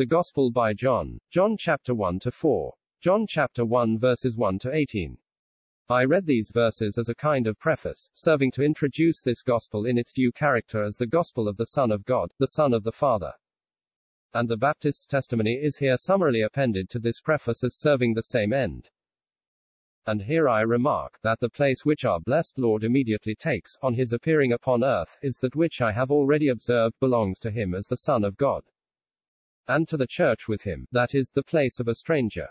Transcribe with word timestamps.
The 0.00 0.06
Gospel 0.06 0.50
by 0.50 0.72
John. 0.72 1.18
John 1.30 1.58
chapter 1.58 1.94
1 1.94 2.20
to 2.20 2.30
4. 2.30 2.72
John 3.02 3.26
chapter 3.28 3.66
1 3.66 3.98
verses 3.98 4.34
1 4.34 4.58
to 4.60 4.74
18. 4.74 5.18
I 5.90 6.04
read 6.04 6.24
these 6.24 6.50
verses 6.54 6.96
as 6.96 7.10
a 7.10 7.14
kind 7.14 7.46
of 7.46 7.58
preface, 7.58 8.08
serving 8.14 8.52
to 8.52 8.62
introduce 8.62 9.20
this 9.20 9.42
gospel 9.42 9.84
in 9.84 9.98
its 9.98 10.14
due 10.14 10.32
character 10.32 10.82
as 10.82 10.96
the 10.96 11.06
gospel 11.06 11.46
of 11.46 11.58
the 11.58 11.66
Son 11.66 11.92
of 11.92 12.06
God, 12.06 12.32
the 12.38 12.46
Son 12.46 12.72
of 12.72 12.82
the 12.82 12.92
Father. 12.92 13.34
And 14.32 14.48
the 14.48 14.56
Baptist's 14.56 15.06
testimony 15.06 15.60
is 15.62 15.76
here 15.76 15.98
summarily 15.98 16.40
appended 16.40 16.88
to 16.88 16.98
this 16.98 17.20
preface 17.20 17.62
as 17.62 17.76
serving 17.76 18.14
the 18.14 18.22
same 18.22 18.54
end. 18.54 18.88
And 20.06 20.22
here 20.22 20.48
I 20.48 20.62
remark, 20.62 21.18
that 21.22 21.40
the 21.40 21.50
place 21.50 21.84
which 21.84 22.06
our 22.06 22.20
blessed 22.20 22.58
Lord 22.58 22.84
immediately 22.84 23.34
takes, 23.34 23.76
on 23.82 23.92
his 23.92 24.14
appearing 24.14 24.54
upon 24.54 24.82
earth, 24.82 25.18
is 25.20 25.36
that 25.42 25.56
which 25.56 25.82
I 25.82 25.92
have 25.92 26.10
already 26.10 26.48
observed 26.48 26.98
belongs 27.00 27.38
to 27.40 27.50
him 27.50 27.74
as 27.74 27.86
the 27.86 27.98
Son 27.98 28.24
of 28.24 28.38
God. 28.38 28.64
And 29.70 29.86
to 29.86 29.96
the 29.96 30.08
church 30.08 30.48
with 30.48 30.62
him, 30.62 30.88
that 30.90 31.14
is, 31.14 31.28
the 31.28 31.44
place 31.44 31.78
of 31.78 31.86
a 31.86 31.94
stranger. 31.94 32.48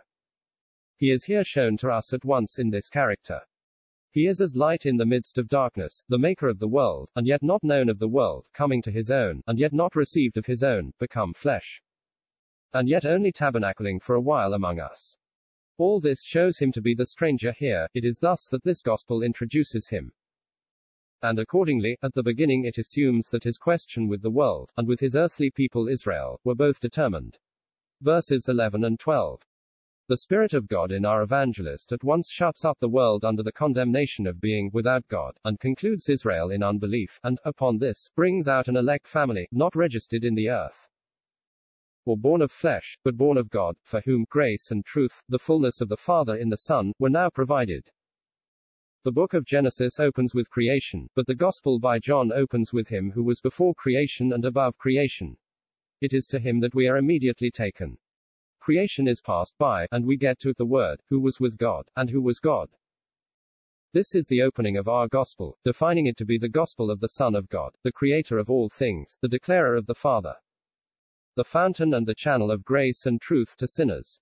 He 0.95 1.11
is 1.11 1.25
here 1.25 1.43
shown 1.43 1.75
to 1.79 1.89
us 1.89 2.13
at 2.13 2.23
once 2.23 2.59
in 2.59 2.69
this 2.69 2.87
character. 2.87 3.41
He 4.09 4.25
is 4.25 4.39
as 4.39 4.55
light 4.55 4.85
in 4.85 4.95
the 4.95 5.05
midst 5.05 5.37
of 5.37 5.49
darkness, 5.49 6.01
the 6.07 6.17
maker 6.17 6.47
of 6.47 6.59
the 6.59 6.67
world, 6.69 7.09
and 7.17 7.27
yet 7.27 7.43
not 7.43 7.61
known 7.61 7.89
of 7.89 7.99
the 7.99 8.07
world, 8.07 8.45
coming 8.53 8.81
to 8.83 8.91
his 8.91 9.11
own, 9.11 9.43
and 9.47 9.59
yet 9.59 9.73
not 9.73 9.97
received 9.97 10.37
of 10.37 10.45
his 10.45 10.63
own, 10.63 10.93
become 10.97 11.33
flesh. 11.33 11.81
And 12.71 12.87
yet 12.87 13.05
only 13.05 13.33
tabernacling 13.33 14.01
for 14.01 14.15
a 14.15 14.21
while 14.21 14.53
among 14.53 14.79
us. 14.79 15.17
All 15.77 15.99
this 15.99 16.23
shows 16.23 16.59
him 16.59 16.71
to 16.71 16.81
be 16.81 16.95
the 16.95 17.05
stranger 17.05 17.51
here, 17.51 17.89
it 17.93 18.05
is 18.05 18.19
thus 18.19 18.47
that 18.49 18.63
this 18.63 18.81
gospel 18.81 19.23
introduces 19.23 19.89
him. 19.89 20.13
And 21.21 21.39
accordingly, 21.39 21.97
at 22.01 22.13
the 22.13 22.23
beginning 22.23 22.65
it 22.65 22.77
assumes 22.77 23.27
that 23.29 23.43
his 23.43 23.57
question 23.57 24.07
with 24.07 24.21
the 24.21 24.29
world, 24.29 24.71
and 24.77 24.87
with 24.87 24.99
his 24.99 25.15
earthly 25.15 25.51
people 25.51 25.87
Israel, 25.87 26.39
were 26.43 26.55
both 26.55 26.79
determined. 26.79 27.37
Verses 28.01 28.47
11 28.47 28.83
and 28.83 28.99
12. 28.99 29.41
The 30.07 30.17
Spirit 30.17 30.53
of 30.53 30.67
God 30.67 30.91
in 30.91 31.05
our 31.05 31.21
evangelist 31.21 31.91
at 31.91 32.03
once 32.03 32.31
shuts 32.31 32.65
up 32.65 32.79
the 32.79 32.89
world 32.89 33.25
under 33.25 33.43
the 33.43 33.51
condemnation 33.51 34.25
of 34.25 34.41
being 34.41 34.71
without 34.73 35.07
God, 35.07 35.37
and 35.43 35.59
concludes 35.59 36.09
Israel 36.09 36.51
in 36.51 36.63
unbelief, 36.63 37.19
and, 37.23 37.39
upon 37.43 37.77
this, 37.77 38.09
brings 38.15 38.47
out 38.47 38.67
an 38.67 38.77
elect 38.77 39.07
family, 39.07 39.47
not 39.51 39.75
registered 39.75 40.23
in 40.23 40.35
the 40.35 40.49
earth 40.49 40.87
or 42.09 42.17
born 42.17 42.41
of 42.41 42.51
flesh, 42.51 42.97
but 43.03 43.15
born 43.15 43.37
of 43.37 43.51
God, 43.51 43.75
for 43.83 44.01
whom 44.01 44.25
grace 44.31 44.71
and 44.71 44.83
truth, 44.83 45.21
the 45.29 45.37
fullness 45.37 45.79
of 45.79 45.89
the 45.89 45.97
Father 45.97 46.35
in 46.35 46.49
the 46.49 46.57
Son, 46.57 46.91
were 46.97 47.09
now 47.09 47.29
provided. 47.29 47.91
The 49.03 49.11
book 49.11 49.33
of 49.33 49.45
Genesis 49.45 49.99
opens 49.99 50.35
with 50.35 50.49
creation, 50.49 51.09
but 51.15 51.25
the 51.25 51.33
Gospel 51.35 51.79
by 51.79 51.99
John 51.99 52.33
opens 52.33 52.73
with 52.73 52.89
him 52.89 53.11
who 53.11 53.23
was 53.23 53.39
before 53.39 53.73
creation 53.73 54.33
and 54.33 54.43
above 54.43 54.77
creation. 54.77 55.37
It 56.01 56.13
is 56.13 56.27
to 56.27 56.39
him 56.39 56.59
that 56.59 56.75
we 56.75 56.87
are 56.87 56.97
immediately 56.97 57.49
taken. 57.49 57.97
Creation 58.59 59.07
is 59.07 59.21
passed 59.21 59.57
by, 59.57 59.87
and 59.91 60.05
we 60.05 60.17
get 60.17 60.37
to 60.39 60.53
the 60.53 60.65
Word, 60.65 61.01
who 61.09 61.21
was 61.21 61.39
with 61.39 61.57
God, 61.57 61.87
and 61.95 62.09
who 62.09 62.21
was 62.21 62.39
God. 62.39 62.69
This 63.93 64.15
is 64.15 64.27
the 64.27 64.41
opening 64.41 64.75
of 64.75 64.89
our 64.89 65.07
gospel, 65.07 65.57
defining 65.63 66.07
it 66.07 66.17
to 66.17 66.25
be 66.25 66.37
the 66.37 66.49
gospel 66.49 66.91
of 66.91 66.99
the 66.99 67.09
Son 67.09 67.35
of 67.35 67.47
God, 67.47 67.71
the 67.83 67.91
creator 67.93 68.37
of 68.37 68.49
all 68.49 68.67
things, 68.67 69.15
the 69.21 69.29
declarer 69.29 69.75
of 69.75 69.85
the 69.85 69.95
Father 69.95 70.35
the 71.39 71.43
fountain 71.45 71.93
and 71.93 72.05
the 72.05 72.13
channel 72.13 72.51
of 72.51 72.65
grace 72.65 73.05
and 73.05 73.21
truth 73.21 73.55
to 73.55 73.65
sinners. 73.65 74.19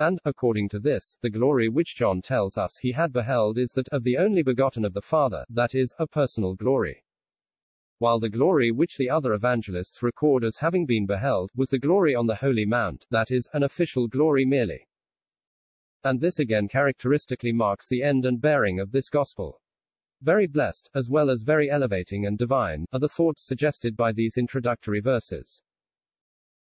And, 0.00 0.18
according 0.24 0.70
to 0.70 0.80
this, 0.80 1.18
the 1.20 1.28
glory 1.28 1.68
which 1.68 1.94
John 1.94 2.22
tells 2.22 2.56
us 2.56 2.78
he 2.78 2.92
had 2.92 3.12
beheld 3.12 3.58
is 3.58 3.72
that 3.72 3.88
of 3.90 4.02
the 4.02 4.16
only 4.16 4.42
begotten 4.42 4.86
of 4.86 4.94
the 4.94 5.02
Father, 5.02 5.44
that 5.50 5.74
is, 5.74 5.94
a 5.98 6.06
personal 6.06 6.54
glory. 6.54 7.04
While 7.98 8.18
the 8.18 8.30
glory 8.30 8.70
which 8.70 8.96
the 8.96 9.10
other 9.10 9.34
evangelists 9.34 10.02
record 10.02 10.42
as 10.42 10.56
having 10.56 10.86
been 10.86 11.04
beheld, 11.04 11.50
was 11.54 11.68
the 11.68 11.78
glory 11.78 12.14
on 12.14 12.26
the 12.26 12.36
Holy 12.36 12.64
Mount, 12.64 13.04
that 13.10 13.30
is, 13.30 13.46
an 13.52 13.62
official 13.62 14.08
glory 14.08 14.46
merely. 14.46 14.88
And 16.02 16.18
this 16.18 16.38
again 16.38 16.66
characteristically 16.66 17.52
marks 17.52 17.86
the 17.86 18.02
end 18.02 18.24
and 18.24 18.40
bearing 18.40 18.80
of 18.80 18.92
this 18.92 19.10
gospel. 19.10 19.60
Very 20.22 20.46
blessed, 20.46 20.88
as 20.94 21.10
well 21.10 21.28
as 21.28 21.42
very 21.42 21.70
elevating 21.70 22.24
and 22.24 22.38
divine, 22.38 22.86
are 22.94 23.00
the 23.00 23.08
thoughts 23.08 23.46
suggested 23.46 23.98
by 23.98 24.12
these 24.12 24.38
introductory 24.38 25.00
verses. 25.00 25.60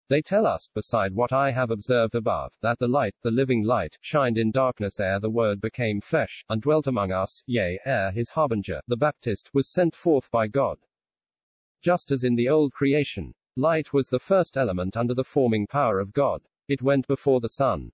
They 0.09 0.21
tell 0.21 0.47
us, 0.47 0.69
beside 0.75 1.15
what 1.15 1.33
I 1.33 1.53
have 1.53 1.71
observed 1.71 2.15
above, 2.15 2.53
that 2.61 2.79
the 2.79 2.89
light, 2.89 3.15
the 3.23 3.31
living 3.31 3.63
light, 3.63 3.97
shined 4.01 4.37
in 4.37 4.51
darkness 4.51 5.01
ere 5.01 5.21
the 5.21 5.31
Word 5.31 5.61
became 5.61 6.01
flesh, 6.01 6.45
and 6.49 6.61
dwelt 6.61 6.87
among 6.87 7.13
us, 7.13 7.43
yea, 7.47 7.79
ere 7.85 8.11
his 8.11 8.31
harbinger, 8.31 8.81
the 8.89 8.97
Baptist, 8.97 9.51
was 9.55 9.69
sent 9.69 9.95
forth 9.95 10.31
by 10.31 10.49
God. 10.49 10.79
Just 11.81 12.13
as 12.13 12.25
in 12.25 12.35
the 12.35 12.49
old 12.49 12.73
creation, 12.73 13.35
light 13.57 13.93
was 13.93 14.09
the 14.09 14.19
first 14.19 14.57
element 14.57 14.97
under 14.97 15.15
the 15.15 15.25
forming 15.25 15.67
power 15.67 15.99
of 15.99 16.13
God. 16.13 16.43
It 16.69 16.83
went 16.83 17.07
before 17.07 17.41
the 17.41 17.49
sun. 17.49 17.93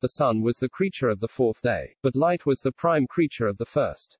The 0.00 0.08
sun 0.08 0.40
was 0.40 0.58
the 0.58 0.68
creature 0.68 1.10
of 1.10 1.20
the 1.20 1.28
fourth 1.28 1.60
day, 1.60 1.94
but 2.02 2.16
light 2.16 2.46
was 2.46 2.60
the 2.60 2.72
prime 2.72 3.06
creature 3.06 3.46
of 3.46 3.58
the 3.58 3.66
first. 3.66 4.18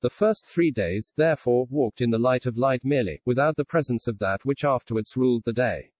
The 0.00 0.10
first 0.10 0.44
three 0.44 0.72
days, 0.72 1.12
therefore, 1.16 1.66
walked 1.70 2.00
in 2.00 2.10
the 2.10 2.18
light 2.18 2.46
of 2.46 2.58
light 2.58 2.84
merely, 2.84 3.22
without 3.24 3.56
the 3.56 3.64
presence 3.64 4.08
of 4.08 4.18
that 4.18 4.44
which 4.44 4.64
afterwards 4.64 5.16
ruled 5.16 5.44
the 5.44 5.52
day. 5.52 5.91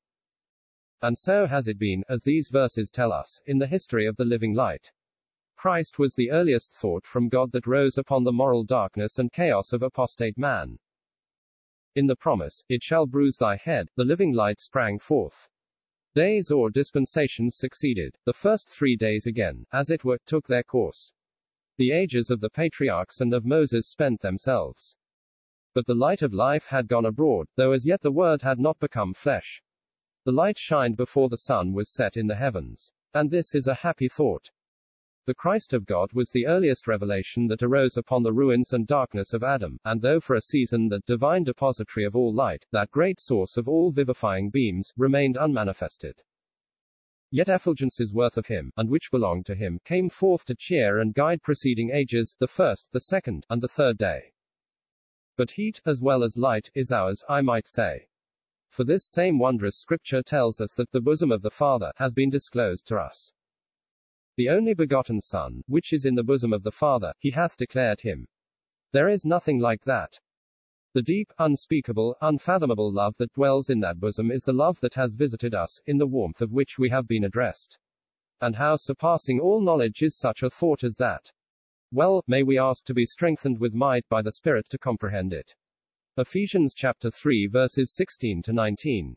And 1.02 1.18
so 1.18 1.46
has 1.46 1.66
it 1.66 1.78
been, 1.78 2.04
as 2.08 2.22
these 2.22 2.48
verses 2.48 2.88
tell 2.88 3.12
us, 3.12 3.40
in 3.46 3.58
the 3.58 3.66
history 3.66 4.06
of 4.06 4.16
the 4.16 4.24
living 4.24 4.54
light. 4.54 4.92
Christ 5.56 5.98
was 5.98 6.14
the 6.14 6.30
earliest 6.30 6.72
thought 6.72 7.04
from 7.04 7.28
God 7.28 7.50
that 7.52 7.66
rose 7.66 7.98
upon 7.98 8.24
the 8.24 8.32
moral 8.32 8.64
darkness 8.64 9.18
and 9.18 9.32
chaos 9.32 9.72
of 9.72 9.82
apostate 9.82 10.38
man. 10.38 10.78
In 11.94 12.06
the 12.06 12.16
promise, 12.16 12.62
it 12.68 12.82
shall 12.82 13.06
bruise 13.06 13.36
thy 13.36 13.56
head, 13.56 13.88
the 13.96 14.04
living 14.04 14.32
light 14.32 14.60
sprang 14.60 14.98
forth. 14.98 15.48
Days 16.14 16.50
or 16.50 16.70
dispensations 16.70 17.56
succeeded, 17.56 18.16
the 18.24 18.32
first 18.32 18.68
three 18.68 18.96
days 18.96 19.26
again, 19.26 19.66
as 19.72 19.90
it 19.90 20.04
were, 20.04 20.18
took 20.24 20.46
their 20.46 20.62
course. 20.62 21.12
The 21.78 21.90
ages 21.90 22.30
of 22.30 22.40
the 22.40 22.50
patriarchs 22.50 23.20
and 23.20 23.34
of 23.34 23.44
Moses 23.44 23.88
spent 23.88 24.20
themselves. 24.20 24.96
But 25.74 25.86
the 25.86 25.94
light 25.94 26.22
of 26.22 26.32
life 26.32 26.66
had 26.66 26.86
gone 26.86 27.06
abroad, 27.06 27.48
though 27.56 27.72
as 27.72 27.86
yet 27.86 28.02
the 28.02 28.12
word 28.12 28.42
had 28.42 28.58
not 28.58 28.78
become 28.78 29.14
flesh. 29.14 29.62
The 30.24 30.32
light 30.32 30.58
shined 30.58 30.96
before 30.96 31.28
the 31.28 31.36
sun 31.36 31.72
was 31.72 31.92
set 31.92 32.16
in 32.16 32.28
the 32.28 32.36
heavens. 32.36 32.92
And 33.12 33.30
this 33.30 33.54
is 33.54 33.66
a 33.66 33.74
happy 33.74 34.08
thought. 34.08 34.50
The 35.24 35.34
Christ 35.34 35.72
of 35.72 35.86
God 35.86 36.12
was 36.12 36.30
the 36.30 36.46
earliest 36.46 36.88
revelation 36.88 37.46
that 37.46 37.62
arose 37.62 37.96
upon 37.96 38.22
the 38.22 38.32
ruins 38.32 38.72
and 38.72 38.86
darkness 38.86 39.32
of 39.32 39.44
Adam, 39.44 39.78
and 39.84 40.00
though 40.00 40.18
for 40.18 40.34
a 40.34 40.40
season 40.40 40.88
that 40.88 41.06
divine 41.06 41.44
depository 41.44 42.04
of 42.04 42.16
all 42.16 42.34
light, 42.34 42.66
that 42.72 42.90
great 42.90 43.20
source 43.20 43.56
of 43.56 43.68
all 43.68 43.92
vivifying 43.92 44.50
beams, 44.50 44.92
remained 44.96 45.36
unmanifested. 45.36 46.22
Yet 47.30 47.48
effulgences 47.48 48.12
worth 48.12 48.36
of 48.36 48.46
him, 48.46 48.72
and 48.76 48.90
which 48.90 49.10
belonged 49.10 49.46
to 49.46 49.54
him, 49.54 49.78
came 49.84 50.10
forth 50.10 50.44
to 50.46 50.54
cheer 50.54 50.98
and 50.98 51.14
guide 51.14 51.42
preceding 51.42 51.90
ages, 51.90 52.34
the 52.38 52.48
first, 52.48 52.88
the 52.92 53.00
second, 53.00 53.46
and 53.48 53.62
the 53.62 53.68
third 53.68 53.98
day. 53.98 54.34
But 55.36 55.52
heat, 55.52 55.80
as 55.86 56.00
well 56.00 56.24
as 56.24 56.36
light, 56.36 56.70
is 56.74 56.92
ours, 56.92 57.24
I 57.28 57.40
might 57.40 57.68
say. 57.68 58.08
For 58.72 58.84
this 58.84 59.04
same 59.04 59.38
wondrous 59.38 59.76
scripture 59.76 60.22
tells 60.22 60.58
us 60.58 60.72
that 60.78 60.90
the 60.92 61.00
bosom 61.02 61.30
of 61.30 61.42
the 61.42 61.50
Father 61.50 61.92
has 61.96 62.14
been 62.14 62.30
disclosed 62.30 62.86
to 62.86 62.96
us. 62.96 63.30
The 64.38 64.48
only 64.48 64.72
begotten 64.72 65.20
Son, 65.20 65.62
which 65.66 65.92
is 65.92 66.06
in 66.06 66.14
the 66.14 66.24
bosom 66.24 66.54
of 66.54 66.62
the 66.62 66.70
Father, 66.70 67.12
he 67.18 67.32
hath 67.32 67.58
declared 67.58 68.00
him. 68.00 68.26
There 68.92 69.10
is 69.10 69.26
nothing 69.26 69.58
like 69.58 69.84
that. 69.84 70.18
The 70.94 71.02
deep, 71.02 71.34
unspeakable, 71.38 72.16
unfathomable 72.22 72.90
love 72.90 73.14
that 73.18 73.34
dwells 73.34 73.68
in 73.68 73.80
that 73.80 74.00
bosom 74.00 74.30
is 74.30 74.44
the 74.44 74.54
love 74.54 74.80
that 74.80 74.94
has 74.94 75.12
visited 75.12 75.54
us, 75.54 75.78
in 75.84 75.98
the 75.98 76.06
warmth 76.06 76.40
of 76.40 76.52
which 76.52 76.78
we 76.78 76.88
have 76.88 77.06
been 77.06 77.24
addressed. 77.24 77.78
And 78.40 78.56
how 78.56 78.76
surpassing 78.76 79.38
all 79.38 79.60
knowledge 79.60 80.02
is 80.02 80.16
such 80.16 80.42
a 80.42 80.48
thought 80.48 80.82
as 80.82 80.96
that? 80.96 81.30
Well, 81.92 82.24
may 82.26 82.42
we 82.42 82.58
ask 82.58 82.86
to 82.86 82.94
be 82.94 83.04
strengthened 83.04 83.60
with 83.60 83.74
might 83.74 84.08
by 84.08 84.22
the 84.22 84.32
Spirit 84.32 84.70
to 84.70 84.78
comprehend 84.78 85.34
it. 85.34 85.54
Ephesians 86.18 86.74
chapter 86.74 87.10
3 87.10 87.46
verses 87.46 87.94
16 87.94 88.42
to 88.42 88.52
19. 88.52 89.16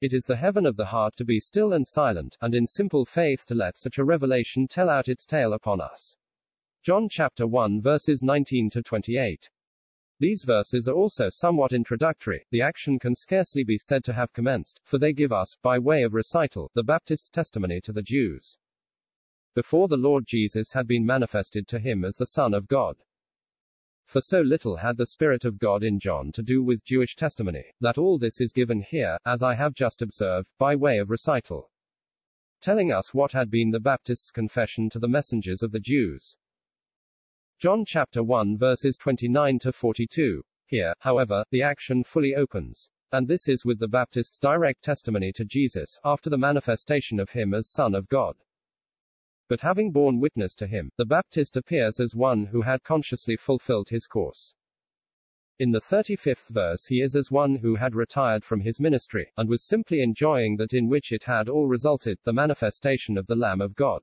It 0.00 0.12
is 0.12 0.22
the 0.26 0.36
heaven 0.36 0.64
of 0.64 0.76
the 0.76 0.84
heart 0.84 1.16
to 1.16 1.24
be 1.24 1.40
still 1.40 1.72
and 1.72 1.84
silent, 1.84 2.36
and 2.40 2.54
in 2.54 2.68
simple 2.68 3.04
faith 3.04 3.44
to 3.46 3.54
let 3.56 3.76
such 3.76 3.98
a 3.98 4.04
revelation 4.04 4.68
tell 4.68 4.88
out 4.88 5.08
its 5.08 5.26
tale 5.26 5.54
upon 5.54 5.80
us. 5.80 6.14
John 6.84 7.08
chapter 7.08 7.48
1 7.48 7.82
verses 7.82 8.22
19 8.22 8.70
to 8.70 8.80
28. 8.80 9.50
These 10.20 10.44
verses 10.44 10.86
are 10.86 10.94
also 10.94 11.26
somewhat 11.30 11.72
introductory, 11.72 12.46
the 12.52 12.62
action 12.62 13.00
can 13.00 13.16
scarcely 13.16 13.64
be 13.64 13.76
said 13.76 14.04
to 14.04 14.12
have 14.12 14.32
commenced, 14.32 14.80
for 14.84 14.98
they 14.98 15.12
give 15.12 15.32
us, 15.32 15.56
by 15.60 15.80
way 15.80 16.04
of 16.04 16.14
recital, 16.14 16.70
the 16.76 16.84
Baptist's 16.84 17.30
testimony 17.30 17.80
to 17.80 17.92
the 17.92 18.02
Jews. 18.02 18.56
Before 19.56 19.88
the 19.88 19.96
Lord 19.96 20.28
Jesus 20.28 20.74
had 20.74 20.86
been 20.86 21.04
manifested 21.04 21.66
to 21.66 21.80
him 21.80 22.04
as 22.04 22.14
the 22.14 22.26
Son 22.26 22.54
of 22.54 22.68
God. 22.68 22.98
For 24.10 24.20
so 24.20 24.40
little 24.40 24.74
had 24.74 24.96
the 24.96 25.06
Spirit 25.06 25.44
of 25.44 25.60
God 25.60 25.84
in 25.84 26.00
John 26.00 26.32
to 26.32 26.42
do 26.42 26.64
with 26.64 26.82
Jewish 26.82 27.14
testimony, 27.14 27.66
that 27.80 27.96
all 27.96 28.18
this 28.18 28.40
is 28.40 28.50
given 28.50 28.82
here, 28.82 29.16
as 29.24 29.40
I 29.40 29.54
have 29.54 29.72
just 29.72 30.02
observed, 30.02 30.48
by 30.58 30.74
way 30.74 30.98
of 30.98 31.10
recital. 31.10 31.70
Telling 32.60 32.90
us 32.90 33.14
what 33.14 33.30
had 33.30 33.52
been 33.52 33.70
the 33.70 33.78
Baptist's 33.78 34.32
confession 34.32 34.90
to 34.90 34.98
the 34.98 35.06
messengers 35.06 35.62
of 35.62 35.70
the 35.70 35.78
Jews. 35.78 36.34
John 37.60 37.84
chapter 37.84 38.24
1 38.24 38.58
verses 38.58 38.96
29 38.96 39.60
to 39.60 39.72
42. 39.72 40.42
Here, 40.66 40.92
however, 40.98 41.44
the 41.52 41.62
action 41.62 42.02
fully 42.02 42.34
opens. 42.34 42.88
And 43.12 43.28
this 43.28 43.46
is 43.46 43.64
with 43.64 43.78
the 43.78 43.86
Baptist's 43.86 44.40
direct 44.40 44.82
testimony 44.82 45.30
to 45.34 45.44
Jesus, 45.44 46.00
after 46.04 46.28
the 46.28 46.36
manifestation 46.36 47.20
of 47.20 47.30
him 47.30 47.54
as 47.54 47.70
Son 47.70 47.94
of 47.94 48.08
God. 48.08 48.34
But 49.50 49.62
having 49.62 49.90
borne 49.90 50.20
witness 50.20 50.54
to 50.54 50.68
him, 50.68 50.92
the 50.96 51.04
Baptist 51.04 51.56
appears 51.56 51.98
as 51.98 52.14
one 52.14 52.46
who 52.46 52.62
had 52.62 52.84
consciously 52.84 53.36
fulfilled 53.36 53.88
his 53.88 54.06
course. 54.06 54.54
In 55.58 55.72
the 55.72 55.80
35th 55.80 56.50
verse, 56.50 56.86
he 56.86 57.02
is 57.02 57.16
as 57.16 57.32
one 57.32 57.56
who 57.56 57.74
had 57.74 57.96
retired 57.96 58.44
from 58.44 58.60
his 58.60 58.78
ministry, 58.78 59.32
and 59.36 59.48
was 59.48 59.66
simply 59.66 60.02
enjoying 60.02 60.56
that 60.58 60.72
in 60.72 60.88
which 60.88 61.10
it 61.10 61.24
had 61.24 61.48
all 61.48 61.66
resulted, 61.66 62.20
the 62.22 62.32
manifestation 62.32 63.18
of 63.18 63.26
the 63.26 63.34
Lamb 63.34 63.60
of 63.60 63.74
God. 63.74 64.02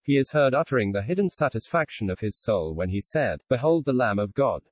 He 0.00 0.16
is 0.16 0.30
heard 0.30 0.54
uttering 0.54 0.92
the 0.92 1.02
hidden 1.02 1.28
satisfaction 1.28 2.08
of 2.08 2.20
his 2.20 2.40
soul 2.40 2.74
when 2.74 2.88
he 2.88 3.02
said, 3.02 3.42
Behold 3.50 3.84
the 3.84 3.92
Lamb 3.92 4.18
of 4.18 4.32
God. 4.32 4.62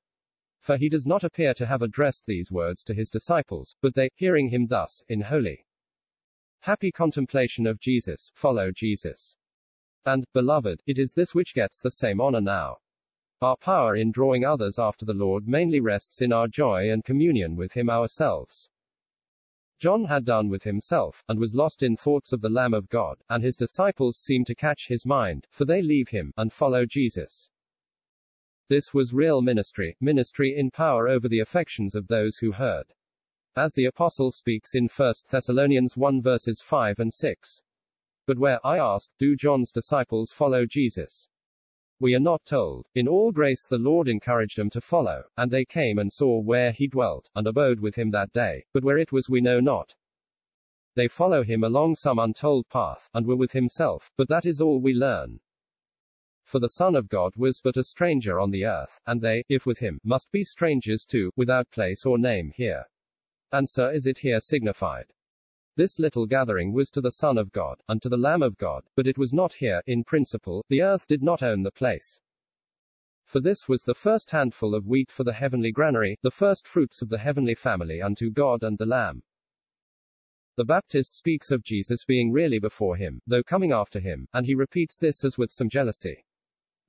For 0.57 0.75
he 0.75 0.89
does 0.89 1.05
not 1.05 1.23
appear 1.23 1.53
to 1.53 1.67
have 1.67 1.83
addressed 1.83 2.23
these 2.25 2.51
words 2.51 2.81
to 2.85 2.95
his 2.95 3.11
disciples, 3.11 3.75
but 3.79 3.93
they, 3.93 4.09
hearing 4.15 4.49
him 4.49 4.65
thus, 4.65 5.03
in 5.07 5.21
holy, 5.21 5.67
happy 6.61 6.91
contemplation 6.91 7.67
of 7.67 7.79
Jesus, 7.79 8.31
follow 8.33 8.71
Jesus. 8.71 9.35
And, 10.05 10.25
beloved, 10.33 10.81
it 10.87 10.97
is 10.97 11.13
this 11.13 11.35
which 11.35 11.53
gets 11.53 11.79
the 11.79 11.91
same 11.91 12.19
honor 12.19 12.41
now. 12.41 12.77
Our 13.41 13.57
power 13.57 13.95
in 13.95 14.11
drawing 14.11 14.45
others 14.45 14.77
after 14.79 15.05
the 15.05 15.13
Lord 15.13 15.47
mainly 15.47 15.79
rests 15.79 16.21
in 16.21 16.31
our 16.31 16.47
joy 16.47 16.91
and 16.91 17.03
communion 17.03 17.55
with 17.55 17.73
Him 17.73 17.89
ourselves. 17.89 18.69
John 19.81 20.05
had 20.05 20.25
done 20.25 20.47
with 20.47 20.61
himself, 20.61 21.23
and 21.27 21.39
was 21.39 21.55
lost 21.55 21.81
in 21.81 21.95
thoughts 21.95 22.33
of 22.33 22.41
the 22.41 22.49
Lamb 22.49 22.75
of 22.75 22.87
God, 22.87 23.17
and 23.31 23.43
his 23.43 23.55
disciples 23.55 24.19
seem 24.19 24.45
to 24.45 24.53
catch 24.53 24.87
his 24.87 25.07
mind, 25.07 25.47
for 25.49 25.65
they 25.65 25.81
leave 25.81 26.09
him, 26.09 26.31
and 26.37 26.53
follow 26.53 26.85
Jesus. 26.85 27.49
This 28.69 28.93
was 28.93 29.11
real 29.11 29.41
ministry, 29.41 29.97
ministry 29.99 30.55
in 30.55 30.69
power 30.69 31.07
over 31.09 31.27
the 31.27 31.39
affections 31.39 31.95
of 31.95 32.07
those 32.07 32.37
who 32.37 32.51
heard. 32.51 32.93
As 33.55 33.73
the 33.73 33.85
apostle 33.85 34.31
speaks 34.31 34.75
in 34.75 34.87
1 34.87 35.13
Thessalonians 35.31 35.97
1 35.97 36.21
verses 36.21 36.61
5 36.61 36.99
and 36.99 37.11
6. 37.11 37.63
But 38.31 38.39
where, 38.39 38.65
I 38.65 38.77
ask, 38.77 39.11
do 39.19 39.35
John's 39.35 39.73
disciples 39.73 40.31
follow 40.31 40.65
Jesus? 40.65 41.27
We 41.99 42.15
are 42.15 42.19
not 42.21 42.45
told. 42.45 42.87
In 42.95 43.05
all 43.05 43.33
grace 43.33 43.67
the 43.67 43.77
Lord 43.77 44.07
encouraged 44.07 44.57
them 44.57 44.69
to 44.69 44.79
follow, 44.79 45.23
and 45.35 45.51
they 45.51 45.65
came 45.65 45.99
and 45.99 46.09
saw 46.09 46.39
where 46.39 46.71
he 46.71 46.87
dwelt, 46.87 47.29
and 47.35 47.45
abode 47.45 47.81
with 47.81 47.95
him 47.95 48.09
that 48.11 48.31
day, 48.31 48.63
but 48.73 48.85
where 48.85 48.97
it 48.97 49.11
was 49.11 49.29
we 49.29 49.41
know 49.41 49.59
not. 49.59 49.95
They 50.95 51.09
follow 51.09 51.43
him 51.43 51.65
along 51.65 51.95
some 51.95 52.19
untold 52.19 52.69
path, 52.69 53.09
and 53.13 53.27
were 53.27 53.35
with 53.35 53.51
himself, 53.51 54.09
but 54.15 54.29
that 54.29 54.45
is 54.45 54.61
all 54.61 54.79
we 54.79 54.93
learn. 54.93 55.41
For 56.45 56.59
the 56.59 56.69
Son 56.69 56.95
of 56.95 57.09
God 57.09 57.35
was 57.35 57.59
but 57.61 57.75
a 57.75 57.83
stranger 57.83 58.39
on 58.39 58.51
the 58.51 58.63
earth, 58.63 58.97
and 59.07 59.19
they, 59.19 59.43
if 59.49 59.65
with 59.65 59.79
him, 59.79 59.99
must 60.05 60.31
be 60.31 60.45
strangers 60.45 61.03
too, 61.03 61.31
without 61.35 61.69
place 61.69 62.05
or 62.05 62.17
name 62.17 62.53
here. 62.55 62.85
And 63.51 63.67
so 63.67 63.89
is 63.89 64.05
it 64.05 64.19
here 64.19 64.39
signified. 64.39 65.07
This 65.81 65.97
little 65.97 66.27
gathering 66.27 66.73
was 66.73 66.91
to 66.91 67.01
the 67.01 67.13
Son 67.13 67.39
of 67.39 67.51
God, 67.51 67.81
and 67.87 67.99
to 68.03 68.07
the 68.07 68.15
Lamb 68.15 68.43
of 68.43 68.55
God, 68.59 68.83
but 68.95 69.07
it 69.07 69.17
was 69.17 69.33
not 69.33 69.53
here, 69.53 69.81
in 69.87 70.03
principle, 70.03 70.63
the 70.69 70.83
earth 70.83 71.07
did 71.07 71.23
not 71.23 71.41
own 71.41 71.63
the 71.63 71.71
place. 71.71 72.19
For 73.25 73.39
this 73.39 73.67
was 73.67 73.81
the 73.81 73.95
first 73.95 74.29
handful 74.29 74.75
of 74.75 74.85
wheat 74.85 75.09
for 75.09 75.23
the 75.23 75.33
heavenly 75.33 75.71
granary, 75.71 76.19
the 76.21 76.29
first 76.29 76.67
fruits 76.67 77.01
of 77.01 77.09
the 77.09 77.17
heavenly 77.17 77.55
family 77.55 77.99
unto 77.99 78.29
God 78.29 78.61
and 78.61 78.77
the 78.77 78.85
Lamb. 78.85 79.23
The 80.55 80.65
Baptist 80.65 81.15
speaks 81.15 81.49
of 81.49 81.63
Jesus 81.63 82.05
being 82.05 82.31
really 82.31 82.59
before 82.59 82.95
him, 82.95 83.19
though 83.25 83.41
coming 83.41 83.71
after 83.71 83.99
him, 83.99 84.27
and 84.33 84.45
he 84.45 84.53
repeats 84.53 84.99
this 84.99 85.25
as 85.25 85.39
with 85.39 85.49
some 85.49 85.67
jealousy. 85.67 86.23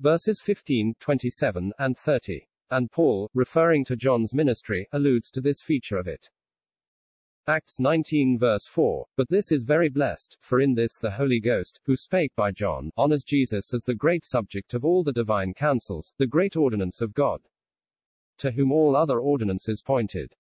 Verses 0.01 0.39
15, 0.43 0.97
27, 1.01 1.73
and 1.79 1.97
30. 1.97 2.47
And 2.71 2.91
Paul, 2.91 3.31
referring 3.33 3.87
to 3.87 3.97
John's 3.97 4.35
ministry, 4.35 4.87
alludes 4.93 5.31
to 5.31 5.41
this 5.41 5.63
feature 5.63 5.97
of 5.97 6.07
it. 6.07 6.29
Acts 7.49 7.81
19 7.81 8.39
verse 8.39 8.69
4. 8.69 9.05
But 9.17 9.29
this 9.29 9.51
is 9.51 9.65
very 9.65 9.89
blessed, 9.89 10.39
for 10.41 10.61
in 10.61 10.75
this 10.75 10.97
the 10.99 11.11
Holy 11.11 11.41
Ghost, 11.41 11.81
who 11.85 11.97
spake 11.97 12.33
by 12.37 12.53
John, 12.53 12.93
honors 12.97 13.25
Jesus 13.25 13.75
as 13.75 13.83
the 13.83 13.97
great 13.97 14.25
subject 14.25 14.75
of 14.75 14.85
all 14.85 15.03
the 15.03 15.13
divine 15.13 15.53
counsels, 15.53 16.13
the 16.19 16.27
great 16.27 16.57
ordinance 16.57 17.01
of 17.01 17.13
God, 17.15 17.41
to 18.39 18.53
whom 18.53 18.71
all 18.71 18.95
other 18.95 19.19
ordinances 19.19 19.83
pointed. 19.83 20.33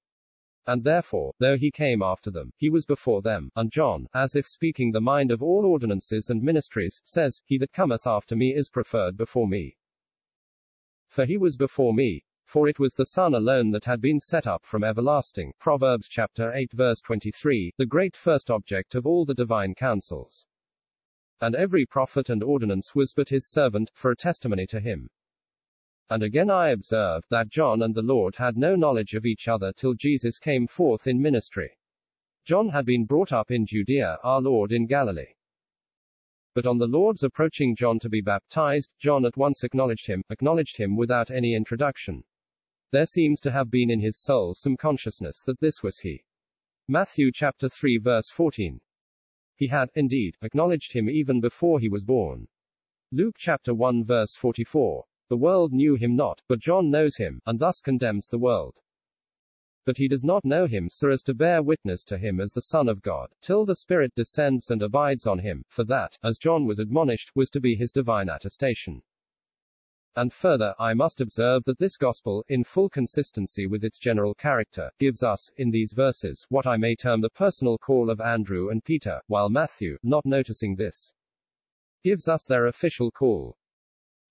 And 0.68 0.84
therefore, 0.84 1.32
though 1.40 1.56
he 1.56 1.72
came 1.72 2.02
after 2.02 2.30
them, 2.30 2.52
he 2.56 2.70
was 2.70 2.86
before 2.86 3.20
them, 3.20 3.50
and 3.56 3.72
John, 3.72 4.06
as 4.14 4.36
if 4.36 4.46
speaking 4.46 4.92
the 4.92 5.00
mind 5.00 5.32
of 5.32 5.42
all 5.42 5.66
ordinances 5.66 6.30
and 6.30 6.40
ministries, 6.40 7.00
says, 7.02 7.42
He 7.46 7.58
that 7.58 7.72
cometh 7.72 8.06
after 8.06 8.36
me 8.36 8.54
is 8.54 8.70
preferred 8.70 9.16
before 9.16 9.48
me. 9.48 9.76
For 11.08 11.26
he 11.26 11.36
was 11.36 11.56
before 11.56 11.92
me, 11.92 12.24
for 12.46 12.68
it 12.68 12.78
was 12.78 12.94
the 12.94 13.06
Son 13.06 13.34
alone 13.34 13.70
that 13.70 13.84
had 13.84 14.00
been 14.00 14.20
set 14.20 14.46
up 14.46 14.64
from 14.64 14.84
everlasting. 14.84 15.52
Proverbs 15.58 16.08
chapter 16.08 16.52
8 16.52 16.72
verse 16.72 17.00
23, 17.00 17.72
the 17.78 17.86
great 17.86 18.16
first 18.16 18.50
object 18.50 18.94
of 18.94 19.06
all 19.06 19.24
the 19.24 19.34
divine 19.34 19.74
counsels. 19.74 20.46
And 21.40 21.54
every 21.54 21.86
prophet 21.86 22.30
and 22.30 22.42
ordinance 22.42 22.94
was 22.94 23.12
but 23.14 23.28
his 23.28 23.50
servant, 23.50 23.90
for 23.94 24.10
a 24.10 24.16
testimony 24.16 24.66
to 24.68 24.80
him. 24.80 25.10
And 26.10 26.22
again 26.22 26.50
I 26.50 26.70
observe, 26.70 27.24
that 27.30 27.48
John 27.48 27.82
and 27.82 27.94
the 27.94 28.02
Lord 28.02 28.36
had 28.36 28.56
no 28.56 28.76
knowledge 28.76 29.14
of 29.14 29.24
each 29.24 29.48
other 29.48 29.72
till 29.72 29.94
Jesus 29.94 30.38
came 30.38 30.66
forth 30.66 31.06
in 31.06 31.20
ministry. 31.20 31.78
John 32.44 32.68
had 32.68 32.84
been 32.84 33.06
brought 33.06 33.32
up 33.32 33.50
in 33.50 33.64
Judea, 33.64 34.18
our 34.22 34.40
Lord 34.40 34.72
in 34.72 34.86
Galilee. 34.86 35.34
But 36.54 36.66
on 36.66 36.76
the 36.76 36.86
Lord's 36.86 37.22
approaching 37.22 37.74
John 37.74 37.98
to 38.00 38.10
be 38.10 38.20
baptized, 38.20 38.92
John 38.98 39.24
at 39.24 39.36
once 39.36 39.64
acknowledged 39.64 40.06
him, 40.06 40.22
acknowledged 40.28 40.76
him 40.76 40.96
without 40.96 41.30
any 41.30 41.54
introduction. 41.54 42.24
There 42.92 43.06
seems 43.06 43.40
to 43.40 43.50
have 43.50 43.70
been 43.70 43.90
in 43.90 44.00
his 44.00 44.22
soul 44.22 44.52
some 44.52 44.76
consciousness 44.76 45.42
that 45.46 45.60
this 45.60 45.82
was 45.82 46.00
he. 46.00 46.24
Matthew 46.86 47.32
chapter 47.32 47.70
3 47.70 47.96
verse 47.96 48.28
14. 48.28 48.80
He 49.56 49.68
had, 49.68 49.88
indeed, 49.94 50.36
acknowledged 50.42 50.92
him 50.92 51.08
even 51.08 51.40
before 51.40 51.80
he 51.80 51.88
was 51.88 52.04
born. 52.04 52.48
Luke 53.10 53.36
chapter 53.38 53.72
1 53.72 54.04
verse 54.04 54.34
44. 54.34 55.04
The 55.30 55.36
world 55.38 55.72
knew 55.72 55.94
him 55.94 56.14
not, 56.14 56.42
but 56.48 56.58
John 56.58 56.90
knows 56.90 57.16
him, 57.16 57.40
and 57.46 57.58
thus 57.58 57.80
condemns 57.80 58.28
the 58.28 58.38
world. 58.38 58.76
But 59.86 59.96
he 59.96 60.06
does 60.06 60.22
not 60.22 60.44
know 60.44 60.66
him 60.66 60.88
so 60.90 61.08
as 61.08 61.22
to 61.22 61.34
bear 61.34 61.62
witness 61.62 62.04
to 62.04 62.18
him 62.18 62.40
as 62.40 62.52
the 62.52 62.60
Son 62.60 62.90
of 62.90 63.00
God, 63.00 63.30
till 63.40 63.64
the 63.64 63.76
Spirit 63.76 64.14
descends 64.14 64.70
and 64.70 64.82
abides 64.82 65.26
on 65.26 65.38
him, 65.38 65.64
for 65.70 65.84
that, 65.84 66.18
as 66.22 66.36
John 66.36 66.66
was 66.66 66.78
admonished, 66.78 67.30
was 67.34 67.48
to 67.50 67.60
be 67.60 67.74
his 67.74 67.90
divine 67.90 68.28
attestation. 68.28 69.02
And 70.14 70.30
further, 70.30 70.74
I 70.78 70.92
must 70.92 71.22
observe 71.22 71.64
that 71.64 71.78
this 71.78 71.96
gospel, 71.96 72.44
in 72.48 72.64
full 72.64 72.90
consistency 72.90 73.66
with 73.66 73.82
its 73.82 73.98
general 73.98 74.34
character, 74.34 74.90
gives 74.98 75.22
us, 75.22 75.50
in 75.56 75.70
these 75.70 75.94
verses, 75.94 76.44
what 76.50 76.66
I 76.66 76.76
may 76.76 76.94
term 76.94 77.22
the 77.22 77.30
personal 77.30 77.78
call 77.78 78.10
of 78.10 78.20
Andrew 78.20 78.68
and 78.68 78.84
Peter, 78.84 79.20
while 79.28 79.48
Matthew, 79.48 79.96
not 80.02 80.26
noticing 80.26 80.76
this, 80.76 81.14
gives 82.04 82.28
us 82.28 82.44
their 82.44 82.66
official 82.66 83.10
call. 83.10 83.56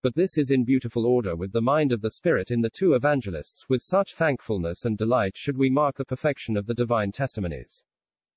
But 0.03 0.13
this 0.13 0.37
is 0.37 0.51
in 0.51 0.65
beautiful 0.65 1.07
order 1.07 1.35
with 1.35 1.51
the 1.51 1.61
mind 1.61 1.91
of 1.91 2.01
the 2.01 2.11
Spirit 2.11 2.51
in 2.51 2.61
the 2.61 2.69
two 2.69 2.93
evangelists, 2.93 3.65
with 3.67 3.81
such 3.81 4.13
thankfulness 4.13 4.85
and 4.85 4.97
delight 4.97 5.35
should 5.35 5.57
we 5.57 5.71
mark 5.71 5.97
the 5.97 6.05
perfection 6.05 6.57
of 6.57 6.67
the 6.67 6.75
divine 6.75 7.11
testimonies. 7.11 7.83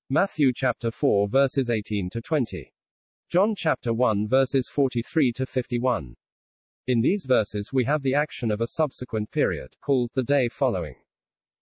Matthew 0.09 0.53
chapter 0.55 0.91
4 0.91 1.29
verses 1.29 1.69
18 1.69 2.09
to 2.11 2.23
20. 2.23 2.73
John 3.29 3.55
chapter 3.55 3.93
1 3.93 4.29
verses 4.29 4.69
43 4.69 5.33
to 5.33 5.47
51. 5.47 6.15
In 6.87 7.01
these 7.01 7.25
verses 7.25 7.73
we 7.73 7.85
have 7.85 8.03
the 8.03 8.15
action 8.15 8.51
of 8.51 8.61
a 8.61 8.67
subsequent 8.67 9.31
period, 9.31 9.77
called 9.81 10.11
the 10.15 10.23
day 10.23 10.49
following. 10.49 10.97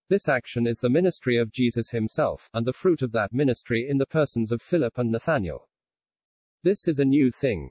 This 0.08 0.28
action 0.28 0.66
is 0.66 0.78
the 0.78 0.90
ministry 0.90 1.36
of 1.36 1.52
Jesus 1.52 1.90
himself, 1.90 2.50
and 2.54 2.66
the 2.66 2.72
fruit 2.72 3.02
of 3.02 3.12
that 3.12 3.32
ministry 3.32 3.86
in 3.88 3.98
the 3.98 4.06
persons 4.06 4.50
of 4.50 4.60
Philip 4.60 4.98
and 4.98 5.12
Nathanael. 5.12 5.68
This 6.64 6.88
is 6.88 6.98
a 6.98 7.04
new 7.04 7.30
thing. 7.30 7.70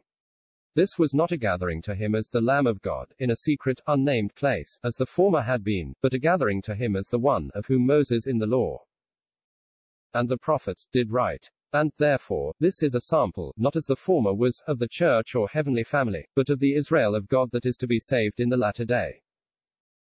This 0.75 0.98
was 0.98 1.13
not 1.13 1.34
a 1.34 1.38
gathering 1.38 1.81
to 1.81 1.96
him 1.96 2.15
as 2.15 2.27
the 2.27 2.39
Lamb 2.39 2.67
of 2.67 2.81
God, 2.81 3.13
in 3.20 3.31
a 3.31 3.36
secret, 3.36 3.81
unnamed 3.86 4.34
place, 4.36 4.79
as 4.84 4.96
the 4.96 5.05
former 5.05 5.41
had 5.41 5.63
been, 5.63 5.93
but 6.01 6.13
a 6.13 6.20
gathering 6.20 6.62
to 6.62 6.75
him 6.75 6.96
as 6.96 7.08
the 7.08 7.20
one, 7.20 7.51
of 7.53 7.65
whom 7.65 7.86
Moses 7.86 8.27
in 8.27 8.38
the 8.38 8.48
law 8.48 8.86
and 10.13 10.27
the 10.27 10.38
prophets 10.38 10.88
did 10.91 11.12
write. 11.12 11.50
And, 11.73 11.91
therefore, 11.97 12.53
this 12.59 12.83
is 12.83 12.95
a 12.95 13.01
sample, 13.01 13.53
not 13.57 13.77
as 13.77 13.85
the 13.85 13.95
former 13.95 14.33
was, 14.33 14.61
of 14.67 14.77
the 14.77 14.89
church 14.89 15.35
or 15.35 15.47
heavenly 15.47 15.83
family, 15.83 16.27
but 16.35 16.49
of 16.49 16.59
the 16.59 16.75
Israel 16.75 17.15
of 17.15 17.29
God 17.29 17.49
that 17.51 17.65
is 17.65 17.77
to 17.77 17.87
be 17.87 17.99
saved 17.99 18.41
in 18.41 18.49
the 18.49 18.57
latter 18.57 18.83
day. 18.83 19.21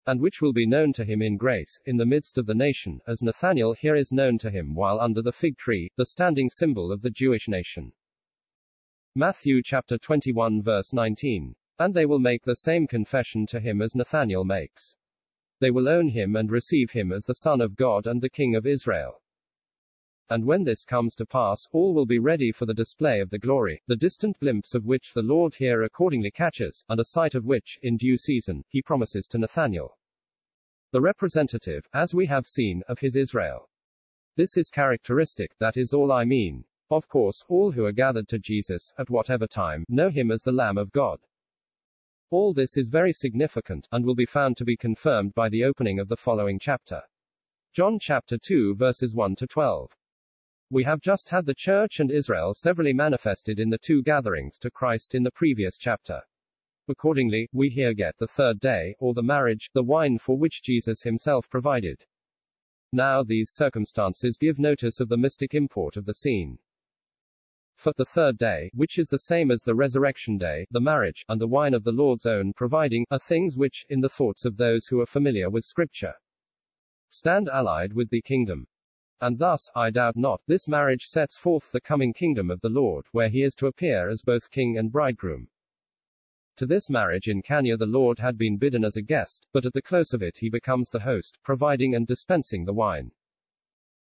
And 0.07 0.19
which 0.19 0.41
will 0.41 0.51
be 0.51 0.65
known 0.65 0.93
to 0.93 1.05
him 1.05 1.21
in 1.21 1.37
grace, 1.37 1.79
in 1.85 1.97
the 1.97 2.05
midst 2.05 2.37
of 2.37 2.47
the 2.47 2.55
nation, 2.55 3.01
as 3.07 3.21
Nathanael 3.21 3.73
here 3.73 3.95
is 3.95 4.11
known 4.11 4.37
to 4.39 4.49
him 4.49 4.73
while 4.73 4.99
under 4.99 5.21
the 5.21 5.31
fig 5.31 5.57
tree, 5.57 5.91
the 5.95 6.07
standing 6.07 6.49
symbol 6.49 6.91
of 6.91 7.01
the 7.01 7.11
Jewish 7.11 7.47
nation. 7.47 7.93
Matthew 9.15 9.61
chapter 9.63 9.99
21 9.99 10.63
verse 10.63 10.91
19. 10.91 11.55
And 11.77 11.93
they 11.93 12.05
will 12.05 12.19
make 12.19 12.43
the 12.43 12.55
same 12.55 12.87
confession 12.87 13.45
to 13.47 13.59
him 13.59 13.81
as 13.81 13.95
Nathanael 13.95 14.43
makes. 14.43 14.95
They 15.59 15.71
will 15.71 15.87
own 15.87 16.09
him 16.09 16.35
and 16.35 16.51
receive 16.51 16.91
him 16.91 17.13
as 17.13 17.25
the 17.25 17.35
Son 17.35 17.61
of 17.61 17.75
God 17.75 18.07
and 18.07 18.21
the 18.21 18.29
King 18.29 18.55
of 18.55 18.65
Israel. 18.65 19.21
And 20.29 20.45
when 20.45 20.63
this 20.63 20.83
comes 20.83 21.15
to 21.15 21.25
pass, 21.25 21.67
all 21.71 21.93
will 21.93 22.05
be 22.05 22.19
ready 22.19 22.51
for 22.51 22.65
the 22.65 22.73
display 22.73 23.19
of 23.19 23.29
the 23.29 23.37
glory, 23.37 23.83
the 23.87 23.95
distant 23.95 24.39
glimpse 24.39 24.73
of 24.73 24.85
which 24.85 25.13
the 25.13 25.21
Lord 25.21 25.53
here 25.55 25.83
accordingly 25.83 26.31
catches, 26.31 26.83
and 26.89 26.99
a 26.99 27.05
sight 27.05 27.35
of 27.35 27.45
which, 27.45 27.77
in 27.83 27.97
due 27.97 28.17
season, 28.17 28.63
he 28.69 28.81
promises 28.81 29.27
to 29.27 29.37
Nathanael. 29.37 29.97
the 30.91 31.01
representative, 31.01 31.89
as 31.93 32.13
we 32.13 32.27
have 32.27 32.45
seen, 32.45 32.83
of 32.87 32.99
his 32.99 33.15
Israel. 33.15 33.67
This 34.35 34.57
is 34.57 34.69
characteristic, 34.69 35.51
that 35.59 35.75
is 35.75 35.91
all 35.91 36.11
I 36.11 36.23
mean. 36.23 36.63
Of 36.89 37.07
course, 37.07 37.43
all 37.49 37.71
who 37.71 37.85
are 37.85 37.91
gathered 37.91 38.27
to 38.29 38.39
Jesus, 38.39 38.93
at 38.99 39.09
whatever 39.09 39.47
time, 39.47 39.85
know 39.89 40.09
him 40.09 40.31
as 40.31 40.43
the 40.43 40.51
Lamb 40.51 40.77
of 40.77 40.91
God. 40.91 41.19
All 42.29 42.53
this 42.53 42.77
is 42.77 42.87
very 42.87 43.11
significant, 43.13 43.87
and 43.91 44.05
will 44.05 44.15
be 44.15 44.25
found 44.25 44.57
to 44.57 44.65
be 44.65 44.77
confirmed 44.77 45.33
by 45.33 45.49
the 45.49 45.63
opening 45.63 45.99
of 45.99 46.07
the 46.09 46.15
following 46.15 46.59
chapter. 46.59 47.01
John 47.73 47.97
chapter 47.99 48.37
2 48.37 48.75
verses 48.75 49.15
1 49.15 49.35
to 49.37 49.47
12. 49.47 49.89
We 50.73 50.85
have 50.85 51.01
just 51.01 51.29
had 51.29 51.45
the 51.45 51.53
church 51.53 51.99
and 51.99 52.09
Israel 52.09 52.55
severally 52.55 52.93
manifested 52.93 53.59
in 53.59 53.69
the 53.69 53.77
two 53.77 54.01
gatherings 54.01 54.57
to 54.57 54.71
Christ 54.71 55.13
in 55.13 55.21
the 55.21 55.29
previous 55.29 55.77
chapter. 55.77 56.23
Accordingly, 56.89 57.47
we 57.53 57.69
here 57.69 57.93
get 57.93 58.17
the 58.17 58.25
third 58.25 58.59
day, 58.59 58.95
or 58.97 59.13
the 59.13 59.21
marriage, 59.21 59.69
the 59.75 59.83
wine 59.83 60.17
for 60.17 60.35
which 60.35 60.63
Jesus 60.63 61.03
himself 61.03 61.47
provided. 61.47 62.03
Now 62.91 63.21
these 63.21 63.51
circumstances 63.51 64.35
give 64.39 64.57
notice 64.57 64.99
of 64.99 65.09
the 65.09 65.17
mystic 65.17 65.53
import 65.53 65.95
of 65.95 66.05
the 66.05 66.15
scene. 66.15 66.57
For 67.75 67.93
the 67.95 68.05
third 68.05 68.39
day, 68.39 68.71
which 68.73 68.97
is 68.97 69.09
the 69.09 69.19
same 69.19 69.51
as 69.51 69.61
the 69.61 69.75
resurrection 69.75 70.39
day, 70.39 70.65
the 70.71 70.81
marriage, 70.81 71.23
and 71.29 71.39
the 71.39 71.45
wine 71.45 71.75
of 71.75 71.83
the 71.83 71.91
Lord's 71.91 72.25
own 72.25 72.51
providing, 72.51 73.05
are 73.11 73.19
things 73.19 73.55
which, 73.55 73.85
in 73.89 74.01
the 74.01 74.09
thoughts 74.09 74.43
of 74.43 74.57
those 74.57 74.87
who 74.87 75.01
are 75.01 75.05
familiar 75.05 75.51
with 75.51 75.65
Scripture, 75.65 76.15
stand 77.11 77.47
allied 77.47 77.93
with 77.93 78.09
the 78.09 78.23
kingdom. 78.23 78.65
And 79.21 79.39
thus, 79.39 79.69
I 79.75 79.89
doubt 79.89 80.15
not, 80.15 80.41
this 80.47 80.67
marriage 80.67 81.05
sets 81.05 81.37
forth 81.37 81.71
the 81.71 81.81
coming 81.81 82.13
kingdom 82.13 82.51
of 82.51 82.61
the 82.61 82.69
Lord, 82.69 83.05
where 83.11 83.29
he 83.29 83.43
is 83.43 83.55
to 83.55 83.67
appear 83.67 84.09
as 84.09 84.21
both 84.21 84.51
king 84.51 84.77
and 84.77 84.91
bridegroom. 84.91 85.47
To 86.57 86.65
this 86.65 86.89
marriage 86.89 87.29
in 87.29 87.41
Cana 87.41 87.77
the 87.77 87.85
Lord 87.85 88.19
had 88.19 88.37
been 88.37 88.57
bidden 88.57 88.85
as 88.85 88.95
a 88.95 89.01
guest, 89.01 89.47
but 89.53 89.65
at 89.65 89.73
the 89.73 89.81
close 89.81 90.13
of 90.13 90.21
it 90.21 90.37
he 90.37 90.49
becomes 90.49 90.89
the 90.89 90.99
host, 90.99 91.39
providing 91.43 91.95
and 91.95 92.05
dispensing 92.05 92.65
the 92.65 92.73
wine. 92.73 93.11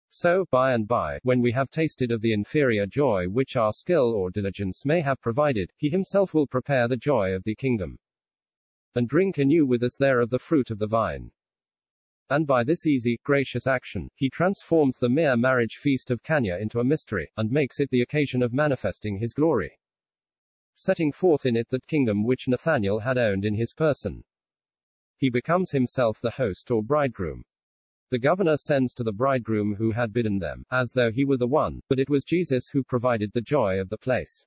So, 0.10 0.46
by 0.51 0.74
and 0.74 0.88
by, 0.88 1.20
when 1.24 1.42
we 1.42 1.51
have 1.51 1.70
tasted 1.70 2.12
of 2.12 2.22
the 2.22 2.34
inferior 2.34 2.86
joy 2.86 3.27
which 3.27 3.56
our 3.56 3.74
skill 3.74 4.13
or 4.13 4.30
diligence 4.30 4.86
may 4.86 5.01
have 5.01 5.20
provided, 5.20 5.72
he 5.77 5.89
himself 5.89 6.34
will 6.34 6.48
prepare 6.48 6.88
the 6.88 6.96
joy 6.96 7.34
of 7.34 7.44
the 7.44 7.56
kingdom. 7.56 7.98
And 8.96 9.10
drink 9.10 9.38
anew 9.38 9.66
with 9.66 9.84
us 9.84 9.96
there 9.96 10.22
of 10.22 10.30
the 10.30 10.39
fruit 10.39 10.72
of 10.72 10.80
the 10.80 10.88
vine. 10.88 11.32
And 12.30 12.46
by 12.46 12.64
this 12.64 12.86
easy, 12.86 13.20
gracious 13.24 13.68
action, 13.68 14.10
he 14.16 14.30
transforms 14.30 14.98
the 14.98 15.10
mere 15.10 15.38
marriage 15.38 15.78
feast 15.78 16.12
of 16.12 16.24
Cana 16.24 16.58
into 16.58 16.80
a 16.80 16.84
mystery, 16.84 17.32
and 17.38 17.52
makes 17.52 17.80
it 17.80 17.90
the 17.90 18.02
occasion 18.02 18.44
of 18.44 18.54
manifesting 18.54 19.18
his 19.18 19.34
glory 19.34 19.78
setting 20.80 21.12
forth 21.12 21.48
in 21.48 21.56
it 21.56 21.68
that 21.70 21.88
kingdom 21.88 22.24
which 22.24 22.48
Nathanael 22.48 23.00
had 23.00 23.18
owned 23.18 23.46
in 23.46 23.56
his 23.56 23.74
person. 23.74 24.24
He 25.18 25.32
becomes 25.32 25.72
himself 25.72 26.22
the 26.22 26.30
host 26.30 26.70
or 26.70 26.84
bridegroom. 26.84 27.44
The 28.12 28.20
governor 28.20 28.58
sends 28.58 28.94
to 28.94 29.04
the 29.04 29.12
bridegroom 29.12 29.76
who 29.76 29.92
had 29.92 30.14
bidden 30.14 30.38
them, 30.38 30.66
as 30.72 30.92
though 30.94 31.12
he 31.12 31.26
were 31.26 31.38
the 31.38 31.48
one, 31.48 31.82
but 31.90 32.00
it 32.00 32.12
was 32.12 32.24
Jesus 32.24 32.70
who 32.70 32.84
provided 32.84 33.32
the 33.34 33.42
joy 33.42 33.80
of 33.80 33.90
the 33.90 33.98
place. 33.98 34.46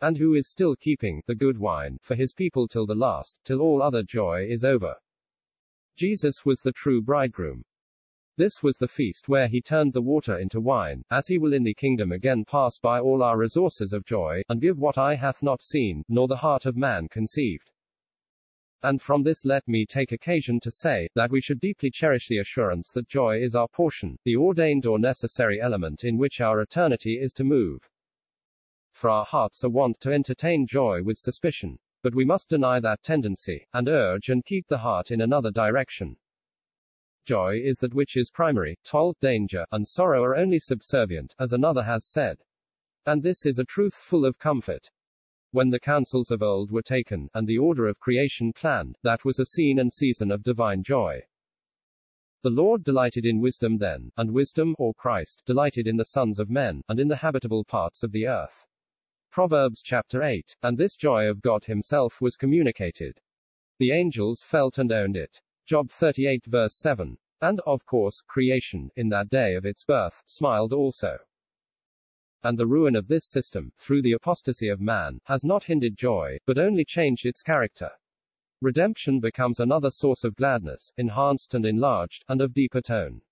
And 0.00 0.18
who 0.18 0.34
is 0.34 0.50
still 0.50 0.74
keeping 0.74 1.22
the 1.26 1.36
good 1.36 1.58
wine 1.58 1.98
for 2.02 2.16
his 2.16 2.34
people 2.34 2.66
till 2.66 2.86
the 2.86 2.96
last, 2.96 3.36
till 3.44 3.60
all 3.60 3.82
other 3.82 4.02
joy 4.02 4.46
is 4.48 4.64
over. 4.64 4.96
Jesus 6.00 6.46
was 6.46 6.60
the 6.60 6.72
true 6.72 7.02
bridegroom. 7.02 7.62
This 8.38 8.62
was 8.62 8.78
the 8.78 8.88
feast 8.88 9.28
where 9.28 9.48
he 9.48 9.60
turned 9.60 9.92
the 9.92 10.00
water 10.00 10.38
into 10.38 10.58
wine, 10.58 11.02
as 11.10 11.26
he 11.26 11.36
will 11.36 11.52
in 11.52 11.62
the 11.62 11.74
kingdom 11.74 12.10
again 12.10 12.42
pass 12.46 12.78
by 12.78 13.00
all 13.00 13.22
our 13.22 13.36
resources 13.36 13.92
of 13.92 14.06
joy, 14.06 14.40
and 14.48 14.62
give 14.62 14.78
what 14.78 14.96
eye 14.96 15.14
hath 15.14 15.42
not 15.42 15.60
seen, 15.60 16.02
nor 16.08 16.26
the 16.26 16.38
heart 16.38 16.64
of 16.64 16.74
man 16.74 17.06
conceived. 17.10 17.70
And 18.82 19.02
from 19.02 19.22
this 19.22 19.44
let 19.44 19.68
me 19.68 19.84
take 19.84 20.12
occasion 20.12 20.58
to 20.60 20.70
say, 20.70 21.06
that 21.16 21.30
we 21.30 21.42
should 21.42 21.60
deeply 21.60 21.90
cherish 21.90 22.28
the 22.28 22.38
assurance 22.38 22.92
that 22.94 23.06
joy 23.06 23.38
is 23.38 23.54
our 23.54 23.68
portion, 23.68 24.16
the 24.24 24.36
ordained 24.36 24.86
or 24.86 24.98
necessary 24.98 25.60
element 25.60 26.04
in 26.04 26.16
which 26.16 26.40
our 26.40 26.62
eternity 26.62 27.18
is 27.20 27.34
to 27.34 27.44
move. 27.44 27.86
For 28.92 29.10
our 29.10 29.26
hearts 29.26 29.64
are 29.64 29.68
wont 29.68 30.00
to 30.00 30.14
entertain 30.14 30.66
joy 30.66 31.02
with 31.02 31.18
suspicion. 31.18 31.78
But 32.02 32.14
we 32.14 32.24
must 32.24 32.48
deny 32.48 32.80
that 32.80 33.02
tendency, 33.02 33.66
and 33.72 33.88
urge 33.88 34.28
and 34.28 34.44
keep 34.44 34.66
the 34.68 34.78
heart 34.78 35.10
in 35.10 35.20
another 35.20 35.50
direction. 35.50 36.16
Joy 37.26 37.60
is 37.62 37.76
that 37.78 37.94
which 37.94 38.16
is 38.16 38.30
primary, 38.30 38.78
toil, 38.84 39.14
danger, 39.20 39.66
and 39.70 39.86
sorrow 39.86 40.22
are 40.24 40.36
only 40.36 40.58
subservient, 40.58 41.34
as 41.38 41.52
another 41.52 41.82
has 41.82 42.10
said. 42.10 42.38
And 43.06 43.22
this 43.22 43.44
is 43.44 43.58
a 43.58 43.64
truth 43.64 43.94
full 43.94 44.24
of 44.24 44.38
comfort. 44.38 44.90
When 45.52 45.70
the 45.70 45.80
counsels 45.80 46.30
of 46.30 46.42
old 46.42 46.70
were 46.70 46.82
taken, 46.82 47.28
and 47.34 47.46
the 47.46 47.58
order 47.58 47.86
of 47.86 47.98
creation 47.98 48.52
planned, 48.52 48.96
that 49.02 49.24
was 49.24 49.38
a 49.38 49.44
scene 49.44 49.78
and 49.78 49.92
season 49.92 50.30
of 50.30 50.42
divine 50.42 50.82
joy. 50.82 51.22
The 52.42 52.50
Lord 52.50 52.84
delighted 52.84 53.26
in 53.26 53.40
wisdom 53.40 53.76
then, 53.76 54.12
and 54.16 54.32
wisdom, 54.32 54.74
or 54.78 54.94
Christ, 54.94 55.42
delighted 55.44 55.86
in 55.86 55.96
the 55.96 56.04
sons 56.04 56.38
of 56.38 56.48
men, 56.48 56.82
and 56.88 56.98
in 56.98 57.08
the 57.08 57.16
habitable 57.16 57.64
parts 57.64 58.02
of 58.02 58.12
the 58.12 58.26
earth. 58.26 58.64
Proverbs 59.30 59.80
chapter 59.80 60.24
8. 60.24 60.56
And 60.64 60.76
this 60.76 60.96
joy 60.96 61.26
of 61.26 61.40
God 61.40 61.64
Himself 61.64 62.20
was 62.20 62.36
communicated. 62.36 63.20
The 63.78 63.92
angels 63.92 64.42
felt 64.42 64.78
and 64.78 64.90
owned 64.90 65.16
it. 65.16 65.40
Job 65.66 65.88
38 65.88 66.46
verse 66.46 66.74
7. 66.74 67.16
And, 67.40 67.60
of 67.64 67.86
course, 67.86 68.22
creation, 68.26 68.90
in 68.96 69.08
that 69.10 69.30
day 69.30 69.54
of 69.54 69.64
its 69.64 69.84
birth, 69.84 70.20
smiled 70.26 70.72
also. 70.72 71.16
And 72.42 72.58
the 72.58 72.66
ruin 72.66 72.96
of 72.96 73.06
this 73.06 73.24
system, 73.24 73.70
through 73.78 74.02
the 74.02 74.14
apostasy 74.14 74.68
of 74.68 74.80
man, 74.80 75.20
has 75.26 75.44
not 75.44 75.62
hindered 75.62 75.96
joy, 75.96 76.38
but 76.44 76.58
only 76.58 76.84
changed 76.84 77.24
its 77.24 77.40
character. 77.40 77.90
Redemption 78.60 79.20
becomes 79.20 79.60
another 79.60 79.90
source 79.90 80.24
of 80.24 80.34
gladness, 80.34 80.90
enhanced 80.96 81.54
and 81.54 81.64
enlarged, 81.64 82.24
and 82.28 82.40
of 82.40 82.52
deeper 82.52 82.80
tone. 82.80 83.22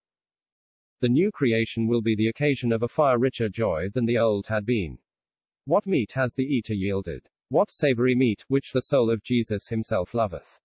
The 1.00 1.09
new 1.09 1.33
creation 1.33 1.88
will 1.88 2.02
be 2.02 2.14
the 2.14 2.28
occasion 2.28 2.71
of 2.71 2.85
a 2.85 2.88
far 2.88 3.19
richer 3.19 3.49
joy 3.49 3.88
than 3.93 4.07
the 4.07 4.19
old 4.19 4.47
had 4.47 4.64
been. 4.64 4.99
What 5.68 5.84
meat 5.84 6.12
has 6.12 6.32
the 6.32 6.46
eater 6.46 6.72
yielded? 6.72 7.28
What 7.50 7.70
savory 7.70 8.14
meat, 8.14 8.42
which 8.48 8.72
the 8.72 8.80
soul 8.80 9.10
of 9.10 9.22
Jesus 9.22 9.68
himself 9.68 10.14
loveth? 10.14 10.58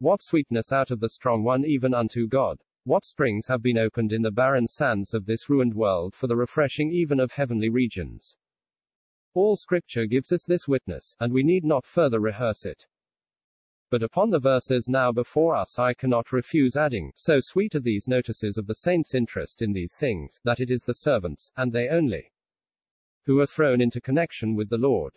What 0.00 0.20
sweetness 0.20 0.72
out 0.72 0.90
of 0.90 0.98
the 0.98 1.10
strong 1.10 1.44
one 1.44 1.64
even 1.64 1.94
unto 1.94 2.26
God? 2.26 2.58
What 2.82 3.04
springs 3.04 3.46
have 3.46 3.62
been 3.62 3.78
opened 3.78 4.12
in 4.12 4.22
the 4.22 4.32
barren 4.32 4.66
sands 4.66 5.14
of 5.14 5.26
this 5.26 5.48
ruined 5.48 5.74
world 5.74 6.12
for 6.12 6.26
the 6.26 6.34
refreshing 6.34 6.90
even 6.90 7.20
of 7.20 7.30
heavenly 7.30 7.68
regions? 7.68 8.34
All 9.32 9.54
scripture 9.54 10.06
gives 10.06 10.32
us 10.32 10.42
this 10.44 10.66
witness, 10.66 11.14
and 11.20 11.32
we 11.32 11.44
need 11.44 11.64
not 11.64 11.86
further 11.86 12.18
rehearse 12.18 12.66
it. 12.66 12.84
But 13.90 14.02
upon 14.02 14.30
the 14.30 14.40
verses 14.40 14.88
now 14.88 15.12
before 15.12 15.54
us 15.54 15.78
I 15.78 15.94
cannot 15.94 16.32
refuse 16.32 16.74
adding, 16.74 17.12
so 17.14 17.38
sweet 17.38 17.76
are 17.76 17.80
these 17.80 18.08
notices 18.08 18.58
of 18.58 18.66
the 18.66 18.74
saints' 18.74 19.14
interest 19.14 19.62
in 19.62 19.72
these 19.72 19.94
things, 19.94 20.40
that 20.42 20.58
it 20.58 20.72
is 20.72 20.82
the 20.82 20.94
servants, 20.94 21.52
and 21.56 21.72
they 21.72 21.88
only, 21.88 22.31
who 23.26 23.40
are 23.40 23.46
thrown 23.46 23.80
into 23.80 24.00
connection 24.00 24.54
with 24.54 24.68
the 24.68 24.78
Lord. 24.78 25.12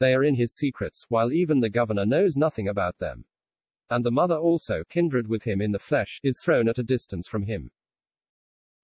They 0.00 0.14
are 0.14 0.24
in 0.24 0.34
his 0.34 0.54
secrets, 0.54 1.06
while 1.08 1.32
even 1.32 1.60
the 1.60 1.70
governor 1.70 2.06
knows 2.06 2.36
nothing 2.36 2.68
about 2.68 2.98
them 2.98 3.24
and 3.90 4.04
the 4.04 4.10
mother 4.10 4.36
also, 4.36 4.82
kindred 4.88 5.28
with 5.28 5.44
him 5.44 5.60
in 5.60 5.72
the 5.72 5.78
flesh, 5.78 6.18
is 6.22 6.40
thrown 6.40 6.68
at 6.68 6.78
a 6.78 6.82
distance 6.82 7.28
from 7.28 7.44
him. 7.44 7.70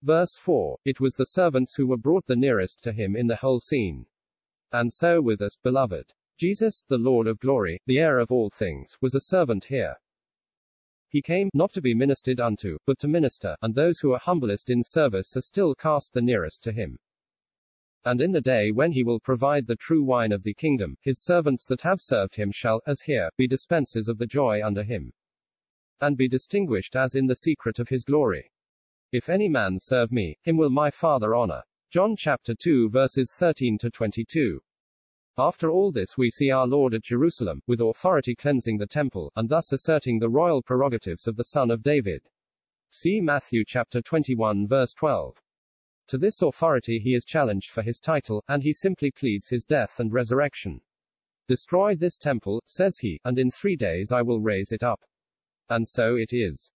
Verse 0.03 0.37
4 0.37 0.79
It 0.85 1.01
was 1.01 1.15
the 1.15 1.25
servants 1.25 1.75
who 1.75 1.87
were 1.87 1.97
brought 1.97 2.27
the 2.27 2.37
nearest 2.37 2.83
to 2.85 2.93
him 2.93 3.17
in 3.17 3.27
the 3.27 3.37
whole 3.37 3.61
scene. 3.61 4.07
And 4.73 4.93
so 4.93 5.21
with 5.21 5.43
us, 5.43 5.57
beloved. 5.63 6.13
Jesus, 6.39 6.85
the 6.89 6.97
Lord 6.97 7.27
of 7.27 7.39
glory, 7.41 7.81
the 7.87 7.99
heir 7.99 8.19
of 8.19 8.31
all 8.31 8.51
things, 8.51 8.97
was 9.03 9.15
a 9.15 9.21
servant 9.21 9.65
here. 9.65 9.97
He 11.09 11.21
came, 11.21 11.51
not 11.53 11.73
to 11.73 11.83
be 11.83 11.93
ministered 11.93 12.41
unto, 12.41 12.79
but 12.87 12.99
to 13.01 13.09
minister, 13.09 13.57
and 13.63 13.75
those 13.75 13.99
who 13.99 14.13
are 14.13 14.19
humblest 14.19 14.71
in 14.71 14.83
service 14.83 15.37
are 15.37 15.43
still 15.43 15.75
cast 15.75 16.13
the 16.13 16.23
nearest 16.23 16.63
to 16.63 16.73
him. 16.73 16.99
And 18.05 18.23
in 18.23 18.33
the 18.33 18.41
day 18.41 18.71
when 18.71 18.93
he 18.93 19.05
will 19.05 19.21
provide 19.21 19.67
the 19.67 19.77
true 19.77 20.03
wine 20.03 20.33
of 20.33 20.43
the 20.43 20.55
kingdom, 20.55 20.97
his 21.03 21.23
servants 21.23 21.67
that 21.67 21.83
have 21.83 22.01
served 22.01 22.35
him 22.35 22.51
shall, 22.51 22.81
as 22.87 23.03
here, 23.03 23.29
be 23.37 23.47
dispensers 23.47 24.09
of 24.09 24.17
the 24.17 24.27
joy 24.27 24.65
under 24.65 24.83
him. 24.83 25.13
And 26.01 26.17
be 26.17 26.27
distinguished 26.27 26.97
as 26.97 27.15
in 27.15 27.27
the 27.27 27.37
secret 27.37 27.79
of 27.79 27.91
his 27.91 28.05
glory. 28.05 28.51
If 29.13 29.29
any 29.29 29.49
man 29.49 29.79
serve 29.79 30.11
me, 30.13 30.39
him 30.43 30.57
will 30.57 30.71
my 30.71 30.91
Father 30.91 31.35
honor. 31.35 31.63
John 31.91 32.17
chapter 32.17 32.55
2 32.55 32.89
verses 32.89 33.35
13 33.37 33.77
to 33.79 33.91
22. 33.91 34.63
After 35.37 35.71
all 35.71 35.93
this 35.93 36.17
we 36.17 36.31
see 36.31 36.51
our 36.51 36.67
Lord 36.67 36.95
at 36.95 37.03
Jerusalem, 37.03 37.61
with 37.67 37.81
authority 37.81 38.35
cleansing 38.35 38.79
the 38.79 38.87
temple, 38.87 39.31
and 39.37 39.49
thus 39.49 39.73
asserting 39.73 40.19
the 40.19 40.29
royal 40.31 40.63
prerogatives 40.63 41.27
of 41.27 41.37
the 41.37 41.45
Son 41.45 41.71
of 41.71 41.83
David. 41.83 42.23
See 42.91 43.21
Matthew 43.21 43.65
chapter 43.67 44.01
21 44.01 44.69
verse 44.69 44.95
12. 44.95 45.37
To 46.11 46.19
this 46.19 46.43
authority 46.43 46.99
he 46.99 47.15
is 47.15 47.25
challenged 47.25 47.71
for 47.71 47.83
his 47.83 48.01
title, 48.01 48.43
and 48.49 48.65
he 48.65 48.73
simply 48.73 49.13
pleads 49.13 49.49
his 49.49 49.65
death 49.65 50.01
and 50.01 50.13
resurrection. 50.13 50.81
Destroy 51.47 51.95
this 51.95 52.17
temple, 52.17 52.65
says 52.67 52.99
he, 52.99 53.21
and 53.25 53.39
in 53.39 53.49
three 53.49 53.77
days 53.77 54.11
I 54.11 54.21
will 54.21 54.41
raise 54.41 54.73
it 54.73 54.83
up. 54.83 55.01
And 55.69 55.87
so 55.87 56.17
it 56.17 56.33
is. 56.33 56.73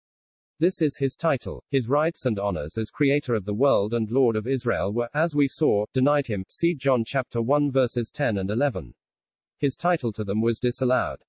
This 0.61 0.81
is 0.81 0.99
his 0.99 1.17
title. 1.17 1.65
His 1.69 1.89
rights 1.89 2.27
and 2.27 2.39
honors 2.39 2.79
as 2.79 2.91
creator 2.91 3.35
of 3.35 3.45
the 3.45 3.55
world 3.55 3.93
and 3.93 4.09
Lord 4.09 4.37
of 4.37 4.47
Israel 4.47 4.93
were, 4.93 5.09
as 5.15 5.35
we 5.35 5.49
saw, 5.49 5.85
denied 5.93 6.29
him. 6.29 6.45
See 6.49 6.77
John 6.77 7.03
chapter 7.05 7.43
1 7.43 7.73
verses 7.73 8.11
10 8.11 8.39
and 8.39 8.53
11. 8.53 8.95
His 9.59 9.75
title 9.75 10.13
to 10.13 10.23
them 10.23 10.43
was 10.43 10.61
disallowed. 10.61 11.25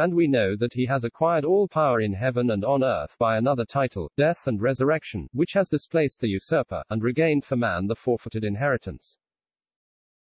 And 0.00 0.14
we 0.14 0.26
know 0.26 0.56
that 0.56 0.72
he 0.72 0.86
has 0.86 1.04
acquired 1.04 1.44
all 1.44 1.68
power 1.68 2.00
in 2.00 2.14
heaven 2.14 2.52
and 2.52 2.64
on 2.64 2.82
earth 2.82 3.18
by 3.18 3.36
another 3.36 3.66
title, 3.66 4.10
death 4.16 4.46
and 4.46 4.58
resurrection, 4.58 5.28
which 5.32 5.52
has 5.52 5.68
displaced 5.68 6.20
the 6.20 6.28
usurper, 6.30 6.82
and 6.88 7.02
regained 7.02 7.44
for 7.44 7.56
man 7.56 7.86
the 7.86 7.94
forfeited 7.94 8.42
inheritance. 8.42 9.18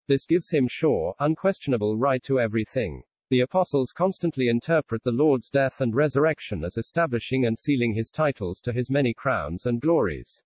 This 0.06 0.26
gives 0.26 0.48
him 0.50 0.68
sure, 0.68 1.16
unquestionable 1.18 1.96
right 1.96 2.22
to 2.22 2.38
everything. 2.38 3.02
The 3.30 3.40
apostles 3.40 3.90
constantly 3.90 4.46
interpret 4.46 5.02
the 5.02 5.10
Lord's 5.10 5.50
death 5.50 5.80
and 5.80 5.92
resurrection 5.92 6.62
as 6.62 6.78
establishing 6.78 7.44
and 7.44 7.58
sealing 7.58 7.94
his 7.94 8.10
titles 8.10 8.60
to 8.60 8.72
his 8.72 8.92
many 8.92 9.12
crowns 9.12 9.66
and 9.66 9.80
glories. 9.80 10.40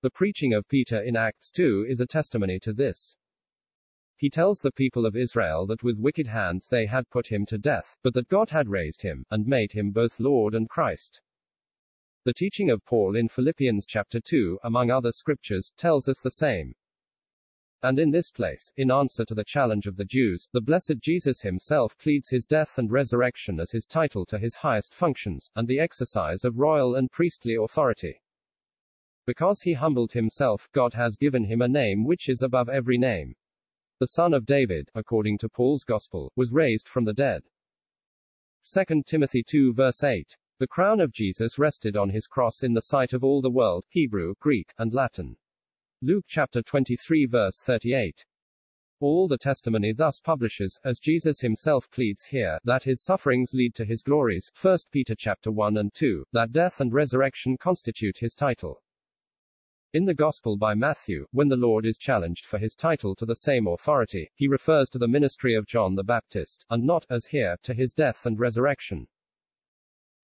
The 0.00 0.10
preaching 0.10 0.52
of 0.52 0.66
Peter 0.66 1.00
in 1.00 1.14
Acts 1.14 1.48
2 1.52 1.86
is 1.88 2.00
a 2.00 2.06
testimony 2.06 2.58
to 2.62 2.72
this. 2.72 3.14
He 4.16 4.30
tells 4.30 4.60
the 4.60 4.72
people 4.72 5.06
of 5.06 5.16
Israel 5.16 5.66
that 5.66 5.82
with 5.82 5.98
wicked 5.98 6.26
hands 6.26 6.68
they 6.68 6.86
had 6.86 7.10
put 7.10 7.26
him 7.26 7.44
to 7.46 7.58
death, 7.58 7.96
but 8.02 8.14
that 8.14 8.28
God 8.28 8.50
had 8.50 8.68
raised 8.68 9.02
him, 9.02 9.24
and 9.30 9.46
made 9.46 9.72
him 9.72 9.90
both 9.90 10.20
Lord 10.20 10.54
and 10.54 10.68
Christ. 10.68 11.20
The 12.24 12.32
teaching 12.32 12.70
of 12.70 12.84
Paul 12.84 13.16
in 13.16 13.26
Philippians 13.26 13.84
chapter 13.84 14.20
2, 14.20 14.60
among 14.62 14.90
other 14.90 15.10
scriptures, 15.10 15.72
tells 15.76 16.08
us 16.08 16.20
the 16.20 16.30
same. 16.30 16.74
And 17.82 17.98
in 17.98 18.12
this 18.12 18.30
place, 18.30 18.70
in 18.76 18.92
answer 18.92 19.24
to 19.24 19.34
the 19.34 19.42
challenge 19.42 19.88
of 19.88 19.96
the 19.96 20.04
Jews, 20.04 20.46
the 20.52 20.60
blessed 20.60 21.00
Jesus 21.00 21.40
himself 21.40 21.98
pleads 21.98 22.30
his 22.30 22.46
death 22.46 22.78
and 22.78 22.92
resurrection 22.92 23.58
as 23.58 23.72
his 23.72 23.88
title 23.88 24.24
to 24.26 24.38
his 24.38 24.54
highest 24.54 24.94
functions, 24.94 25.50
and 25.56 25.66
the 25.66 25.80
exercise 25.80 26.44
of 26.44 26.60
royal 26.60 26.94
and 26.94 27.10
priestly 27.10 27.56
authority. 27.56 28.22
Because 29.26 29.62
he 29.62 29.72
humbled 29.72 30.12
himself, 30.12 30.68
God 30.70 30.94
has 30.94 31.16
given 31.16 31.42
him 31.42 31.60
a 31.60 31.66
name 31.66 32.04
which 32.04 32.28
is 32.28 32.42
above 32.42 32.68
every 32.68 32.98
name. 32.98 33.34
The 34.02 34.18
son 34.18 34.34
of 34.34 34.46
David, 34.46 34.90
according 34.96 35.38
to 35.38 35.48
Paul's 35.48 35.84
gospel, 35.84 36.32
was 36.34 36.50
raised 36.50 36.88
from 36.88 37.04
the 37.04 37.12
dead. 37.12 37.44
2 38.64 39.04
Timothy 39.06 39.44
2 39.44 39.74
verse 39.74 40.02
8. 40.02 40.36
The 40.58 40.66
crown 40.66 40.98
of 40.98 41.12
Jesus 41.12 41.56
rested 41.56 41.96
on 41.96 42.10
his 42.10 42.26
cross 42.26 42.64
in 42.64 42.72
the 42.72 42.82
sight 42.82 43.12
of 43.12 43.22
all 43.22 43.40
the 43.40 43.48
world, 43.48 43.84
Hebrew, 43.90 44.34
Greek, 44.40 44.72
and 44.76 44.92
Latin. 44.92 45.36
Luke 46.00 46.24
chapter 46.26 46.62
23 46.62 47.26
verse 47.26 47.60
38. 47.60 48.26
All 48.98 49.28
the 49.28 49.38
testimony 49.38 49.92
thus 49.92 50.18
publishes, 50.18 50.80
as 50.84 50.98
Jesus 50.98 51.40
himself 51.40 51.88
pleads 51.88 52.24
here, 52.24 52.58
that 52.64 52.82
his 52.82 53.04
sufferings 53.04 53.54
lead 53.54 53.72
to 53.76 53.84
his 53.84 54.02
glories, 54.02 54.50
1 54.60 54.78
Peter 54.90 55.14
chapter 55.16 55.52
1 55.52 55.76
and 55.76 55.94
2, 55.94 56.24
that 56.32 56.50
death 56.50 56.80
and 56.80 56.92
resurrection 56.92 57.56
constitute 57.56 58.18
his 58.18 58.34
title. 58.34 58.82
In 59.94 60.06
the 60.06 60.14
Gospel 60.14 60.56
by 60.56 60.72
Matthew, 60.72 61.26
when 61.32 61.48
the 61.48 61.56
Lord 61.56 61.84
is 61.84 61.98
challenged 61.98 62.46
for 62.46 62.58
his 62.58 62.74
title 62.74 63.14
to 63.14 63.26
the 63.26 63.36
same 63.36 63.66
authority, 63.66 64.30
he 64.34 64.48
refers 64.48 64.88
to 64.88 64.98
the 64.98 65.06
ministry 65.06 65.54
of 65.54 65.66
John 65.66 65.94
the 65.94 66.02
Baptist, 66.02 66.64
and 66.70 66.82
not, 66.82 67.04
as 67.10 67.26
here, 67.26 67.58
to 67.64 67.74
his 67.74 67.92
death 67.92 68.24
and 68.24 68.40
resurrection. 68.40 69.06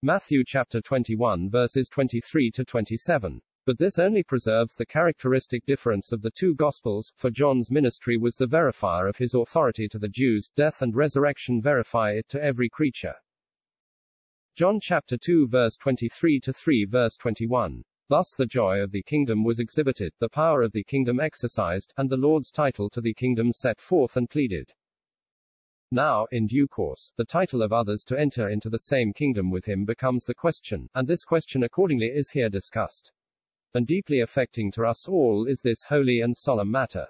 Matthew 0.00 0.42
chapter 0.46 0.80
21 0.80 1.50
verses 1.50 1.90
23 1.90 2.50
to 2.52 2.64
27. 2.64 3.42
But 3.66 3.76
this 3.76 3.98
only 3.98 4.22
preserves 4.22 4.75
the 4.75 4.87
characteristic 4.87 5.66
difference 5.66 6.12
of 6.12 6.22
the 6.22 6.30
two 6.30 6.54
Gospels, 6.54 7.12
for 7.18 7.28
John's 7.28 7.70
ministry 7.70 8.16
was 8.16 8.37
the 8.37 8.46
verifier 8.46 9.06
of 9.06 9.18
his 9.18 9.34
authority 9.34 9.87
to 9.88 9.98
the 9.98 10.08
Jews, 10.08 10.48
death 10.56 10.80
and 10.80 10.96
resurrection 10.96 11.60
verify 11.60 12.12
it 12.12 12.26
to 12.30 12.42
every 12.42 12.70
creature. 12.70 13.16
John 14.56 14.80
chapter 14.80 15.18
2 15.18 15.46
verse 15.48 15.76
23 15.76 16.40
to 16.40 16.54
3 16.54 16.87
verse 16.87 17.18
21. 17.18 17.84
Thus 18.08 18.34
the 18.36 18.46
joy 18.46 18.80
of 18.80 18.90
the 18.90 19.02
kingdom 19.02 19.44
was 19.44 19.60
exhibited, 19.60 20.12
the 20.18 20.28
power 20.28 20.62
of 20.62 20.72
the 20.72 20.84
kingdom 20.84 21.20
exercised, 21.20 21.92
and 21.96 22.08
the 22.08 22.16
Lord's 22.16 22.50
title 22.50 22.88
to 22.90 23.00
the 23.00 23.14
kingdom 23.14 23.52
set 23.52 23.80
forth 23.80 24.16
and 24.16 24.28
pleaded. 24.28 24.72
Now, 25.90 26.26
in 26.32 26.46
due 26.46 26.68
course, 26.68 27.12
the 27.16 27.24
title 27.24 27.62
of 27.62 27.72
others 27.72 28.04
to 28.04 28.18
enter 28.18 28.48
into 28.48 28.68
the 28.70 28.78
same 28.78 29.12
kingdom 29.12 29.50
with 29.50 29.64
him 29.66 29.84
becomes 29.84 30.24
the 30.24 30.34
question, 30.34 30.88
and 30.94 31.06
this 31.06 31.24
question 31.24 31.62
accordingly 31.62 32.06
is 32.06 32.30
here 32.30 32.48
discussed 32.48 33.12
and 33.74 33.86
deeply 33.86 34.20
affecting 34.20 34.70
to 34.72 34.84
us 34.84 35.06
all 35.06 35.46
is 35.46 35.60
this 35.60 35.84
holy 35.84 36.20
and 36.20 36.36
solemn 36.36 36.70
matter. 36.70 37.06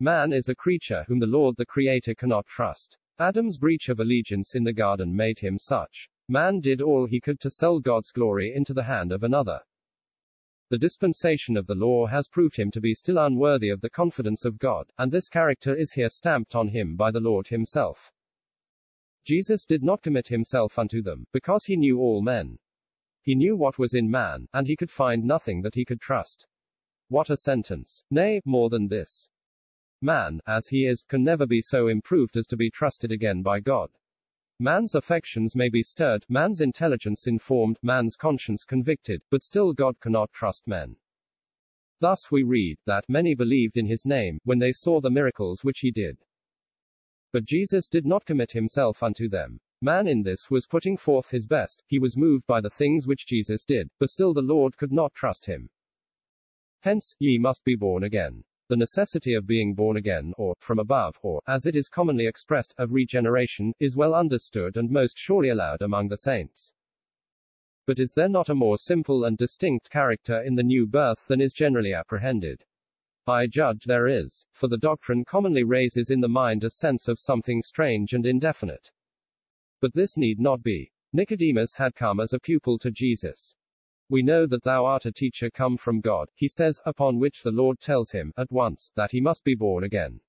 Man 0.00 0.32
is 0.32 0.48
a 0.48 0.54
creature 0.54 1.04
whom 1.06 1.18
the 1.18 1.26
Lord 1.26 1.56
the 1.56 1.66
Creator 1.66 2.14
cannot 2.14 2.46
trust. 2.46 2.96
Adam's 3.18 3.58
breach 3.58 3.88
of 3.88 4.00
allegiance 4.00 4.54
in 4.54 4.64
the 4.64 4.72
garden 4.72 5.14
made 5.14 5.38
him 5.38 5.58
such. 5.58 6.08
Man 6.28 6.60
did 6.60 6.80
all 6.80 7.06
he 7.06 7.20
could 7.20 7.38
to 7.40 7.50
sell 7.50 7.80
God's 7.80 8.10
glory 8.10 8.54
into 8.54 8.72
the 8.72 8.84
hand 8.84 9.12
of 9.12 9.22
another. 9.22 9.60
The 10.70 10.78
dispensation 10.78 11.56
of 11.56 11.66
the 11.66 11.74
law 11.74 12.06
has 12.06 12.28
proved 12.28 12.56
him 12.56 12.70
to 12.70 12.80
be 12.80 12.94
still 12.94 13.18
unworthy 13.18 13.68
of 13.68 13.82
the 13.82 13.90
confidence 13.90 14.46
of 14.46 14.58
God, 14.58 14.90
and 14.96 15.12
this 15.12 15.28
character 15.28 15.76
is 15.76 15.92
here 15.92 16.08
stamped 16.08 16.54
on 16.54 16.68
him 16.68 16.96
by 16.96 17.10
the 17.10 17.20
Lord 17.20 17.48
himself. 17.48 18.10
Jesus 19.24 19.66
did 19.66 19.82
not 19.82 20.02
commit 20.02 20.28
himself 20.28 20.78
unto 20.78 21.02
them, 21.02 21.26
because 21.32 21.66
he 21.66 21.76
knew 21.76 21.98
all 22.00 22.22
men. 22.22 22.58
He 23.20 23.34
knew 23.34 23.56
what 23.56 23.78
was 23.78 23.94
in 23.94 24.10
man, 24.10 24.48
and 24.52 24.66
he 24.66 24.76
could 24.76 24.90
find 24.90 25.24
nothing 25.24 25.60
that 25.62 25.74
he 25.74 25.84
could 25.84 26.00
trust. 26.00 26.46
What 27.08 27.30
a 27.30 27.36
sentence. 27.36 28.02
Nay, 28.10 28.40
more 28.46 28.70
than 28.70 28.88
this. 28.88 29.28
Man, 30.00 30.40
as 30.46 30.68
he 30.68 30.86
is, 30.86 31.02
can 31.02 31.22
never 31.22 31.46
be 31.46 31.60
so 31.60 31.88
improved 31.88 32.36
as 32.36 32.46
to 32.48 32.56
be 32.56 32.70
trusted 32.70 33.12
again 33.12 33.42
by 33.42 33.60
God. 33.60 33.90
Man's 34.60 34.94
affections 34.94 35.56
may 35.56 35.68
be 35.68 35.82
stirred, 35.82 36.24
man's 36.28 36.60
intelligence 36.60 37.26
informed, 37.26 37.76
man's 37.82 38.14
conscience 38.14 38.64
convicted, 38.64 39.20
but 39.28 39.42
still 39.42 39.72
God 39.72 39.98
cannot 39.98 40.32
trust 40.32 40.68
men. 40.68 40.96
Thus 42.00 42.30
we 42.30 42.44
read, 42.44 42.78
that 42.86 43.04
many 43.08 43.34
believed 43.34 43.76
in 43.76 43.86
his 43.86 44.06
name, 44.06 44.38
when 44.44 44.60
they 44.60 44.70
saw 44.70 45.00
the 45.00 45.10
miracles 45.10 45.64
which 45.64 45.80
he 45.80 45.90
did. 45.90 46.18
But 47.32 47.46
Jesus 47.46 47.88
did 47.88 48.06
not 48.06 48.26
commit 48.26 48.52
himself 48.52 49.02
unto 49.02 49.28
them. 49.28 49.58
Man 49.82 50.06
in 50.06 50.22
this 50.22 50.50
was 50.50 50.68
putting 50.68 50.96
forth 50.96 51.30
his 51.30 51.46
best, 51.46 51.82
he 51.88 51.98
was 51.98 52.16
moved 52.16 52.46
by 52.46 52.60
the 52.60 52.70
things 52.70 53.08
which 53.08 53.26
Jesus 53.26 53.64
did, 53.64 53.90
but 53.98 54.08
still 54.08 54.32
the 54.32 54.40
Lord 54.40 54.76
could 54.76 54.92
not 54.92 55.14
trust 55.14 55.46
him. 55.46 55.68
Hence, 56.80 57.16
ye 57.18 57.38
must 57.38 57.64
be 57.64 57.74
born 57.74 58.04
again. 58.04 58.44
The 58.74 58.78
necessity 58.78 59.34
of 59.34 59.46
being 59.46 59.72
born 59.72 59.96
again, 59.96 60.32
or, 60.36 60.56
from 60.58 60.80
above, 60.80 61.16
or, 61.22 61.40
as 61.46 61.64
it 61.64 61.76
is 61.76 61.88
commonly 61.88 62.26
expressed, 62.26 62.74
of 62.76 62.90
regeneration, 62.90 63.72
is 63.78 63.94
well 63.94 64.16
understood 64.16 64.76
and 64.76 64.90
most 64.90 65.16
surely 65.16 65.50
allowed 65.50 65.80
among 65.80 66.08
the 66.08 66.16
saints. 66.16 66.72
But 67.86 68.00
is 68.00 68.14
there 68.16 68.28
not 68.28 68.48
a 68.48 68.54
more 68.56 68.76
simple 68.76 69.26
and 69.26 69.38
distinct 69.38 69.90
character 69.90 70.42
in 70.42 70.56
the 70.56 70.64
new 70.64 70.88
birth 70.88 71.24
than 71.28 71.40
is 71.40 71.52
generally 71.52 71.94
apprehended? 71.94 72.64
I 73.28 73.46
judge 73.46 73.84
there 73.84 74.08
is, 74.08 74.44
for 74.50 74.66
the 74.66 74.76
doctrine 74.76 75.24
commonly 75.24 75.62
raises 75.62 76.10
in 76.10 76.20
the 76.20 76.26
mind 76.26 76.64
a 76.64 76.70
sense 76.70 77.06
of 77.06 77.20
something 77.20 77.62
strange 77.62 78.12
and 78.12 78.26
indefinite. 78.26 78.90
But 79.80 79.94
this 79.94 80.16
need 80.16 80.40
not 80.40 80.64
be. 80.64 80.90
Nicodemus 81.12 81.76
had 81.76 81.94
come 81.94 82.18
as 82.18 82.32
a 82.32 82.40
pupil 82.40 82.80
to 82.80 82.90
Jesus. 82.90 83.54
We 84.08 84.22
know 84.22 84.46
that 84.46 84.62
thou 84.62 84.84
art 84.84 85.06
a 85.06 85.12
teacher 85.12 85.50
come 85.50 85.76
from 85.76 86.00
God, 86.00 86.28
he 86.34 86.48
says, 86.48 86.80
upon 86.84 87.18
which 87.18 87.42
the 87.42 87.50
Lord 87.50 87.80
tells 87.80 88.10
him, 88.10 88.32
at 88.36 88.52
once, 88.52 88.90
that 88.96 89.12
he 89.12 89.20
must 89.20 89.44
be 89.44 89.54
born 89.54 89.84
again. 89.84 90.20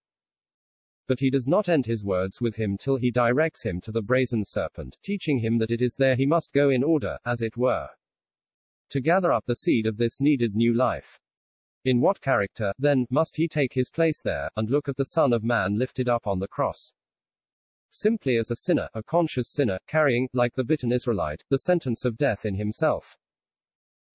But 1.08 1.20
he 1.20 1.30
does 1.30 1.46
not 1.46 1.68
end 1.68 1.86
his 1.86 2.04
words 2.04 2.40
with 2.40 2.56
him 2.56 2.78
till 2.78 2.96
he 2.96 3.12
directs 3.12 3.64
him 3.64 3.82
to 3.82 3.92
the 3.92 4.02
brazen 4.02 4.44
serpent, 4.46 4.98
teaching 5.04 5.40
him 5.40 5.58
that 5.60 5.72
it 5.72 5.82
is 5.82 5.96
there 5.96 6.16
he 6.16 6.26
must 6.26 6.54
go 6.54 6.70
in 6.70 6.84
order, 6.84 7.18
as 7.26 7.42
it 7.42 7.58
were, 7.58 7.90
to 8.90 9.02
gather 9.02 9.32
up 9.32 9.46
the 9.46 9.56
seed 9.56 9.86
of 9.86 9.98
this 9.98 10.22
needed 10.22 10.56
new 10.56 10.74
life. 10.74 11.20
In 11.84 12.02
what 12.02 12.22
character, 12.22 12.74
then, 12.80 13.06
must 13.10 13.36
he 13.38 13.48
take 13.48 13.74
his 13.74 13.90
place 13.90 14.22
there, 14.22 14.50
and 14.56 14.70
look 14.70 14.90
at 14.90 14.96
the 14.98 15.06
Son 15.06 15.34
of 15.34 15.44
Man 15.44 15.78
lifted 15.78 16.10
up 16.10 16.28
on 16.28 16.40
the 16.40 16.48
cross? 16.48 16.92
simply 17.96 18.38
as 18.38 18.52
a 18.52 18.56
sinner, 18.58 18.90
a 18.94 19.02
conscious 19.02 19.52
sinner, 19.52 19.80
carrying, 19.88 20.28
like 20.34 20.54
the 20.56 20.64
bitten 20.64 20.92
Israelite, 20.92 21.44
the 21.50 21.60
sentence 21.60 22.04
of 22.04 22.18
death 22.18 22.46
in 22.46 22.56
himself. 22.56 23.18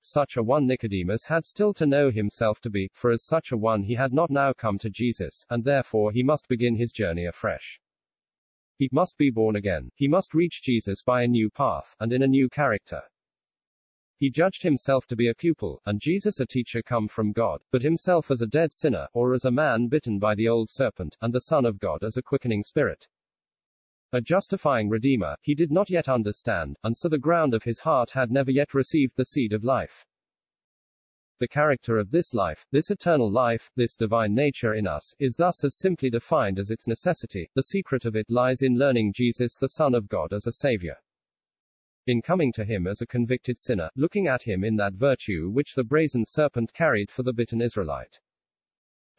Such 0.02 0.36
a 0.36 0.42
one 0.42 0.66
Nicodemus 0.66 1.26
had 1.26 1.44
still 1.44 1.74
to 1.74 1.86
know 1.86 2.10
himself 2.10 2.60
to 2.60 2.70
be, 2.70 2.90
for 2.94 3.10
as 3.10 3.26
such 3.26 3.52
a 3.52 3.56
one 3.56 3.82
he 3.82 3.94
had 3.94 4.12
not 4.12 4.30
now 4.30 4.52
come 4.52 4.78
to 4.78 4.88
Jesus, 4.88 5.44
and 5.50 5.62
therefore 5.62 6.12
he 6.12 6.22
must 6.22 6.48
begin 6.48 6.76
his 6.76 6.90
journey 6.90 7.26
afresh. 7.26 7.80
He 8.76 8.88
must 8.92 9.18
be 9.18 9.30
born 9.30 9.56
again, 9.56 9.90
he 9.94 10.08
must 10.08 10.32
reach 10.32 10.62
Jesus 10.62 11.02
by 11.02 11.22
a 11.22 11.28
new 11.28 11.50
path, 11.50 11.94
and 12.00 12.14
in 12.14 12.22
a 12.22 12.26
new 12.26 12.48
character. 12.48 13.02
He 14.16 14.30
judged 14.30 14.62
himself 14.62 15.06
to 15.08 15.16
be 15.16 15.28
a 15.28 15.34
pupil, 15.34 15.82
and 15.84 16.00
Jesus 16.00 16.40
a 16.40 16.46
teacher 16.46 16.82
come 16.82 17.06
from 17.06 17.32
God, 17.32 17.62
but 17.70 17.82
himself 17.82 18.30
as 18.30 18.40
a 18.40 18.46
dead 18.46 18.72
sinner, 18.72 19.06
or 19.12 19.34
as 19.34 19.44
a 19.44 19.50
man 19.50 19.88
bitten 19.88 20.18
by 20.18 20.34
the 20.34 20.48
old 20.48 20.70
serpent, 20.70 21.16
and 21.20 21.32
the 21.32 21.40
Son 21.40 21.64
of 21.64 21.78
God 21.78 22.02
as 22.04 22.16
a 22.16 22.22
quickening 22.22 22.62
spirit. 22.62 23.06
A 24.12 24.20
justifying 24.20 24.88
Redeemer, 24.88 25.36
he 25.40 25.54
did 25.54 25.70
not 25.70 25.88
yet 25.88 26.08
understand, 26.08 26.76
and 26.82 26.96
so 26.96 27.08
the 27.08 27.18
ground 27.18 27.54
of 27.54 27.62
his 27.62 27.78
heart 27.78 28.10
had 28.10 28.30
never 28.30 28.50
yet 28.50 28.74
received 28.74 29.14
the 29.16 29.24
seed 29.24 29.52
of 29.52 29.62
life. 29.62 30.04
The 31.38 31.48
character 31.48 31.96
of 31.96 32.10
this 32.10 32.34
life, 32.34 32.66
this 32.70 32.90
eternal 32.90 33.30
life, 33.30 33.70
this 33.76 33.96
divine 33.96 34.34
nature 34.34 34.74
in 34.74 34.86
us, 34.86 35.14
is 35.18 35.36
thus 35.36 35.64
as 35.64 35.78
simply 35.78 36.10
defined 36.10 36.58
as 36.58 36.70
its 36.70 36.86
necessity. 36.86 37.50
The 37.54 37.62
secret 37.62 38.04
of 38.04 38.16
it 38.16 38.26
lies 38.28 38.62
in 38.62 38.76
learning 38.76 39.12
Jesus 39.14 39.56
the 39.56 39.68
Son 39.68 39.94
of 39.94 40.08
God 40.08 40.32
as 40.32 40.46
a 40.46 40.52
Savior. 40.52 40.96
In 42.06 42.20
coming 42.20 42.52
to 42.54 42.64
him 42.64 42.86
as 42.86 43.00
a 43.00 43.06
convicted 43.06 43.58
sinner, 43.58 43.88
looking 43.94 44.26
at 44.26 44.42
him 44.42 44.64
in 44.64 44.76
that 44.76 44.94
virtue 44.94 45.48
which 45.48 45.74
the 45.74 45.84
brazen 45.84 46.24
serpent 46.26 46.74
carried 46.74 47.10
for 47.10 47.22
the 47.22 47.32
bitten 47.32 47.62
Israelite. 47.62 48.18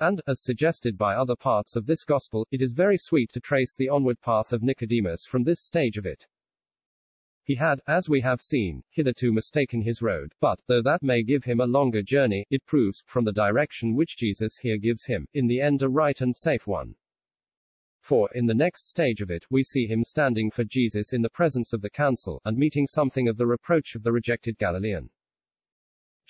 And, 0.01 0.19
as 0.27 0.41
suggested 0.41 0.97
by 0.97 1.13
other 1.13 1.35
parts 1.35 1.75
of 1.75 1.85
this 1.85 2.03
gospel, 2.03 2.47
it 2.49 2.59
is 2.59 2.71
very 2.71 2.97
sweet 2.97 3.31
to 3.33 3.39
trace 3.39 3.75
the 3.75 3.87
onward 3.87 4.19
path 4.19 4.51
of 4.51 4.63
Nicodemus 4.63 5.27
from 5.27 5.43
this 5.43 5.63
stage 5.63 5.95
of 5.95 6.07
it. 6.07 6.25
He 7.43 7.53
had, 7.53 7.81
as 7.85 8.09
we 8.09 8.21
have 8.21 8.41
seen, 8.41 8.81
hitherto 8.89 9.31
mistaken 9.31 9.83
his 9.83 10.01
road, 10.01 10.33
but, 10.41 10.59
though 10.67 10.81
that 10.81 11.03
may 11.03 11.21
give 11.21 11.43
him 11.43 11.59
a 11.59 11.67
longer 11.67 12.01
journey, 12.01 12.45
it 12.49 12.65
proves, 12.65 13.03
from 13.05 13.25
the 13.25 13.31
direction 13.31 13.95
which 13.95 14.17
Jesus 14.17 14.57
here 14.57 14.79
gives 14.79 15.05
him, 15.05 15.27
in 15.35 15.45
the 15.45 15.61
end 15.61 15.83
a 15.83 15.89
right 15.89 16.19
and 16.19 16.35
safe 16.35 16.65
one. 16.65 16.95
For, 18.01 18.27
in 18.33 18.47
the 18.47 18.55
next 18.55 18.87
stage 18.87 19.21
of 19.21 19.29
it, 19.29 19.45
we 19.51 19.61
see 19.61 19.85
him 19.85 20.03
standing 20.03 20.49
for 20.49 20.63
Jesus 20.63 21.13
in 21.13 21.21
the 21.21 21.29
presence 21.29 21.73
of 21.73 21.81
the 21.81 21.91
council, 21.91 22.41
and 22.45 22.57
meeting 22.57 22.87
something 22.87 23.27
of 23.27 23.37
the 23.37 23.45
reproach 23.45 23.93
of 23.93 24.01
the 24.01 24.11
rejected 24.11 24.57
Galilean. 24.57 25.11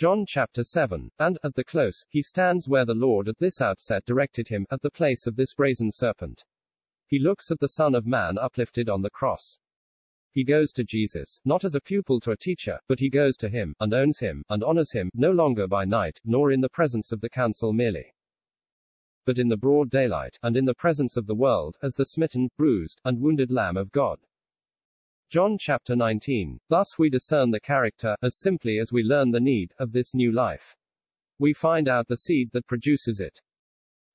John 0.01 0.25
chapter 0.27 0.63
7. 0.63 1.11
And, 1.19 1.37
at 1.43 1.53
the 1.53 1.63
close, 1.63 2.03
he 2.09 2.23
stands 2.23 2.67
where 2.67 2.85
the 2.85 2.95
Lord 2.95 3.29
at 3.29 3.37
this 3.37 3.61
outset 3.61 4.03
directed 4.03 4.47
him, 4.47 4.65
at 4.71 4.81
the 4.81 4.89
place 4.89 5.27
of 5.27 5.35
this 5.35 5.53
brazen 5.53 5.91
serpent. 5.91 6.43
He 7.05 7.19
looks 7.19 7.51
at 7.51 7.59
the 7.59 7.67
Son 7.67 7.93
of 7.93 8.07
Man 8.07 8.39
uplifted 8.39 8.89
on 8.89 9.03
the 9.03 9.11
cross. 9.11 9.59
He 10.31 10.43
goes 10.43 10.71
to 10.71 10.83
Jesus, 10.83 11.39
not 11.45 11.63
as 11.63 11.75
a 11.75 11.81
pupil 11.81 12.19
to 12.21 12.31
a 12.31 12.35
teacher, 12.35 12.79
but 12.87 12.99
he 12.99 13.11
goes 13.11 13.37
to 13.37 13.47
him, 13.47 13.75
and 13.79 13.93
owns 13.93 14.17
him, 14.17 14.43
and 14.49 14.63
honors 14.63 14.91
him, 14.91 15.11
no 15.13 15.29
longer 15.29 15.67
by 15.67 15.85
night, 15.85 16.19
nor 16.25 16.51
in 16.51 16.61
the 16.61 16.69
presence 16.69 17.11
of 17.11 17.21
the 17.21 17.29
council 17.29 17.71
merely, 17.71 18.11
but 19.23 19.37
in 19.37 19.49
the 19.49 19.55
broad 19.55 19.91
daylight, 19.91 20.35
and 20.41 20.57
in 20.57 20.65
the 20.65 20.73
presence 20.73 21.15
of 21.15 21.27
the 21.27 21.35
world, 21.35 21.77
as 21.83 21.93
the 21.93 22.05
smitten, 22.05 22.49
bruised, 22.57 22.99
and 23.05 23.21
wounded 23.21 23.51
Lamb 23.51 23.77
of 23.77 23.91
God. 23.91 24.17
John 25.31 25.57
chapter 25.57 25.95
19. 25.95 26.59
Thus 26.67 26.99
we 26.99 27.09
discern 27.09 27.51
the 27.51 27.59
character, 27.61 28.17
as 28.21 28.37
simply 28.37 28.79
as 28.79 28.91
we 28.91 29.01
learn 29.01 29.31
the 29.31 29.39
need, 29.39 29.71
of 29.79 29.93
this 29.93 30.13
new 30.13 30.29
life. 30.33 30.75
We 31.39 31.53
find 31.53 31.87
out 31.87 32.09
the 32.09 32.17
seed 32.17 32.49
that 32.51 32.67
produces 32.67 33.21
it. 33.21 33.39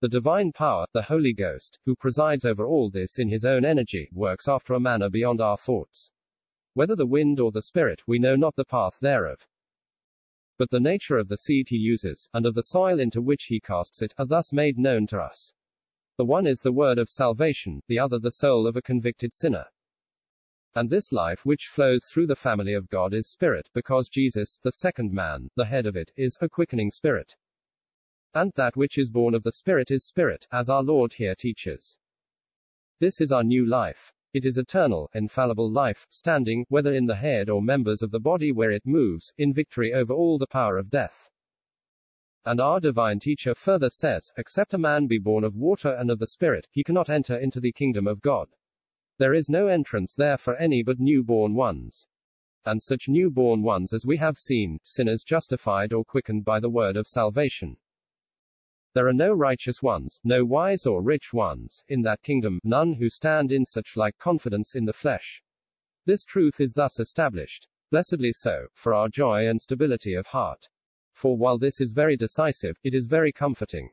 The 0.02 0.10
divine 0.10 0.52
power, 0.52 0.84
the 0.92 1.00
Holy 1.00 1.32
Ghost, 1.32 1.78
who 1.86 1.96
presides 1.96 2.44
over 2.44 2.66
all 2.66 2.90
this 2.90 3.18
in 3.18 3.30
his 3.30 3.46
own 3.46 3.64
energy, 3.64 4.10
works 4.12 4.46
after 4.46 4.74
a 4.74 4.78
manner 4.78 5.08
beyond 5.08 5.40
our 5.40 5.56
thoughts. 5.56 6.10
Whether 6.74 6.94
the 6.94 7.06
wind 7.06 7.40
or 7.40 7.50
the 7.50 7.62
Spirit, 7.62 8.02
we 8.06 8.18
know 8.18 8.36
not 8.36 8.54
the 8.54 8.66
path 8.66 8.98
thereof. 9.00 9.46
But 10.58 10.68
the 10.68 10.80
nature 10.80 11.16
of 11.16 11.28
the 11.28 11.38
seed 11.38 11.68
he 11.70 11.76
uses, 11.76 12.28
and 12.34 12.44
of 12.44 12.54
the 12.54 12.64
soil 12.64 13.00
into 13.00 13.22
which 13.22 13.44
he 13.44 13.58
casts 13.58 14.02
it, 14.02 14.12
are 14.18 14.26
thus 14.26 14.52
made 14.52 14.76
known 14.76 15.06
to 15.06 15.20
us. 15.20 15.54
The 16.18 16.26
one 16.26 16.46
is 16.46 16.60
the 16.60 16.72
word 16.72 16.98
of 16.98 17.08
salvation, 17.08 17.80
the 17.88 17.98
other 17.98 18.18
the 18.18 18.32
soul 18.32 18.66
of 18.66 18.76
a 18.76 18.82
convicted 18.82 19.32
sinner. 19.32 19.64
And 20.76 20.90
this 20.90 21.10
life 21.10 21.46
which 21.46 21.68
flows 21.68 22.04
through 22.04 22.26
the 22.26 22.36
family 22.36 22.74
of 22.74 22.90
God 22.90 23.14
is 23.14 23.30
spirit, 23.30 23.70
because 23.72 24.10
Jesus, 24.10 24.58
the 24.62 24.72
second 24.72 25.10
man, 25.10 25.48
the 25.56 25.64
head 25.64 25.86
of 25.86 25.96
it, 25.96 26.12
is 26.18 26.36
a 26.42 26.50
quickening 26.50 26.90
spirit. 26.90 27.34
And 28.34 28.52
that 28.56 28.76
which 28.76 28.98
is 28.98 29.08
born 29.08 29.34
of 29.34 29.42
the 29.42 29.52
Spirit 29.52 29.90
is 29.90 30.06
spirit, 30.06 30.46
as 30.52 30.68
our 30.68 30.82
Lord 30.82 31.14
here 31.14 31.34
teaches. 31.34 31.96
This 33.00 33.22
is 33.22 33.32
our 33.32 33.42
new 33.42 33.64
life. 33.64 34.12
It 34.34 34.44
is 34.44 34.58
eternal, 34.58 35.08
infallible 35.14 35.72
life, 35.72 36.06
standing, 36.10 36.66
whether 36.68 36.92
in 36.92 37.06
the 37.06 37.16
head 37.16 37.48
or 37.48 37.62
members 37.62 38.02
of 38.02 38.10
the 38.10 38.20
body 38.20 38.52
where 38.52 38.70
it 38.70 38.84
moves, 38.84 39.32
in 39.38 39.54
victory 39.54 39.94
over 39.94 40.12
all 40.12 40.36
the 40.36 40.46
power 40.46 40.76
of 40.76 40.90
death. 40.90 41.30
And 42.44 42.60
our 42.60 42.80
divine 42.80 43.18
teacher 43.18 43.54
further 43.54 43.88
says, 43.88 44.30
Except 44.36 44.74
a 44.74 44.78
man 44.78 45.06
be 45.06 45.18
born 45.18 45.42
of 45.42 45.56
water 45.56 45.94
and 45.98 46.10
of 46.10 46.18
the 46.18 46.26
Spirit, 46.26 46.68
he 46.70 46.84
cannot 46.84 47.08
enter 47.08 47.38
into 47.38 47.60
the 47.60 47.72
kingdom 47.72 48.06
of 48.06 48.20
God. 48.20 48.48
There 49.18 49.34
is 49.34 49.48
no 49.48 49.68
entrance 49.68 50.14
there 50.14 50.36
for 50.36 50.56
any 50.56 50.82
but 50.82 51.00
new-born 51.00 51.54
ones. 51.54 52.06
And 52.66 52.82
such 52.82 53.08
new-born 53.08 53.62
ones 53.62 53.92
as 53.92 54.04
we 54.04 54.16
have 54.18 54.36
seen, 54.36 54.78
sinners 54.82 55.22
justified 55.22 55.92
or 55.92 56.04
quickened 56.04 56.44
by 56.44 56.60
the 56.60 56.68
word 56.68 56.96
of 56.96 57.06
salvation. 57.06 57.76
There 58.92 59.08
are 59.08 59.12
no 59.12 59.32
righteous 59.32 59.82
ones, 59.82 60.20
no 60.24 60.44
wise 60.44 60.84
or 60.84 61.02
rich 61.02 61.32
ones, 61.32 61.82
in 61.88 62.02
that 62.02 62.22
kingdom, 62.22 62.60
none 62.64 62.94
who 62.94 63.08
stand 63.08 63.52
in 63.52 63.64
such 63.64 63.96
like 63.96 64.18
confidence 64.18 64.74
in 64.74 64.84
the 64.84 64.92
flesh. 64.92 65.42
This 66.06 66.24
truth 66.24 66.60
is 66.60 66.72
thus 66.72 66.98
established. 67.00 67.68
Blessedly 67.90 68.32
so, 68.32 68.66
for 68.74 68.94
our 68.94 69.08
joy 69.08 69.48
and 69.48 69.60
stability 69.60 70.14
of 70.14 70.26
heart. 70.26 70.68
For 71.12 71.36
while 71.36 71.56
this 71.56 71.80
is 71.80 71.92
very 71.92 72.16
decisive, 72.16 72.76
it 72.84 72.94
is 72.94 73.06
very 73.06 73.32
comforting. 73.32 73.90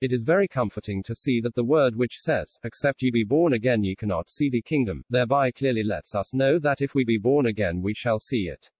It 0.00 0.12
is 0.12 0.22
very 0.22 0.46
comforting 0.46 1.02
to 1.02 1.14
see 1.14 1.40
that 1.40 1.56
the 1.56 1.64
word 1.64 1.96
which 1.96 2.18
says, 2.18 2.56
Except 2.62 3.02
ye 3.02 3.10
be 3.10 3.24
born 3.24 3.52
again, 3.52 3.82
ye 3.82 3.96
cannot 3.96 4.30
see 4.30 4.48
the 4.48 4.62
kingdom, 4.62 5.04
thereby 5.10 5.50
clearly 5.50 5.82
lets 5.82 6.14
us 6.14 6.32
know 6.32 6.60
that 6.60 6.80
if 6.80 6.94
we 6.94 7.04
be 7.04 7.18
born 7.18 7.46
again, 7.46 7.82
we 7.82 7.94
shall 7.94 8.20
see 8.20 8.48
it. 8.48 8.70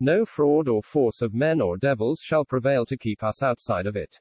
No 0.00 0.24
fraud 0.24 0.68
or 0.68 0.82
force 0.82 1.20
of 1.20 1.34
men 1.34 1.60
or 1.60 1.76
devils 1.76 2.22
shall 2.24 2.46
prevail 2.46 2.86
to 2.86 2.96
keep 2.96 3.22
us 3.22 3.42
outside 3.42 3.86
of 3.86 3.94
it. 3.94 4.18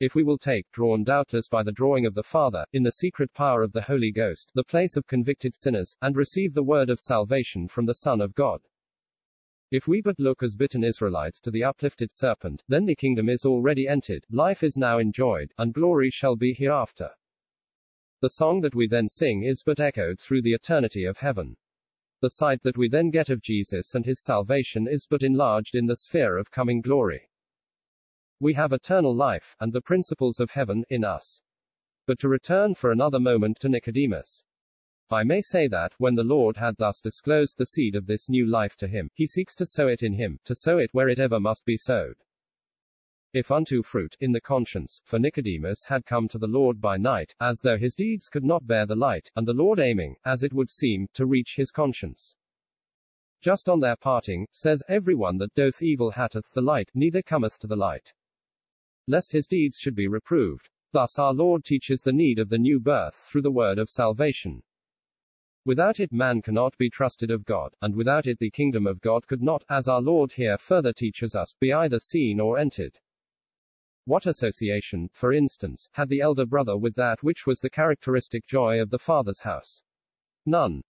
If 0.00 0.14
we 0.14 0.22
will 0.22 0.38
take, 0.38 0.70
drawn 0.70 1.02
doubtless 1.02 1.48
by 1.48 1.62
the 1.62 1.72
drawing 1.72 2.04
of 2.04 2.14
the 2.14 2.22
Father, 2.22 2.64
in 2.72 2.82
the 2.82 2.92
secret 2.92 3.32
power 3.32 3.62
of 3.62 3.72
the 3.72 3.82
Holy 3.82 4.12
Ghost, 4.12 4.50
the 4.54 4.64
place 4.64 4.96
of 4.96 5.06
convicted 5.06 5.54
sinners, 5.54 5.96
and 6.02 6.14
receive 6.14 6.52
the 6.52 6.62
word 6.62 6.90
of 6.90 7.00
salvation 7.00 7.68
from 7.68 7.86
the 7.86 7.94
Son 7.94 8.20
of 8.20 8.34
God, 8.34 8.60
if 9.70 9.86
we 9.86 10.00
but 10.00 10.18
look 10.18 10.42
as 10.42 10.54
bitten 10.54 10.82
Israelites 10.82 11.40
to 11.40 11.50
the 11.50 11.64
uplifted 11.64 12.10
serpent, 12.10 12.62
then 12.68 12.84
the 12.84 12.94
kingdom 12.94 13.28
is 13.28 13.44
already 13.44 13.86
entered, 13.86 14.24
life 14.30 14.62
is 14.62 14.76
now 14.76 14.98
enjoyed, 14.98 15.52
and 15.58 15.72
glory 15.72 16.10
shall 16.10 16.36
be 16.36 16.52
hereafter. 16.52 17.10
The 18.20 18.30
song 18.30 18.60
that 18.60 18.74
we 18.74 18.86
then 18.86 19.08
sing 19.08 19.44
is 19.44 19.62
but 19.64 19.80
echoed 19.80 20.20
through 20.20 20.42
the 20.42 20.52
eternity 20.52 21.04
of 21.04 21.18
heaven. 21.18 21.56
The 22.20 22.30
sight 22.30 22.62
that 22.64 22.76
we 22.76 22.88
then 22.88 23.10
get 23.10 23.30
of 23.30 23.40
Jesus 23.40 23.94
and 23.94 24.04
his 24.04 24.22
salvation 24.22 24.86
is 24.86 25.06
but 25.08 25.22
enlarged 25.22 25.74
in 25.74 25.86
the 25.86 25.96
sphere 25.96 26.36
of 26.36 26.50
coming 26.50 26.82
glory. 26.82 27.30
We 28.40 28.54
have 28.54 28.72
eternal 28.72 29.14
life, 29.14 29.56
and 29.60 29.72
the 29.72 29.80
principles 29.80 30.40
of 30.40 30.50
heaven, 30.50 30.84
in 30.90 31.04
us. 31.04 31.40
But 32.06 32.18
to 32.18 32.28
return 32.28 32.74
for 32.74 32.90
another 32.90 33.20
moment 33.20 33.58
to 33.60 33.68
Nicodemus. 33.68 34.44
I 35.12 35.24
may 35.24 35.40
say 35.40 35.66
that, 35.66 35.94
when 35.98 36.14
the 36.14 36.22
Lord 36.22 36.56
had 36.56 36.76
thus 36.76 37.00
disclosed 37.00 37.58
the 37.58 37.66
seed 37.66 37.96
of 37.96 38.06
this 38.06 38.28
new 38.28 38.46
life 38.46 38.76
to 38.76 38.86
him, 38.86 39.10
he 39.14 39.26
seeks 39.26 39.56
to 39.56 39.66
sow 39.66 39.88
it 39.88 40.04
in 40.04 40.12
him, 40.12 40.38
to 40.44 40.54
sow 40.54 40.78
it 40.78 40.90
where 40.92 41.08
it 41.08 41.18
ever 41.18 41.40
must 41.40 41.64
be 41.64 41.76
sowed. 41.76 42.14
If 43.32 43.50
unto 43.50 43.82
fruit, 43.82 44.16
in 44.20 44.30
the 44.30 44.40
conscience, 44.40 45.00
for 45.04 45.18
Nicodemus 45.18 45.84
had 45.86 46.06
come 46.06 46.28
to 46.28 46.38
the 46.38 46.46
Lord 46.46 46.80
by 46.80 46.96
night, 46.96 47.34
as 47.40 47.60
though 47.60 47.76
his 47.76 47.94
deeds 47.94 48.28
could 48.28 48.44
not 48.44 48.66
bear 48.66 48.86
the 48.86 48.94
light, 48.94 49.30
and 49.34 49.48
the 49.48 49.52
Lord 49.52 49.80
aiming, 49.80 50.16
as 50.24 50.44
it 50.44 50.52
would 50.52 50.70
seem, 50.70 51.08
to 51.14 51.26
reach 51.26 51.54
his 51.56 51.72
conscience. 51.72 52.36
Just 53.40 53.68
on 53.68 53.80
their 53.80 53.96
parting, 53.96 54.46
says, 54.52 54.82
Every 54.88 55.14
one 55.14 55.38
that 55.38 55.54
doth 55.54 55.82
evil 55.82 56.12
hateth 56.12 56.52
the 56.52 56.60
light, 56.60 56.90
neither 56.94 57.22
cometh 57.22 57.58
to 57.60 57.66
the 57.66 57.76
light. 57.76 58.12
Lest 59.08 59.32
his 59.32 59.46
deeds 59.46 59.78
should 59.78 59.94
be 59.94 60.06
reproved. 60.06 60.68
Thus 60.92 61.18
our 61.18 61.32
Lord 61.32 61.64
teaches 61.64 62.02
the 62.02 62.12
need 62.12 62.38
of 62.38 62.48
the 62.48 62.58
new 62.58 62.78
birth 62.78 63.14
through 63.14 63.42
the 63.42 63.50
word 63.50 63.78
of 63.78 63.88
salvation. 63.88 64.62
Without 65.66 66.00
it 66.00 66.12
man 66.12 66.40
cannot 66.40 66.76
be 66.78 66.88
trusted 66.88 67.30
of 67.30 67.44
God, 67.44 67.74
and 67.82 67.94
without 67.94 68.26
it 68.26 68.38
the 68.38 68.50
kingdom 68.50 68.86
of 68.86 69.00
God 69.00 69.26
could 69.26 69.42
not, 69.42 69.62
as 69.68 69.88
our 69.88 70.00
Lord 70.00 70.32
here 70.32 70.56
further 70.56 70.92
teaches 70.92 71.34
us, 71.34 71.54
be 71.60 71.72
either 71.72 71.98
seen 71.98 72.40
or 72.40 72.58
entered. 72.58 72.98
What 74.06 74.26
association, 74.26 75.10
for 75.12 75.32
instance, 75.32 75.88
had 75.92 76.08
the 76.08 76.20
elder 76.20 76.46
brother 76.46 76.76
with 76.76 76.94
that 76.94 77.22
which 77.22 77.46
was 77.46 77.60
the 77.60 77.68
characteristic 77.68 78.46
joy 78.46 78.80
of 78.80 78.88
the 78.88 78.98
father's 78.98 79.40
house? 79.40 79.82
None. 80.46 80.82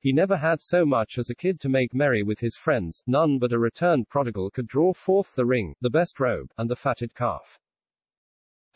He 0.00 0.12
never 0.12 0.36
had 0.36 0.60
so 0.60 0.84
much 0.84 1.18
as 1.18 1.28
a 1.28 1.34
kid 1.34 1.60
to 1.60 1.68
make 1.68 1.94
merry 1.94 2.22
with 2.22 2.40
his 2.40 2.56
friends, 2.56 3.02
none 3.06 3.38
but 3.38 3.52
a 3.52 3.58
returned 3.58 4.08
prodigal 4.08 4.50
could 4.50 4.66
draw 4.66 4.92
forth 4.92 5.34
the 5.34 5.46
ring, 5.46 5.74
the 5.82 5.90
best 5.90 6.18
robe, 6.18 6.50
and 6.56 6.68
the 6.70 6.76
fatted 6.76 7.14
calf. 7.14 7.58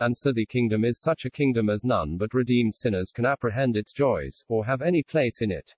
And 0.01 0.17
so 0.17 0.33
the 0.33 0.47
kingdom 0.47 0.85
is 0.85 1.01
such 1.01 1.25
a 1.25 1.31
kingdom 1.31 1.69
as 1.69 1.85
none 1.85 2.17
but 2.17 2.35
redeemed 2.35 2.75
sinners 2.75 3.11
can 3.11 3.27
apprehend 3.27 3.77
its 3.77 3.93
joys, 3.93 4.45
or 4.49 4.65
have 4.65 4.83
any 4.83 5.03
place 5.03 5.43
in 5.43 5.51
it. 5.51 5.75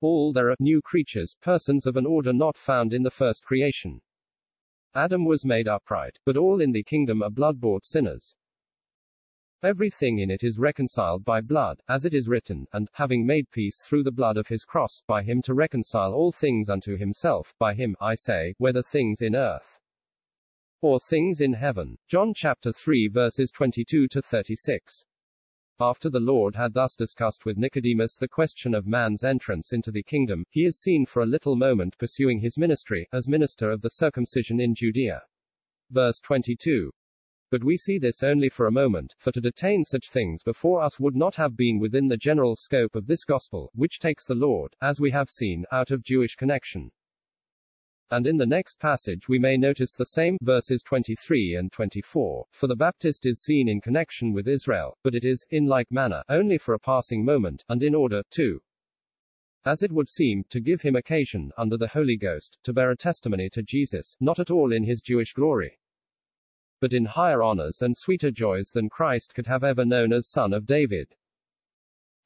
All 0.00 0.32
there 0.32 0.50
are 0.50 0.56
new 0.58 0.82
creatures, 0.82 1.36
persons 1.40 1.86
of 1.86 1.96
an 1.96 2.06
order 2.06 2.32
not 2.32 2.56
found 2.56 2.92
in 2.92 3.02
the 3.02 3.10
first 3.10 3.44
creation. 3.44 4.00
Adam 4.94 5.24
was 5.24 5.44
made 5.44 5.68
upright, 5.68 6.18
but 6.26 6.36
all 6.36 6.60
in 6.60 6.72
the 6.72 6.82
kingdom 6.82 7.22
are 7.22 7.30
blood-bought 7.30 7.84
sinners. 7.84 8.34
Everything 9.62 10.18
in 10.18 10.28
it 10.28 10.42
is 10.42 10.58
reconciled 10.58 11.24
by 11.24 11.40
blood, 11.40 11.80
as 11.88 12.04
it 12.04 12.14
is 12.14 12.26
written, 12.26 12.66
and, 12.72 12.88
having 12.94 13.24
made 13.24 13.48
peace 13.52 13.80
through 13.80 14.02
the 14.02 14.10
blood 14.10 14.36
of 14.36 14.48
his 14.48 14.64
cross, 14.64 15.00
by 15.06 15.22
him 15.22 15.40
to 15.42 15.54
reconcile 15.54 16.12
all 16.12 16.32
things 16.32 16.68
unto 16.68 16.96
himself, 16.96 17.54
by 17.60 17.72
him, 17.72 17.94
I 18.00 18.16
say, 18.16 18.54
whether 18.58 18.82
things 18.82 19.22
in 19.22 19.36
earth, 19.36 19.78
or 20.82 21.00
things 21.00 21.40
in 21.40 21.52
heaven. 21.52 21.96
John 22.08 22.32
chapter 22.34 22.72
3 22.72 23.08
verses 23.08 23.50
22 23.50 24.08
to 24.08 24.20
36. 24.20 25.04
After 25.80 26.10
the 26.10 26.20
Lord 26.20 26.54
had 26.54 26.74
thus 26.74 26.94
discussed 26.94 27.44
with 27.44 27.56
Nicodemus 27.56 28.16
the 28.16 28.28
question 28.28 28.74
of 28.74 28.86
man's 28.86 29.24
entrance 29.24 29.72
into 29.72 29.90
the 29.90 30.02
kingdom, 30.02 30.44
he 30.50 30.64
is 30.64 30.80
seen 30.80 31.06
for 31.06 31.22
a 31.22 31.26
little 31.26 31.56
moment 31.56 31.96
pursuing 31.98 32.38
his 32.38 32.58
ministry, 32.58 33.08
as 33.12 33.26
minister 33.26 33.70
of 33.70 33.80
the 33.80 33.90
circumcision 33.90 34.60
in 34.60 34.74
Judea. 34.74 35.22
Verse 35.90 36.20
22. 36.20 36.92
But 37.50 37.64
we 37.64 37.76
see 37.76 37.98
this 37.98 38.22
only 38.22 38.48
for 38.48 38.66
a 38.66 38.72
moment, 38.72 39.14
for 39.18 39.32
to 39.32 39.40
detain 39.40 39.84
such 39.84 40.08
things 40.08 40.42
before 40.42 40.80
us 40.80 41.00
would 41.00 41.16
not 41.16 41.34
have 41.34 41.56
been 41.56 41.78
within 41.78 42.08
the 42.08 42.16
general 42.16 42.56
scope 42.56 42.94
of 42.94 43.06
this 43.06 43.24
gospel, 43.24 43.70
which 43.74 43.98
takes 43.98 44.24
the 44.24 44.34
Lord, 44.34 44.74
as 44.80 45.00
we 45.00 45.10
have 45.10 45.28
seen, 45.28 45.64
out 45.72 45.90
of 45.90 46.02
Jewish 46.02 46.34
connection. 46.36 46.90
And 48.12 48.26
in 48.26 48.36
the 48.36 48.44
next 48.44 48.78
passage 48.78 49.26
we 49.26 49.38
may 49.38 49.56
notice 49.56 49.94
the 49.94 50.04
same, 50.04 50.36
verses 50.42 50.82
23 50.82 51.54
and 51.54 51.72
24, 51.72 52.44
for 52.50 52.66
the 52.66 52.76
Baptist 52.76 53.24
is 53.24 53.42
seen 53.42 53.70
in 53.70 53.80
connection 53.80 54.34
with 54.34 54.48
Israel, 54.48 54.98
but 55.02 55.14
it 55.14 55.24
is, 55.24 55.46
in 55.48 55.64
like 55.64 55.90
manner, 55.90 56.22
only 56.28 56.58
for 56.58 56.74
a 56.74 56.78
passing 56.78 57.24
moment, 57.24 57.64
and 57.70 57.82
in 57.82 57.94
order, 57.94 58.22
to, 58.32 58.60
as 59.64 59.82
it 59.82 59.90
would 59.90 60.10
seem, 60.10 60.44
to 60.50 60.60
give 60.60 60.82
him 60.82 60.94
occasion, 60.94 61.52
under 61.56 61.78
the 61.78 61.88
Holy 61.88 62.18
Ghost, 62.18 62.58
to 62.64 62.74
bear 62.74 62.90
a 62.90 62.96
testimony 62.96 63.48
to 63.48 63.62
Jesus, 63.62 64.14
not 64.20 64.38
at 64.38 64.50
all 64.50 64.74
in 64.74 64.84
his 64.84 65.00
Jewish 65.00 65.32
glory, 65.32 65.78
but 66.82 66.92
in 66.92 67.06
higher 67.06 67.42
honors 67.42 67.80
and 67.80 67.96
sweeter 67.96 68.30
joys 68.30 68.68
than 68.74 68.90
Christ 68.90 69.34
could 69.34 69.46
have 69.46 69.64
ever 69.64 69.86
known 69.86 70.12
as 70.12 70.28
Son 70.28 70.52
of 70.52 70.66
David. 70.66 71.14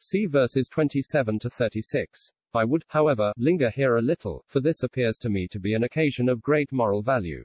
See 0.01 0.27
verses 0.27 0.67
27 0.67 1.39
to 1.39 1.49
36. 1.49 2.33
I 2.57 2.65
would, 2.65 2.85
however, 2.89 3.33
linger 3.37 3.71
here 3.71 3.97
a 3.97 4.03
little, 4.03 4.43
for 4.49 4.61
this 4.61 4.83
appears 4.83 5.19
to 5.19 5.29
me 5.29 5.47
to 5.49 5.61
be 5.61 5.75
an 5.75 5.85
occasion 5.85 6.29
of 6.29 6.43
great 6.43 6.73
moral 6.73 7.03
value. 7.03 7.45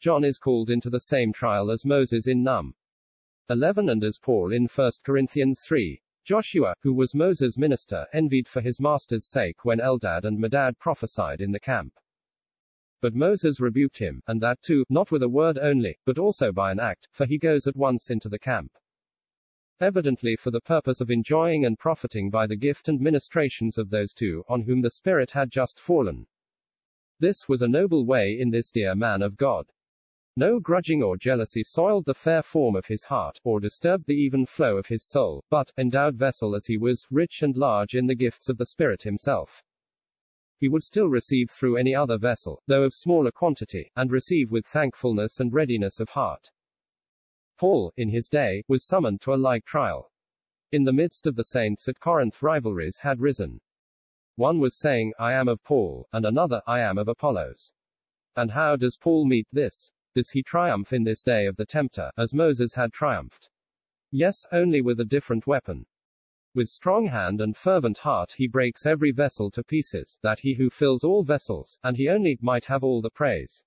John 0.00 0.24
is 0.24 0.38
called 0.38 0.70
into 0.70 0.88
the 0.88 1.00
same 1.00 1.32
trial 1.32 1.70
as 1.70 1.84
Moses 1.84 2.26
in 2.26 2.42
Num 2.42 2.74
11 3.50 3.88
and 3.88 4.02
as 4.02 4.18
Paul 4.18 4.52
in 4.52 4.66
1 4.66 4.90
Corinthians 5.04 5.60
3. 5.66 6.00
Joshua, 6.24 6.74
who 6.82 6.94
was 6.94 7.14
Moses' 7.14 7.58
minister, 7.58 8.06
envied 8.12 8.48
for 8.48 8.60
his 8.60 8.80
master's 8.80 9.28
sake 9.28 9.64
when 9.64 9.80
Eldad 9.80 10.24
and 10.24 10.38
Medad 10.38 10.78
prophesied 10.78 11.40
in 11.40 11.52
the 11.52 11.60
camp. 11.60 11.92
But 13.00 13.14
Moses 13.14 13.60
rebuked 13.60 13.98
him, 13.98 14.22
and 14.26 14.40
that 14.40 14.62
too, 14.62 14.84
not 14.88 15.10
with 15.10 15.22
a 15.22 15.28
word 15.28 15.58
only, 15.58 15.98
but 16.04 16.18
also 16.18 16.52
by 16.52 16.70
an 16.70 16.78
act, 16.78 17.08
for 17.12 17.26
he 17.26 17.38
goes 17.38 17.66
at 17.66 17.76
once 17.76 18.10
into 18.10 18.28
the 18.28 18.38
camp. 18.38 18.72
Evidently 19.80 20.36
for 20.36 20.50
the 20.50 20.60
purpose 20.60 21.00
of 21.00 21.10
enjoying 21.10 21.64
and 21.64 21.78
profiting 21.78 22.28
by 22.28 22.46
the 22.46 22.56
gift 22.56 22.88
and 22.88 23.00
ministrations 23.00 23.78
of 23.78 23.90
those 23.90 24.12
two, 24.12 24.44
on 24.48 24.62
whom 24.62 24.82
the 24.82 24.90
Spirit 24.90 25.30
had 25.30 25.50
just 25.50 25.80
fallen. 25.80 26.26
This 27.18 27.48
was 27.48 27.62
a 27.62 27.68
noble 27.68 28.04
way 28.04 28.38
in 28.38 28.50
this 28.50 28.70
dear 28.70 28.94
man 28.94 29.22
of 29.22 29.36
God. 29.36 29.66
No 30.36 30.60
grudging 30.60 31.02
or 31.02 31.16
jealousy 31.16 31.62
soiled 31.62 32.04
the 32.04 32.14
fair 32.14 32.42
form 32.42 32.76
of 32.76 32.86
his 32.86 33.04
heart, 33.04 33.40
or 33.42 33.58
disturbed 33.58 34.06
the 34.06 34.14
even 34.14 34.46
flow 34.46 34.76
of 34.76 34.86
his 34.86 35.04
soul, 35.04 35.44
but, 35.50 35.72
endowed 35.76 36.16
vessel 36.16 36.54
as 36.54 36.66
he 36.66 36.76
was, 36.76 37.06
rich 37.10 37.42
and 37.42 37.56
large 37.56 37.94
in 37.94 38.06
the 38.06 38.14
gifts 38.14 38.48
of 38.48 38.58
the 38.58 38.66
Spirit 38.66 39.02
himself, 39.02 39.62
he 40.60 40.68
would 40.68 40.82
still 40.82 41.08
receive 41.08 41.50
through 41.50 41.78
any 41.78 41.94
other 41.94 42.18
vessel, 42.18 42.62
though 42.66 42.82
of 42.82 42.92
smaller 42.92 43.32
quantity, 43.32 43.90
and 43.96 44.12
receive 44.12 44.52
with 44.52 44.66
thankfulness 44.66 45.40
and 45.40 45.54
readiness 45.54 45.98
of 46.00 46.10
heart. 46.10 46.50
Paul, 47.60 47.92
in 47.98 48.08
his 48.08 48.26
day, 48.26 48.64
was 48.68 48.86
summoned 48.86 49.20
to 49.20 49.34
a 49.34 49.36
like 49.36 49.66
trial. 49.66 50.10
In 50.72 50.84
the 50.84 50.94
midst 50.94 51.26
of 51.26 51.36
the 51.36 51.44
saints 51.44 51.90
at 51.90 52.00
Corinth 52.00 52.40
rivalries 52.40 53.00
had 53.02 53.20
risen. 53.20 53.60
One 54.36 54.60
was 54.60 54.78
saying, 54.78 55.12
I 55.18 55.34
am 55.34 55.46
of 55.46 55.62
Paul, 55.62 56.08
and 56.10 56.24
another, 56.24 56.62
I 56.66 56.80
am 56.80 56.96
of 56.96 57.06
Apollos. 57.06 57.70
And 58.34 58.50
how 58.50 58.76
does 58.76 58.96
Paul 58.98 59.26
meet 59.26 59.46
this? 59.52 59.90
Does 60.14 60.30
he 60.30 60.42
triumph 60.42 60.94
in 60.94 61.04
this 61.04 61.22
day 61.22 61.44
of 61.44 61.56
the 61.56 61.66
tempter, 61.66 62.10
as 62.16 62.32
Moses 62.32 62.72
had 62.72 62.94
triumphed? 62.94 63.50
Yes, 64.10 64.46
only 64.50 64.80
with 64.80 64.98
a 64.98 65.04
different 65.04 65.46
weapon. 65.46 65.84
With 66.54 66.68
strong 66.68 67.08
hand 67.08 67.42
and 67.42 67.54
fervent 67.54 67.98
heart 67.98 68.36
he 68.38 68.48
breaks 68.48 68.86
every 68.86 69.12
vessel 69.12 69.50
to 69.50 69.62
pieces, 69.62 70.16
that 70.22 70.40
he 70.40 70.54
who 70.54 70.70
fills 70.70 71.04
all 71.04 71.24
vessels, 71.24 71.78
and 71.84 71.98
he 71.98 72.08
only, 72.08 72.38
might 72.40 72.64
have 72.64 72.82
all 72.82 73.02
the 73.02 73.10
praise. 73.10 73.62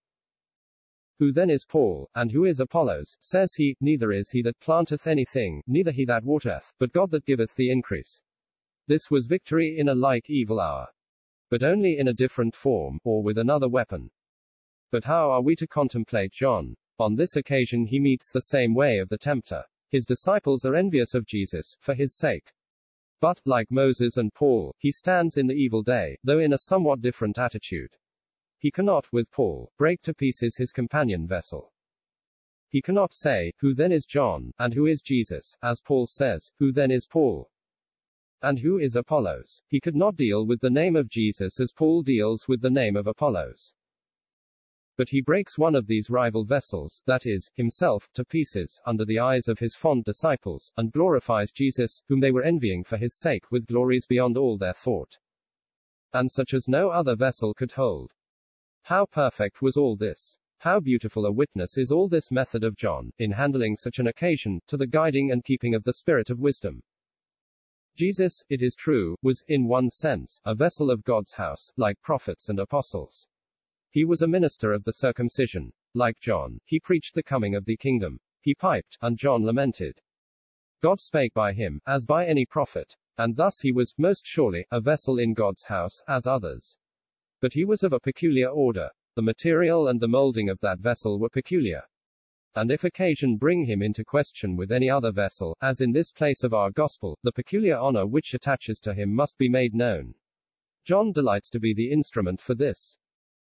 Who 1.19 1.31
then 1.31 1.49
is 1.49 1.65
Paul, 1.65 2.09
and 2.15 2.31
who 2.31 2.45
is 2.45 2.59
Apollos? 2.59 3.15
Says 3.19 3.53
he, 3.53 3.75
Neither 3.79 4.11
is 4.11 4.31
he 4.31 4.41
that 4.41 4.59
planteth 4.59 5.05
anything, 5.05 5.61
neither 5.67 5.91
he 5.91 6.05
that 6.05 6.23
watereth, 6.23 6.73
but 6.79 6.91
God 6.91 7.11
that 7.11 7.25
giveth 7.25 7.55
the 7.55 7.71
increase. 7.71 8.21
This 8.87 9.11
was 9.11 9.27
victory 9.27 9.77
in 9.77 9.89
a 9.89 9.95
like 9.95 10.29
evil 10.29 10.59
hour. 10.59 10.87
But 11.49 11.63
only 11.63 11.97
in 11.99 12.07
a 12.07 12.13
different 12.13 12.55
form, 12.55 12.99
or 13.03 13.21
with 13.21 13.37
another 13.37 13.69
weapon. 13.69 14.09
But 14.91 15.05
how 15.05 15.29
are 15.31 15.41
we 15.41 15.55
to 15.57 15.67
contemplate 15.67 16.33
John? 16.33 16.75
On 16.99 17.15
this 17.15 17.35
occasion 17.35 17.85
he 17.85 17.99
meets 17.99 18.31
the 18.31 18.41
same 18.41 18.73
way 18.73 18.97
of 18.97 19.09
the 19.09 19.17
tempter. 19.17 19.63
His 19.89 20.05
disciples 20.05 20.65
are 20.65 20.75
envious 20.75 21.13
of 21.13 21.27
Jesus, 21.27 21.75
for 21.79 21.93
his 21.93 22.17
sake. 22.17 22.51
But, 23.21 23.39
like 23.45 23.71
Moses 23.71 24.17
and 24.17 24.33
Paul, 24.33 24.75
he 24.79 24.91
stands 24.91 25.37
in 25.37 25.47
the 25.47 25.53
evil 25.53 25.83
day, 25.83 26.17
though 26.23 26.39
in 26.39 26.53
a 26.53 26.57
somewhat 26.57 27.01
different 27.01 27.37
attitude. 27.37 27.95
He 28.63 28.71
cannot, 28.71 29.11
with 29.11 29.29
Paul, 29.29 29.73
break 29.77 30.01
to 30.03 30.13
pieces 30.13 30.55
his 30.55 30.71
companion 30.71 31.27
vessel. 31.27 31.73
He 32.69 32.81
cannot 32.81 33.13
say, 33.13 33.51
Who 33.59 33.73
then 33.73 33.91
is 33.91 34.05
John, 34.05 34.53
and 34.57 34.73
who 34.73 34.85
is 34.85 35.01
Jesus, 35.01 35.53
as 35.61 35.81
Paul 35.81 36.07
says, 36.07 36.49
Who 36.59 36.71
then 36.71 36.89
is 36.89 37.05
Paul? 37.05 37.51
And 38.41 38.57
who 38.59 38.79
is 38.79 38.95
Apollos? 38.95 39.61
He 39.67 39.81
could 39.81 39.97
not 39.97 40.15
deal 40.15 40.45
with 40.45 40.61
the 40.61 40.69
name 40.69 40.95
of 40.95 41.09
Jesus 41.09 41.59
as 41.59 41.73
Paul 41.73 42.03
deals 42.03 42.47
with 42.47 42.61
the 42.61 42.69
name 42.69 42.95
of 42.95 43.05
Apollos. 43.05 43.73
But 44.95 45.09
he 45.09 45.19
breaks 45.19 45.57
one 45.57 45.75
of 45.75 45.85
these 45.85 46.09
rival 46.09 46.45
vessels, 46.45 47.01
that 47.05 47.25
is, 47.25 47.51
himself, 47.55 48.07
to 48.13 48.23
pieces, 48.23 48.79
under 48.85 49.03
the 49.03 49.19
eyes 49.19 49.49
of 49.49 49.59
his 49.59 49.75
fond 49.75 50.05
disciples, 50.05 50.71
and 50.77 50.93
glorifies 50.93 51.51
Jesus, 51.51 52.01
whom 52.07 52.21
they 52.21 52.31
were 52.31 52.43
envying 52.43 52.85
for 52.85 52.95
his 52.95 53.19
sake, 53.19 53.51
with 53.51 53.67
glories 53.67 54.07
beyond 54.07 54.37
all 54.37 54.57
their 54.57 54.71
thought. 54.71 55.17
And 56.13 56.31
such 56.31 56.53
as 56.53 56.69
no 56.69 56.91
other 56.91 57.17
vessel 57.17 57.53
could 57.53 57.73
hold. 57.73 58.13
How 58.83 59.05
perfect 59.05 59.61
was 59.61 59.77
all 59.77 59.95
this! 59.95 60.37
How 60.57 60.81
beautiful 60.81 61.25
a 61.25 61.31
witness 61.31 61.77
is 61.77 61.89
all 61.89 62.09
this 62.09 62.31
method 62.31 62.65
of 62.65 62.75
John, 62.75 63.11
in 63.17 63.31
handling 63.31 63.77
such 63.77 63.99
an 63.99 64.07
occasion, 64.07 64.59
to 64.67 64.75
the 64.75 64.87
guiding 64.87 65.31
and 65.31 65.41
keeping 65.41 65.73
of 65.73 65.85
the 65.85 65.93
spirit 65.93 66.29
of 66.29 66.39
wisdom. 66.39 66.83
Jesus, 67.95 68.43
it 68.49 68.61
is 68.61 68.75
true, 68.75 69.15
was, 69.21 69.41
in 69.47 69.69
one 69.69 69.89
sense, 69.89 70.41
a 70.43 70.53
vessel 70.53 70.91
of 70.91 71.05
God's 71.05 71.31
house, 71.31 71.71
like 71.77 72.01
prophets 72.01 72.49
and 72.49 72.59
apostles. 72.59 73.25
He 73.89 74.03
was 74.03 74.21
a 74.21 74.27
minister 74.27 74.73
of 74.73 74.83
the 74.83 74.93
circumcision. 74.93 75.71
Like 75.93 76.19
John, 76.19 76.59
he 76.65 76.79
preached 76.79 77.15
the 77.15 77.23
coming 77.23 77.55
of 77.55 77.63
the 77.63 77.77
kingdom. 77.77 78.19
He 78.41 78.53
piped, 78.53 78.97
and 79.01 79.17
John 79.17 79.45
lamented. 79.45 80.01
God 80.81 80.99
spake 80.99 81.33
by 81.33 81.53
him, 81.53 81.79
as 81.87 82.03
by 82.03 82.25
any 82.25 82.45
prophet. 82.45 82.97
And 83.17 83.37
thus 83.37 83.61
he 83.61 83.71
was, 83.71 83.93
most 83.97 84.25
surely, 84.25 84.65
a 84.71 84.81
vessel 84.81 85.19
in 85.19 85.33
God's 85.33 85.63
house, 85.63 86.01
as 86.07 86.27
others. 86.27 86.75
But 87.43 87.51
he 87.51 87.65
was 87.65 87.83
of 87.83 87.91
a 87.91 87.99
peculiar 87.99 88.47
order. 88.47 88.89
The 89.17 89.21
material 89.21 89.89
and 89.89 89.99
the 89.99 90.07
molding 90.07 90.47
of 90.47 90.61
that 90.61 90.79
vessel 90.79 91.19
were 91.19 91.27
peculiar. 91.27 91.81
And 92.55 92.71
if 92.71 92.85
occasion 92.85 93.35
bring 93.35 93.65
him 93.65 93.81
into 93.81 94.05
question 94.05 94.55
with 94.55 94.71
any 94.71 94.89
other 94.89 95.11
vessel, 95.11 95.57
as 95.61 95.81
in 95.81 95.91
this 95.91 96.13
place 96.13 96.45
of 96.45 96.53
our 96.53 96.71
gospel, 96.71 97.19
the 97.21 97.33
peculiar 97.33 97.75
honor 97.75 98.07
which 98.07 98.33
attaches 98.33 98.79
to 98.79 98.93
him 98.93 99.13
must 99.13 99.37
be 99.37 99.49
made 99.49 99.75
known. 99.75 100.15
John 100.85 101.11
delights 101.11 101.49
to 101.49 101.59
be 101.59 101.73
the 101.73 101.91
instrument 101.91 102.39
for 102.39 102.55
this. 102.55 102.95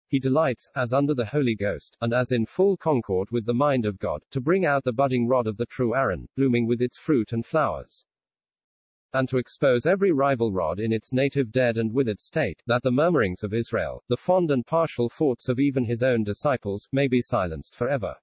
He 0.07 0.19
delights, 0.19 0.69
as 0.75 0.93
under 0.93 1.15
the 1.15 1.25
Holy 1.25 1.55
Ghost, 1.55 1.97
and 1.99 2.13
as 2.13 2.31
in 2.31 2.45
full 2.45 2.77
concord 2.77 3.31
with 3.31 3.47
the 3.47 3.55
mind 3.55 3.87
of 3.87 3.97
God, 3.97 4.21
to 4.29 4.39
bring 4.39 4.67
out 4.67 4.83
the 4.83 4.93
budding 4.93 5.27
rod 5.27 5.47
of 5.47 5.57
the 5.57 5.65
true 5.65 5.95
Aaron, 5.95 6.27
blooming 6.35 6.67
with 6.67 6.83
its 6.83 6.99
fruit 6.99 7.33
and 7.33 7.43
flowers. 7.43 8.05
And 9.13 9.27
to 9.29 9.37
expose 9.37 9.85
every 9.85 10.11
rival 10.11 10.51
rod 10.51 10.79
in 10.79 10.93
its 10.93 11.13
native 11.13 11.51
dead 11.51 11.77
and 11.77 11.93
withered 11.93 12.19
state, 12.19 12.61
that 12.67 12.83
the 12.83 12.91
murmurings 12.91 13.43
of 13.43 13.53
Israel, 13.53 14.03
the 14.07 14.17
fond 14.17 14.51
and 14.51 14.65
partial 14.65 15.09
thoughts 15.09 15.49
of 15.49 15.59
even 15.59 15.85
his 15.85 16.03
own 16.03 16.23
disciples, 16.23 16.87
may 16.91 17.07
be 17.07 17.21
silenced 17.21 17.75
forever. 17.75 18.15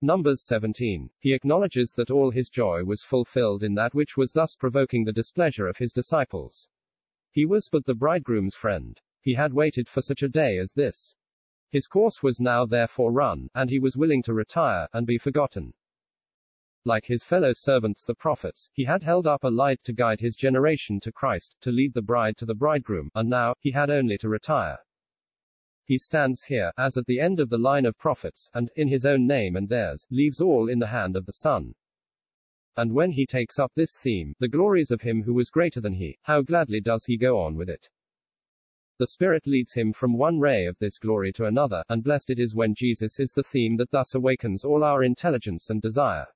Numbers 0.00 0.42
17. 0.42 1.10
He 1.18 1.32
acknowledges 1.32 1.92
that 1.96 2.10
all 2.10 2.30
his 2.30 2.50
joy 2.50 2.84
was 2.84 3.02
fulfilled 3.02 3.62
in 3.62 3.74
that 3.74 3.94
which 3.94 4.16
was 4.16 4.32
thus 4.32 4.54
provoking 4.54 5.04
the 5.04 5.12
displeasure 5.12 5.66
of 5.66 5.78
his 5.78 5.92
disciples. 5.92 6.68
He 7.30 7.44
was 7.44 7.68
but 7.72 7.84
the 7.84 7.94
bridegroom's 7.94 8.54
friend. 8.54 9.00
He 9.20 9.34
had 9.34 9.54
waited 9.54 9.88
for 9.88 10.02
such 10.02 10.22
a 10.22 10.28
day 10.28 10.58
as 10.58 10.72
this. 10.72 11.14
His 11.70 11.86
course 11.88 12.22
was 12.22 12.38
now 12.38 12.66
therefore 12.66 13.10
run, 13.10 13.48
and 13.54 13.70
he 13.70 13.80
was 13.80 13.96
willing 13.96 14.22
to 14.24 14.34
retire, 14.34 14.86
and 14.92 15.06
be 15.06 15.18
forgotten. 15.18 15.72
Like 16.86 17.06
his 17.06 17.24
fellow 17.24 17.52
servants 17.52 18.04
the 18.04 18.14
prophets, 18.14 18.68
he 18.74 18.84
had 18.84 19.02
held 19.02 19.26
up 19.26 19.44
a 19.44 19.48
light 19.48 19.82
to 19.84 19.92
guide 19.94 20.20
his 20.20 20.36
generation 20.36 21.00
to 21.00 21.12
Christ, 21.12 21.56
to 21.62 21.72
lead 21.72 21.94
the 21.94 22.02
bride 22.02 22.36
to 22.36 22.46
the 22.46 22.54
bridegroom, 22.54 23.10
and 23.14 23.30
now, 23.30 23.54
he 23.60 23.70
had 23.70 23.88
only 23.88 24.18
to 24.18 24.28
retire. 24.28 24.78
He 25.86 25.96
stands 25.96 26.44
here, 26.44 26.72
as 26.76 26.96
at 26.96 27.06
the 27.06 27.20
end 27.20 27.40
of 27.40 27.50
the 27.50 27.58
line 27.58 27.86
of 27.86 27.96
prophets, 27.96 28.48
and, 28.52 28.70
in 28.76 28.88
his 28.88 29.06
own 29.06 29.26
name 29.26 29.56
and 29.56 29.68
theirs, 29.68 30.06
leaves 30.10 30.40
all 30.40 30.68
in 30.68 30.78
the 30.78 30.88
hand 30.88 31.16
of 31.16 31.24
the 31.26 31.32
Son. 31.32 31.74
And 32.76 32.92
when 32.92 33.12
he 33.12 33.24
takes 33.24 33.58
up 33.58 33.72
this 33.74 33.96
theme, 33.96 34.34
the 34.38 34.48
glories 34.48 34.90
of 34.90 35.00
him 35.00 35.22
who 35.22 35.32
was 35.32 35.48
greater 35.48 35.80
than 35.80 35.94
he, 35.94 36.18
how 36.22 36.42
gladly 36.42 36.80
does 36.80 37.04
he 37.04 37.16
go 37.16 37.40
on 37.40 37.54
with 37.56 37.70
it. 37.70 37.88
The 38.98 39.06
Spirit 39.06 39.46
leads 39.46 39.72
him 39.72 39.92
from 39.92 40.18
one 40.18 40.38
ray 40.38 40.66
of 40.66 40.78
this 40.78 40.98
glory 40.98 41.32
to 41.32 41.46
another, 41.46 41.82
and 41.88 42.04
blessed 42.04 42.30
it 42.30 42.40
is 42.40 42.54
when 42.54 42.74
Jesus 42.74 43.18
is 43.18 43.32
the 43.32 43.42
theme 43.42 43.76
that 43.76 43.90
thus 43.90 44.14
awakens 44.14 44.64
all 44.64 44.84
our 44.84 45.02
intelligence 45.02 45.70
and 45.70 45.80
desire. 45.80 46.26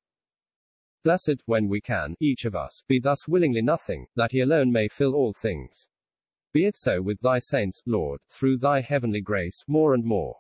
Blessed, 1.09 1.40
when 1.47 1.68
we 1.68 1.81
can, 1.81 2.14
each 2.21 2.44
of 2.44 2.55
us, 2.55 2.83
be 2.87 3.01
thus 3.01 3.27
willingly 3.27 3.62
nothing, 3.62 4.07
that 4.14 4.33
he 4.33 4.40
alone 4.40 4.71
may 4.71 4.88
fill 4.88 5.14
all 5.14 5.33
things. 5.33 5.88
Be 6.53 6.66
it 6.66 6.77
so 6.77 7.01
with 7.01 7.18
thy 7.23 7.38
saints, 7.38 7.81
Lord, 7.87 8.21
through 8.29 8.59
thy 8.59 8.83
heavenly 8.83 9.23
grace, 9.23 9.64
more 9.66 9.94
and 9.94 10.05
more. 10.05 10.37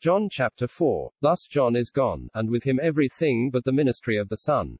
John 0.00 0.30
chapter 0.30 0.66
4. 0.66 1.10
Thus 1.20 1.46
John 1.46 1.76
is 1.76 1.90
gone, 1.90 2.30
and 2.32 2.48
with 2.48 2.64
him 2.64 2.80
everything 2.82 3.50
but 3.50 3.64
the 3.64 3.70
ministry 3.70 4.16
of 4.16 4.30
the 4.30 4.38
Son. 4.38 4.78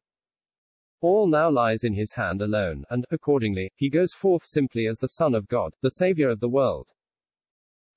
All 1.02 1.26
now 1.26 1.50
lies 1.50 1.84
in 1.84 1.92
his 1.92 2.14
hand 2.14 2.40
alone, 2.40 2.86
and, 2.88 3.04
accordingly, 3.10 3.70
he 3.76 3.90
goes 3.90 4.14
forth 4.14 4.46
simply 4.46 4.86
as 4.86 4.98
the 4.98 5.08
Son 5.08 5.34
of 5.34 5.46
God, 5.46 5.74
the 5.82 5.90
Savior 5.90 6.30
of 6.30 6.40
the 6.40 6.48
world. 6.48 6.88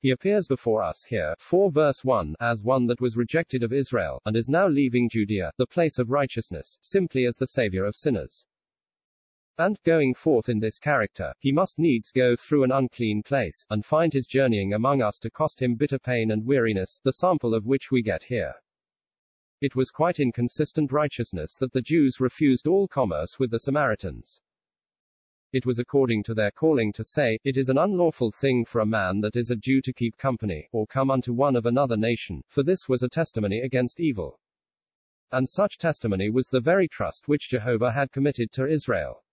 He 0.03 0.11
appears 0.11 0.49
before 0.49 0.83
us 0.83 1.05
here, 1.07 1.33
4 1.39 1.71
verse 1.71 2.03
1, 2.03 2.35
as 2.41 2.61
one 2.61 2.87
that 2.87 2.99
was 2.99 3.15
rejected 3.15 3.63
of 3.63 3.71
Israel, 3.71 4.21
and 4.25 4.35
is 4.35 4.49
now 4.49 4.67
leaving 4.67 5.07
Judea, 5.07 5.53
the 5.57 5.65
place 5.65 5.97
of 5.97 6.09
righteousness, 6.09 6.77
simply 6.81 7.25
as 7.25 7.37
the 7.37 7.47
Savior 7.47 7.85
of 7.85 7.95
sinners. 7.95 8.43
And, 9.57 9.79
going 9.85 10.13
forth 10.13 10.49
in 10.49 10.59
this 10.59 10.77
character, 10.77 11.31
he 11.39 11.53
must 11.53 11.79
needs 11.79 12.11
go 12.11 12.35
through 12.35 12.65
an 12.65 12.71
unclean 12.73 13.23
place, 13.23 13.65
and 13.69 13.85
find 13.85 14.11
his 14.11 14.27
journeying 14.27 14.73
among 14.73 15.01
us 15.01 15.17
to 15.19 15.31
cost 15.31 15.61
him 15.61 15.75
bitter 15.75 15.99
pain 15.99 16.31
and 16.31 16.45
weariness, 16.45 16.99
the 17.05 17.13
sample 17.13 17.55
of 17.55 17.65
which 17.65 17.89
we 17.89 18.01
get 18.01 18.23
here. 18.23 18.55
It 19.61 19.73
was 19.73 19.89
quite 19.89 20.19
inconsistent 20.19 20.91
righteousness 20.91 21.55
that 21.61 21.71
the 21.71 21.81
Jews 21.81 22.19
refused 22.19 22.67
all 22.67 22.89
commerce 22.89 23.39
with 23.39 23.51
the 23.51 23.59
Samaritans 23.59 24.41
it 25.53 25.65
was 25.65 25.79
according 25.79 26.23
to 26.23 26.33
their 26.33 26.51
calling 26.51 26.91
to 26.93 27.03
say, 27.03 27.37
It 27.43 27.57
is 27.57 27.69
an 27.69 27.77
unlawful 27.77 28.31
thing 28.31 28.65
for 28.65 28.81
a 28.81 28.85
man 28.85 29.21
that 29.21 29.35
is 29.35 29.51
a 29.51 29.55
Jew 29.55 29.81
to 29.81 29.93
keep 29.93 30.17
company, 30.17 30.67
or 30.71 30.87
come 30.87 31.09
unto 31.09 31.31
one 31.31 31.55
of 31.55 31.65
another 31.65 31.95
nation, 31.95 32.41
for 32.47 32.63
this 32.63 32.89
was 32.89 33.03
a 33.03 33.09
testimony 33.09 33.61
against 33.61 33.99
evil. 33.99 34.39
And 35.31 35.47
such 35.47 35.77
testimony 35.77 36.29
was 36.29 36.47
the 36.47 36.59
very 36.59 36.87
trust 36.87 37.27
which 37.27 37.49
Jehovah 37.49 37.91
had 37.91 38.11
committed 38.11 38.51
to 38.53 38.67
Israel. 38.67 39.23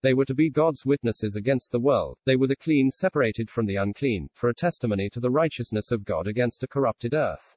They 0.00 0.14
were 0.14 0.26
to 0.26 0.34
be 0.34 0.48
God's 0.48 0.86
witnesses 0.86 1.34
against 1.34 1.72
the 1.72 1.80
world, 1.80 2.18
they 2.24 2.36
were 2.36 2.46
the 2.46 2.56
clean 2.56 2.88
separated 2.90 3.50
from 3.50 3.66
the 3.66 3.76
unclean, 3.76 4.28
for 4.34 4.48
a 4.48 4.54
testimony 4.54 5.10
to 5.10 5.20
the 5.20 5.30
righteousness 5.30 5.90
of 5.90 6.04
God 6.04 6.28
against 6.28 6.62
a 6.62 6.68
corrupted 6.68 7.14
earth. 7.14 7.56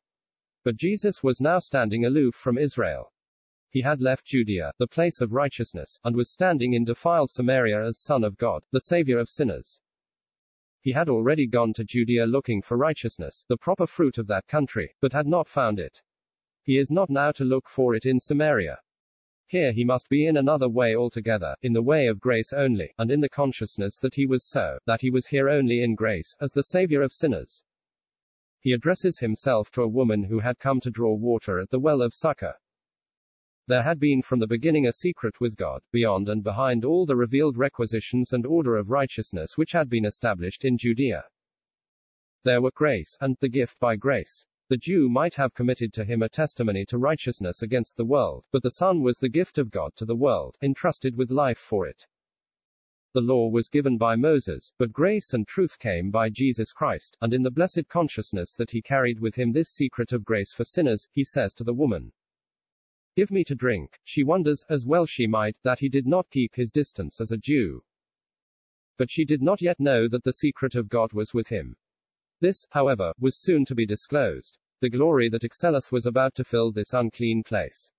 But 0.63 0.77
Jesus 0.77 1.21
was 1.21 1.39
now 1.39 1.59
standing 1.59 2.05
aloof 2.05 2.33
from 2.33 2.57
Israel. 2.57 3.13
He 3.71 3.81
had 3.81 4.01
left 4.01 4.25
Judea, 4.25 4.73
the 4.79 4.87
place 4.87 5.21
of 5.21 5.31
righteousness, 5.31 5.97
and 6.03 6.13
was 6.13 6.33
standing 6.33 6.73
in 6.73 6.83
defiled 6.83 7.29
Samaria 7.29 7.85
as 7.85 8.03
Son 8.03 8.25
of 8.25 8.35
God, 8.35 8.65
the 8.71 8.81
Savior 8.81 9.17
of 9.17 9.29
sinners. 9.29 9.79
He 10.81 10.91
had 10.91 11.07
already 11.07 11.47
gone 11.47 11.71
to 11.73 11.85
Judea 11.85 12.25
looking 12.25 12.61
for 12.61 12.75
righteousness, 12.75 13.45
the 13.47 13.55
proper 13.55 13.87
fruit 13.87 14.17
of 14.17 14.27
that 14.27 14.47
country, 14.47 14.93
but 14.99 15.13
had 15.13 15.25
not 15.25 15.47
found 15.47 15.79
it. 15.79 16.01
He 16.63 16.77
is 16.77 16.91
not 16.91 17.09
now 17.09 17.31
to 17.31 17.45
look 17.45 17.69
for 17.69 17.95
it 17.95 18.05
in 18.05 18.19
Samaria. 18.19 18.79
Here 19.47 19.71
he 19.71 19.85
must 19.85 20.09
be 20.09 20.25
in 20.27 20.35
another 20.35 20.67
way 20.67 20.93
altogether, 20.93 21.55
in 21.61 21.71
the 21.71 21.81
way 21.81 22.07
of 22.07 22.19
grace 22.19 22.51
only, 22.51 22.93
and 22.97 23.09
in 23.09 23.21
the 23.21 23.29
consciousness 23.29 23.97
that 23.99 24.15
he 24.15 24.25
was 24.25 24.49
so, 24.49 24.79
that 24.85 24.99
he 24.99 25.09
was 25.09 25.27
here 25.27 25.47
only 25.47 25.81
in 25.81 25.95
grace, 25.95 26.35
as 26.41 26.51
the 26.51 26.63
Savior 26.63 27.01
of 27.01 27.13
sinners. 27.13 27.63
He 28.59 28.73
addresses 28.73 29.19
himself 29.19 29.71
to 29.71 29.81
a 29.81 29.87
woman 29.87 30.23
who 30.23 30.39
had 30.39 30.59
come 30.59 30.81
to 30.81 30.91
draw 30.91 31.15
water 31.15 31.57
at 31.57 31.69
the 31.69 31.79
well 31.79 32.01
of 32.01 32.13
Sychar. 32.13 32.55
There 33.71 33.83
had 33.83 34.01
been 34.01 34.21
from 34.21 34.39
the 34.39 34.47
beginning 34.47 34.85
a 34.85 34.91
secret 34.91 35.39
with 35.39 35.55
God, 35.55 35.81
beyond 35.93 36.27
and 36.27 36.43
behind 36.43 36.83
all 36.83 37.05
the 37.05 37.15
revealed 37.15 37.55
requisitions 37.55 38.33
and 38.33 38.45
order 38.45 38.75
of 38.75 38.89
righteousness 38.89 39.57
which 39.57 39.71
had 39.71 39.87
been 39.87 40.03
established 40.03 40.65
in 40.65 40.77
Judea. 40.77 41.23
There 42.43 42.61
were 42.61 42.73
grace, 42.75 43.17
and 43.21 43.37
the 43.39 43.47
gift 43.47 43.79
by 43.79 43.95
grace. 43.95 44.45
The 44.67 44.75
Jew 44.75 45.07
might 45.07 45.35
have 45.35 45.53
committed 45.53 45.93
to 45.93 46.03
him 46.03 46.21
a 46.21 46.27
testimony 46.27 46.83
to 46.87 46.97
righteousness 46.97 47.61
against 47.61 47.95
the 47.95 48.03
world, 48.03 48.43
but 48.51 48.61
the 48.61 48.71
Son 48.71 49.03
was 49.03 49.19
the 49.19 49.29
gift 49.29 49.57
of 49.57 49.71
God 49.71 49.95
to 49.95 50.03
the 50.03 50.17
world, 50.17 50.57
entrusted 50.61 51.15
with 51.15 51.31
life 51.31 51.57
for 51.57 51.87
it. 51.87 52.05
The 53.13 53.21
law 53.21 53.47
was 53.47 53.69
given 53.69 53.97
by 53.97 54.17
Moses, 54.17 54.73
but 54.77 54.91
grace 54.91 55.33
and 55.33 55.47
truth 55.47 55.79
came 55.79 56.11
by 56.11 56.29
Jesus 56.29 56.73
Christ, 56.73 57.15
and 57.21 57.33
in 57.33 57.41
the 57.41 57.49
blessed 57.49 57.87
consciousness 57.87 58.53
that 58.55 58.71
he 58.71 58.81
carried 58.81 59.21
with 59.21 59.35
him 59.35 59.53
this 59.53 59.69
secret 59.69 60.11
of 60.11 60.25
grace 60.25 60.51
for 60.51 60.65
sinners, 60.65 61.07
he 61.13 61.23
says 61.23 61.53
to 61.53 61.63
the 61.63 61.73
woman, 61.73 62.11
Give 63.15 63.29
me 63.29 63.43
to 63.43 63.55
drink. 63.55 63.99
She 64.05 64.23
wonders, 64.23 64.63
as 64.69 64.85
well 64.85 65.05
she 65.05 65.27
might, 65.27 65.57
that 65.63 65.79
he 65.79 65.89
did 65.89 66.07
not 66.07 66.29
keep 66.29 66.55
his 66.55 66.71
distance 66.71 67.19
as 67.19 67.31
a 67.31 67.37
Jew. 67.37 67.83
But 68.97 69.11
she 69.11 69.25
did 69.25 69.41
not 69.41 69.61
yet 69.61 69.81
know 69.81 70.07
that 70.07 70.23
the 70.23 70.31
secret 70.31 70.75
of 70.75 70.87
God 70.87 71.11
was 71.11 71.33
with 71.33 71.47
him. 71.47 71.75
This, 72.39 72.65
however, 72.69 73.11
was 73.19 73.41
soon 73.41 73.65
to 73.65 73.75
be 73.75 73.85
disclosed. 73.85 74.57
The 74.79 74.89
glory 74.89 75.27
that 75.29 75.43
excelleth 75.43 75.91
was 75.91 76.05
about 76.05 76.35
to 76.35 76.45
fill 76.45 76.71
this 76.71 76.93
unclean 76.93 77.43
place. 77.43 77.91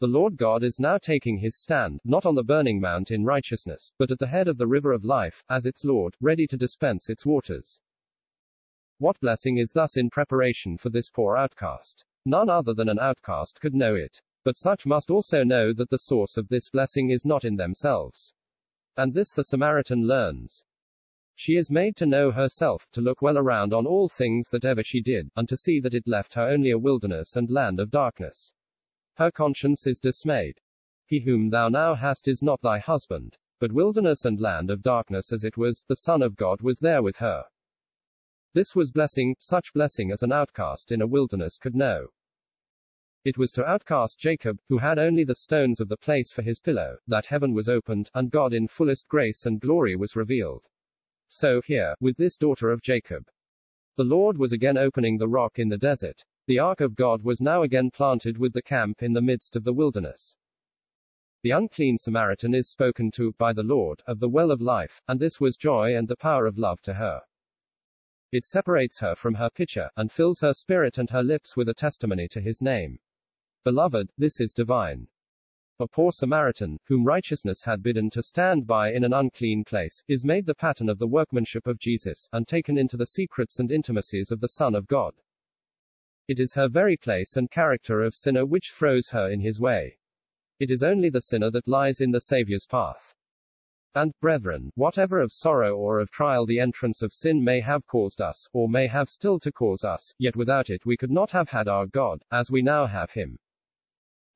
The 0.00 0.06
Lord 0.06 0.36
God 0.36 0.64
is 0.64 0.80
now 0.80 0.98
taking 0.98 1.38
his 1.38 1.60
stand, 1.60 2.00
not 2.04 2.24
on 2.24 2.34
the 2.34 2.42
burning 2.42 2.80
mount 2.80 3.10
in 3.10 3.24
righteousness, 3.24 3.92
but 3.98 4.10
at 4.10 4.18
the 4.18 4.26
head 4.26 4.48
of 4.48 4.56
the 4.56 4.66
river 4.66 4.92
of 4.92 5.04
life, 5.04 5.44
as 5.50 5.66
its 5.66 5.84
Lord, 5.84 6.16
ready 6.20 6.46
to 6.46 6.56
dispense 6.56 7.10
its 7.10 7.26
waters. 7.26 7.78
What 8.98 9.20
blessing 9.20 9.58
is 9.58 9.72
thus 9.72 9.98
in 9.98 10.08
preparation 10.08 10.78
for 10.78 10.88
this 10.88 11.10
poor 11.10 11.36
outcast? 11.36 12.06
None 12.24 12.48
other 12.48 12.72
than 12.72 12.88
an 12.88 12.98
outcast 12.98 13.60
could 13.60 13.74
know 13.74 13.94
it. 13.94 14.22
But 14.46 14.56
such 14.56 14.86
must 14.86 15.10
also 15.10 15.42
know 15.42 15.72
that 15.72 15.90
the 15.90 15.96
source 15.96 16.36
of 16.36 16.46
this 16.46 16.70
blessing 16.70 17.10
is 17.10 17.26
not 17.26 17.44
in 17.44 17.56
themselves. 17.56 18.32
And 18.96 19.12
this 19.12 19.32
the 19.32 19.42
Samaritan 19.42 20.06
learns. 20.06 20.62
She 21.34 21.56
is 21.56 21.68
made 21.68 21.96
to 21.96 22.06
know 22.06 22.30
herself, 22.30 22.86
to 22.92 23.00
look 23.00 23.20
well 23.20 23.38
around 23.38 23.74
on 23.74 23.88
all 23.88 24.08
things 24.08 24.48
that 24.50 24.64
ever 24.64 24.84
she 24.84 25.00
did, 25.00 25.32
and 25.34 25.48
to 25.48 25.56
see 25.56 25.80
that 25.80 25.94
it 25.94 26.06
left 26.06 26.34
her 26.34 26.48
only 26.48 26.70
a 26.70 26.78
wilderness 26.78 27.34
and 27.34 27.50
land 27.50 27.80
of 27.80 27.90
darkness. 27.90 28.52
Her 29.16 29.32
conscience 29.32 29.84
is 29.84 29.98
dismayed. 29.98 30.60
He 31.06 31.18
whom 31.18 31.50
thou 31.50 31.68
now 31.68 31.96
hast 31.96 32.28
is 32.28 32.40
not 32.40 32.62
thy 32.62 32.78
husband. 32.78 33.36
But 33.58 33.72
wilderness 33.72 34.24
and 34.24 34.40
land 34.40 34.70
of 34.70 34.80
darkness 34.80 35.32
as 35.32 35.42
it 35.42 35.56
was, 35.56 35.82
the 35.88 35.96
Son 35.96 36.22
of 36.22 36.36
God 36.36 36.62
was 36.62 36.78
there 36.78 37.02
with 37.02 37.16
her. 37.16 37.42
This 38.54 38.76
was 38.76 38.92
blessing, 38.92 39.34
such 39.40 39.72
blessing 39.74 40.12
as 40.12 40.22
an 40.22 40.30
outcast 40.30 40.92
in 40.92 41.02
a 41.02 41.06
wilderness 41.08 41.58
could 41.58 41.74
know. 41.74 42.10
It 43.26 43.36
was 43.36 43.50
to 43.54 43.68
outcast 43.68 44.20
Jacob, 44.20 44.60
who 44.68 44.78
had 44.78 45.00
only 45.00 45.24
the 45.24 45.34
stones 45.34 45.80
of 45.80 45.88
the 45.88 45.96
place 45.96 46.30
for 46.30 46.42
his 46.42 46.60
pillow, 46.60 46.98
that 47.08 47.26
heaven 47.26 47.52
was 47.52 47.68
opened, 47.68 48.08
and 48.14 48.30
God 48.30 48.54
in 48.54 48.68
fullest 48.68 49.08
grace 49.08 49.46
and 49.46 49.60
glory 49.60 49.96
was 49.96 50.14
revealed. 50.14 50.68
So, 51.26 51.60
here, 51.62 51.96
with 51.98 52.16
this 52.16 52.36
daughter 52.36 52.70
of 52.70 52.82
Jacob, 52.82 53.24
the 53.96 54.04
Lord 54.04 54.38
was 54.38 54.52
again 54.52 54.78
opening 54.78 55.18
the 55.18 55.26
rock 55.26 55.58
in 55.58 55.68
the 55.68 55.76
desert. 55.76 56.24
The 56.46 56.60
ark 56.60 56.80
of 56.80 56.94
God 56.94 57.24
was 57.24 57.40
now 57.40 57.64
again 57.64 57.90
planted 57.90 58.38
with 58.38 58.52
the 58.52 58.62
camp 58.62 59.02
in 59.02 59.12
the 59.12 59.20
midst 59.20 59.56
of 59.56 59.64
the 59.64 59.72
wilderness. 59.72 60.36
The 61.42 61.50
unclean 61.50 61.98
Samaritan 61.98 62.54
is 62.54 62.70
spoken 62.70 63.10
to, 63.16 63.32
by 63.38 63.52
the 63.52 63.64
Lord, 63.64 64.02
of 64.06 64.20
the 64.20 64.28
well 64.28 64.52
of 64.52 64.60
life, 64.60 65.02
and 65.08 65.18
this 65.18 65.40
was 65.40 65.56
joy 65.56 65.96
and 65.96 66.06
the 66.06 66.14
power 66.14 66.46
of 66.46 66.58
love 66.58 66.80
to 66.82 66.94
her. 66.94 67.22
It 68.30 68.44
separates 68.44 69.00
her 69.00 69.16
from 69.16 69.34
her 69.34 69.50
pitcher, 69.50 69.90
and 69.96 70.12
fills 70.12 70.42
her 70.42 70.54
spirit 70.54 70.96
and 70.96 71.10
her 71.10 71.24
lips 71.24 71.56
with 71.56 71.68
a 71.68 71.74
testimony 71.74 72.28
to 72.28 72.40
his 72.40 72.62
name. 72.62 73.00
Beloved, 73.66 74.12
this 74.16 74.40
is 74.40 74.52
divine. 74.52 75.08
A 75.80 75.88
poor 75.88 76.12
Samaritan, 76.12 76.78
whom 76.84 77.04
righteousness 77.04 77.64
had 77.64 77.82
bidden 77.82 78.10
to 78.10 78.22
stand 78.22 78.64
by 78.64 78.92
in 78.92 79.02
an 79.02 79.12
unclean 79.12 79.64
place, 79.64 80.04
is 80.06 80.24
made 80.24 80.46
the 80.46 80.54
pattern 80.54 80.88
of 80.88 81.00
the 81.00 81.08
workmanship 81.08 81.66
of 81.66 81.80
Jesus, 81.80 82.28
and 82.32 82.46
taken 82.46 82.78
into 82.78 82.96
the 82.96 83.06
secrets 83.06 83.58
and 83.58 83.72
intimacies 83.72 84.30
of 84.30 84.38
the 84.38 84.50
Son 84.50 84.76
of 84.76 84.86
God. 84.86 85.14
It 86.28 86.38
is 86.38 86.54
her 86.54 86.68
very 86.68 86.96
place 86.96 87.36
and 87.36 87.50
character 87.50 88.02
of 88.02 88.14
sinner 88.14 88.46
which 88.46 88.70
throws 88.70 89.08
her 89.08 89.28
in 89.28 89.40
his 89.40 89.58
way. 89.58 89.98
It 90.60 90.70
is 90.70 90.84
only 90.84 91.10
the 91.10 91.22
sinner 91.22 91.50
that 91.50 91.66
lies 91.66 92.00
in 92.00 92.12
the 92.12 92.20
Saviour's 92.20 92.68
path. 92.70 93.16
And, 93.96 94.12
brethren, 94.20 94.70
whatever 94.76 95.20
of 95.20 95.32
sorrow 95.32 95.74
or 95.74 95.98
of 95.98 96.12
trial 96.12 96.46
the 96.46 96.60
entrance 96.60 97.02
of 97.02 97.12
sin 97.12 97.42
may 97.42 97.60
have 97.62 97.84
caused 97.88 98.20
us, 98.20 98.46
or 98.52 98.68
may 98.68 98.86
have 98.86 99.08
still 99.08 99.40
to 99.40 99.50
cause 99.50 99.82
us, 99.82 100.14
yet 100.20 100.36
without 100.36 100.70
it 100.70 100.86
we 100.86 100.96
could 100.96 101.10
not 101.10 101.32
have 101.32 101.48
had 101.48 101.66
our 101.66 101.86
God, 101.86 102.22
as 102.30 102.48
we 102.48 102.62
now 102.62 102.86
have 102.86 103.10
him 103.10 103.36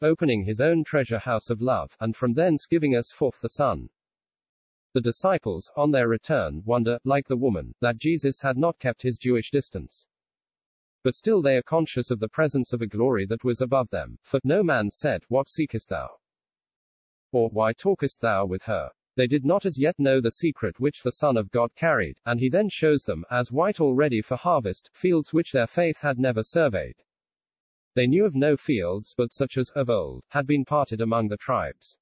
opening 0.03 0.45
his 0.45 0.61
own 0.61 0.85
treasure 0.85 1.19
house 1.19 1.51
of 1.51 1.61
love, 1.61 1.97
and 2.01 2.17
from 2.17 2.35
thence 2.35 2.67
giving 2.67 2.97
us 2.97 3.11
forth 3.11 3.41
the 3.41 3.49
Son. 3.49 3.89
The 4.93 5.01
disciples, 5.01 5.71
on 5.77 5.91
their 5.91 6.09
return, 6.09 6.63
wonder, 6.65 6.99
like 7.05 7.29
the 7.29 7.37
woman, 7.37 7.75
that 7.81 7.99
Jesus 7.99 8.41
had 8.41 8.57
not 8.57 8.79
kept 8.79 9.03
his 9.03 9.19
Jewish 9.19 9.51
distance. 9.51 10.07
But 11.03 11.15
still 11.15 11.41
they 11.41 11.57
are 11.57 11.63
conscious 11.63 12.11
of 12.11 12.21
the 12.21 12.29
presence 12.29 12.73
of 12.73 12.83
a 12.83 12.87
glory 12.87 13.25
that 13.27 13.45
was 13.45 13.61
above 13.61 13.89
them, 13.91 14.19
for 14.23 14.41
no 14.45 14.63
man 14.63 14.91
said, 14.91 15.23
What 15.29 15.49
seekest 15.49 15.89
thou? 15.89 16.09
Or, 17.33 17.49
Why 17.49 17.73
talkest 17.73 18.21
thou 18.21 18.47
with 18.47 18.65
her? 18.65 18.91
They 19.17 19.27
did 19.27 19.45
not 19.45 19.67
as 19.67 19.79
yet 19.79 19.99
know 19.99 20.21
the 20.21 20.31
secret 20.31 20.81
which 20.81 21.03
the 21.03 21.13
Son 21.13 21.37
of 21.37 21.51
God 21.51 21.75
carried, 21.75 22.19
and 22.27 22.41
he 22.41 22.49
then 22.49 22.69
shows 22.69 23.05
them, 23.05 23.25
as 23.31 23.53
white 23.53 23.81
already 23.81 24.23
for 24.23 24.37
harvest, 24.37 24.91
fields 24.93 25.33
which 25.33 25.53
their 25.53 25.67
faith 25.67 26.01
had 26.01 26.19
never 26.19 26.43
surveyed. 26.43 26.97
They 27.95 28.07
knew 28.07 28.25
of 28.25 28.35
no 28.35 28.57
fields 28.57 29.15
but 29.17 29.33
such 29.33 29.57
as, 29.59 29.71
of 29.71 29.91
old, 29.91 30.23
had 30.29 30.47
been 30.47 30.65
parted 30.65 31.01
among 31.01 31.29
the 31.29 31.37
tribes. 31.37 31.97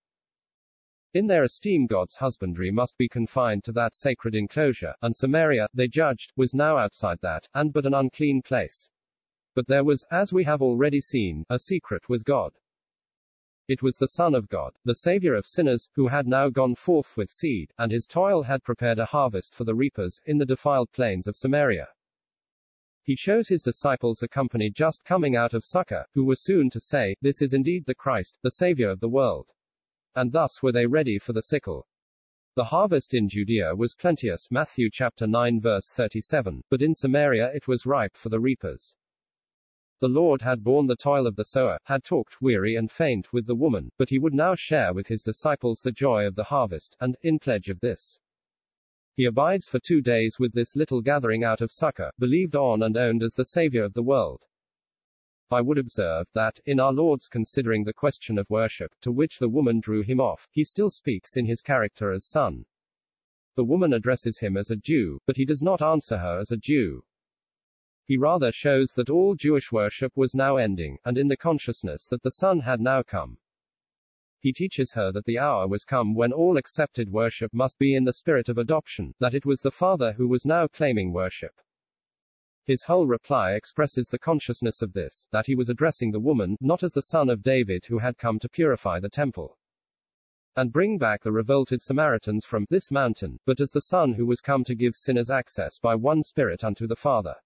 In 1.14 1.26
their 1.26 1.42
esteem 1.42 1.86
God's 1.86 2.16
husbandry 2.16 2.70
must 2.70 2.98
be 2.98 3.08
confined 3.08 3.64
to 3.64 3.72
that 3.72 3.94
sacred 3.94 4.34
enclosure, 4.34 4.94
and 5.00 5.16
Samaria, 5.16 5.68
they 5.72 5.88
judged, 5.88 6.32
was 6.36 6.52
now 6.52 6.76
outside 6.76 7.18
that, 7.22 7.48
and 7.54 7.72
but 7.72 7.86
an 7.86 7.94
unclean 7.94 8.42
place. 8.42 8.90
But 9.54 9.66
there 9.66 9.84
was, 9.84 10.04
as 10.10 10.32
we 10.32 10.44
have 10.44 10.60
already 10.60 11.00
seen, 11.00 11.44
a 11.48 11.58
secret 11.58 12.10
with 12.10 12.24
God. 12.24 12.52
It 13.68 13.82
was 13.82 13.96
the 13.96 14.08
Son 14.08 14.34
of 14.34 14.48
God, 14.48 14.74
the 14.84 14.94
Savior 14.94 15.34
of 15.34 15.46
sinners, 15.46 15.88
who 15.94 16.08
had 16.08 16.26
now 16.26 16.50
gone 16.50 16.74
forth 16.74 17.16
with 17.16 17.30
seed, 17.30 17.72
and 17.78 17.90
his 17.90 18.06
toil 18.06 18.42
had 18.42 18.62
prepared 18.62 18.98
a 18.98 19.06
harvest 19.06 19.54
for 19.54 19.64
the 19.64 19.74
reapers, 19.74 20.20
in 20.26 20.38
the 20.38 20.46
defiled 20.46 20.92
plains 20.92 21.26
of 21.26 21.36
Samaria. 21.36 21.88
He 23.08 23.16
shows 23.16 23.48
his 23.48 23.62
disciples 23.62 24.22
a 24.22 24.28
company 24.28 24.68
just 24.68 25.02
coming 25.02 25.34
out 25.34 25.54
of 25.54 25.64
Sychar, 25.64 26.04
who 26.12 26.26
were 26.26 26.36
soon 26.36 26.68
to 26.68 26.78
say, 26.78 27.16
This 27.22 27.40
is 27.40 27.54
indeed 27.54 27.86
the 27.86 27.94
Christ, 27.94 28.36
the 28.42 28.50
Savior 28.50 28.90
of 28.90 29.00
the 29.00 29.08
world. 29.08 29.50
And 30.14 30.30
thus 30.30 30.62
were 30.62 30.72
they 30.72 30.84
ready 30.84 31.18
for 31.18 31.32
the 31.32 31.40
sickle. 31.40 31.88
The 32.54 32.64
harvest 32.64 33.14
in 33.14 33.26
Judea 33.26 33.74
was 33.74 33.94
plenteous, 33.94 34.48
Matthew 34.50 34.90
chapter 34.92 35.26
9 35.26 35.58
verse 35.58 35.88
37, 35.88 36.60
but 36.68 36.82
in 36.82 36.94
Samaria 36.94 37.50
it 37.54 37.66
was 37.66 37.86
ripe 37.86 38.14
for 38.14 38.28
the 38.28 38.40
reapers. 38.40 38.94
The 40.00 40.08
Lord 40.08 40.42
had 40.42 40.62
borne 40.62 40.86
the 40.86 40.94
toil 40.94 41.26
of 41.26 41.36
the 41.36 41.46
sower, 41.46 41.78
had 41.84 42.04
talked, 42.04 42.42
weary 42.42 42.76
and 42.76 42.90
faint, 42.90 43.32
with 43.32 43.46
the 43.46 43.56
woman, 43.56 43.90
but 43.96 44.10
he 44.10 44.18
would 44.18 44.34
now 44.34 44.54
share 44.54 44.92
with 44.92 45.06
his 45.06 45.22
disciples 45.22 45.80
the 45.80 45.92
joy 45.92 46.26
of 46.26 46.34
the 46.34 46.44
harvest, 46.44 46.94
and, 47.00 47.16
in 47.22 47.38
pledge 47.38 47.70
of 47.70 47.80
this, 47.80 48.18
he 49.18 49.24
abides 49.24 49.66
for 49.66 49.80
two 49.80 50.00
days 50.00 50.36
with 50.38 50.52
this 50.52 50.76
little 50.76 51.00
gathering 51.00 51.42
out 51.42 51.60
of 51.60 51.72
Sychar, 51.72 52.12
believed 52.20 52.54
on 52.54 52.84
and 52.84 52.96
owned 52.96 53.24
as 53.24 53.34
the 53.34 53.46
Savior 53.46 53.82
of 53.82 53.92
the 53.92 54.02
world. 54.04 54.44
I 55.50 55.60
would 55.60 55.76
observe 55.76 56.28
that, 56.34 56.60
in 56.66 56.78
our 56.78 56.92
Lord's 56.92 57.26
considering 57.26 57.82
the 57.82 57.92
question 57.92 58.38
of 58.38 58.48
worship, 58.48 58.92
to 59.00 59.10
which 59.10 59.40
the 59.40 59.48
woman 59.48 59.80
drew 59.80 60.02
him 60.02 60.20
off, 60.20 60.46
he 60.52 60.62
still 60.62 60.88
speaks 60.88 61.36
in 61.36 61.46
his 61.46 61.62
character 61.62 62.12
as 62.12 62.28
son. 62.28 62.64
The 63.56 63.64
woman 63.64 63.92
addresses 63.92 64.38
him 64.38 64.56
as 64.56 64.70
a 64.70 64.76
Jew, 64.76 65.18
but 65.26 65.36
he 65.36 65.44
does 65.44 65.62
not 65.62 65.82
answer 65.82 66.18
her 66.18 66.38
as 66.38 66.52
a 66.52 66.56
Jew. 66.56 67.02
He 68.04 68.16
rather 68.16 68.52
shows 68.52 68.92
that 68.92 69.10
all 69.10 69.34
Jewish 69.34 69.72
worship 69.72 70.12
was 70.16 70.32
now 70.32 70.58
ending, 70.58 70.96
and 71.04 71.18
in 71.18 71.26
the 71.26 71.36
consciousness 71.36 72.06
that 72.06 72.22
the 72.22 72.30
Son 72.30 72.60
had 72.60 72.80
now 72.80 73.02
come. 73.02 73.38
He 74.40 74.52
teaches 74.52 74.92
her 74.92 75.10
that 75.12 75.24
the 75.24 75.38
hour 75.38 75.66
was 75.66 75.84
come 75.84 76.14
when 76.14 76.32
all 76.32 76.56
accepted 76.56 77.10
worship 77.10 77.52
must 77.52 77.78
be 77.78 77.94
in 77.94 78.04
the 78.04 78.12
spirit 78.12 78.48
of 78.48 78.58
adoption, 78.58 79.14
that 79.20 79.34
it 79.34 79.44
was 79.44 79.60
the 79.60 79.70
Father 79.70 80.12
who 80.12 80.28
was 80.28 80.46
now 80.46 80.66
claiming 80.66 81.12
worship. 81.12 81.60
His 82.64 82.82
whole 82.82 83.06
reply 83.06 83.52
expresses 83.52 84.08
the 84.08 84.18
consciousness 84.18 84.82
of 84.82 84.92
this, 84.92 85.26
that 85.32 85.46
he 85.46 85.54
was 85.54 85.68
addressing 85.68 86.12
the 86.12 86.20
woman, 86.20 86.56
not 86.60 86.82
as 86.82 86.92
the 86.92 87.02
son 87.02 87.30
of 87.30 87.42
David 87.42 87.86
who 87.86 87.98
had 87.98 88.18
come 88.18 88.38
to 88.38 88.48
purify 88.48 89.00
the 89.00 89.08
temple 89.08 89.58
and 90.58 90.72
bring 90.72 90.98
back 90.98 91.22
the 91.22 91.30
revolted 91.30 91.80
Samaritans 91.80 92.44
from 92.44 92.66
this 92.68 92.90
mountain, 92.90 93.38
but 93.46 93.60
as 93.60 93.70
the 93.70 93.80
Son 93.80 94.12
who 94.12 94.26
was 94.26 94.40
come 94.40 94.64
to 94.64 94.74
give 94.74 94.96
sinners 94.96 95.30
access 95.30 95.78
by 95.78 95.94
one 95.94 96.20
Spirit 96.20 96.64
unto 96.64 96.88
the 96.88 96.96
Father. 96.96 97.36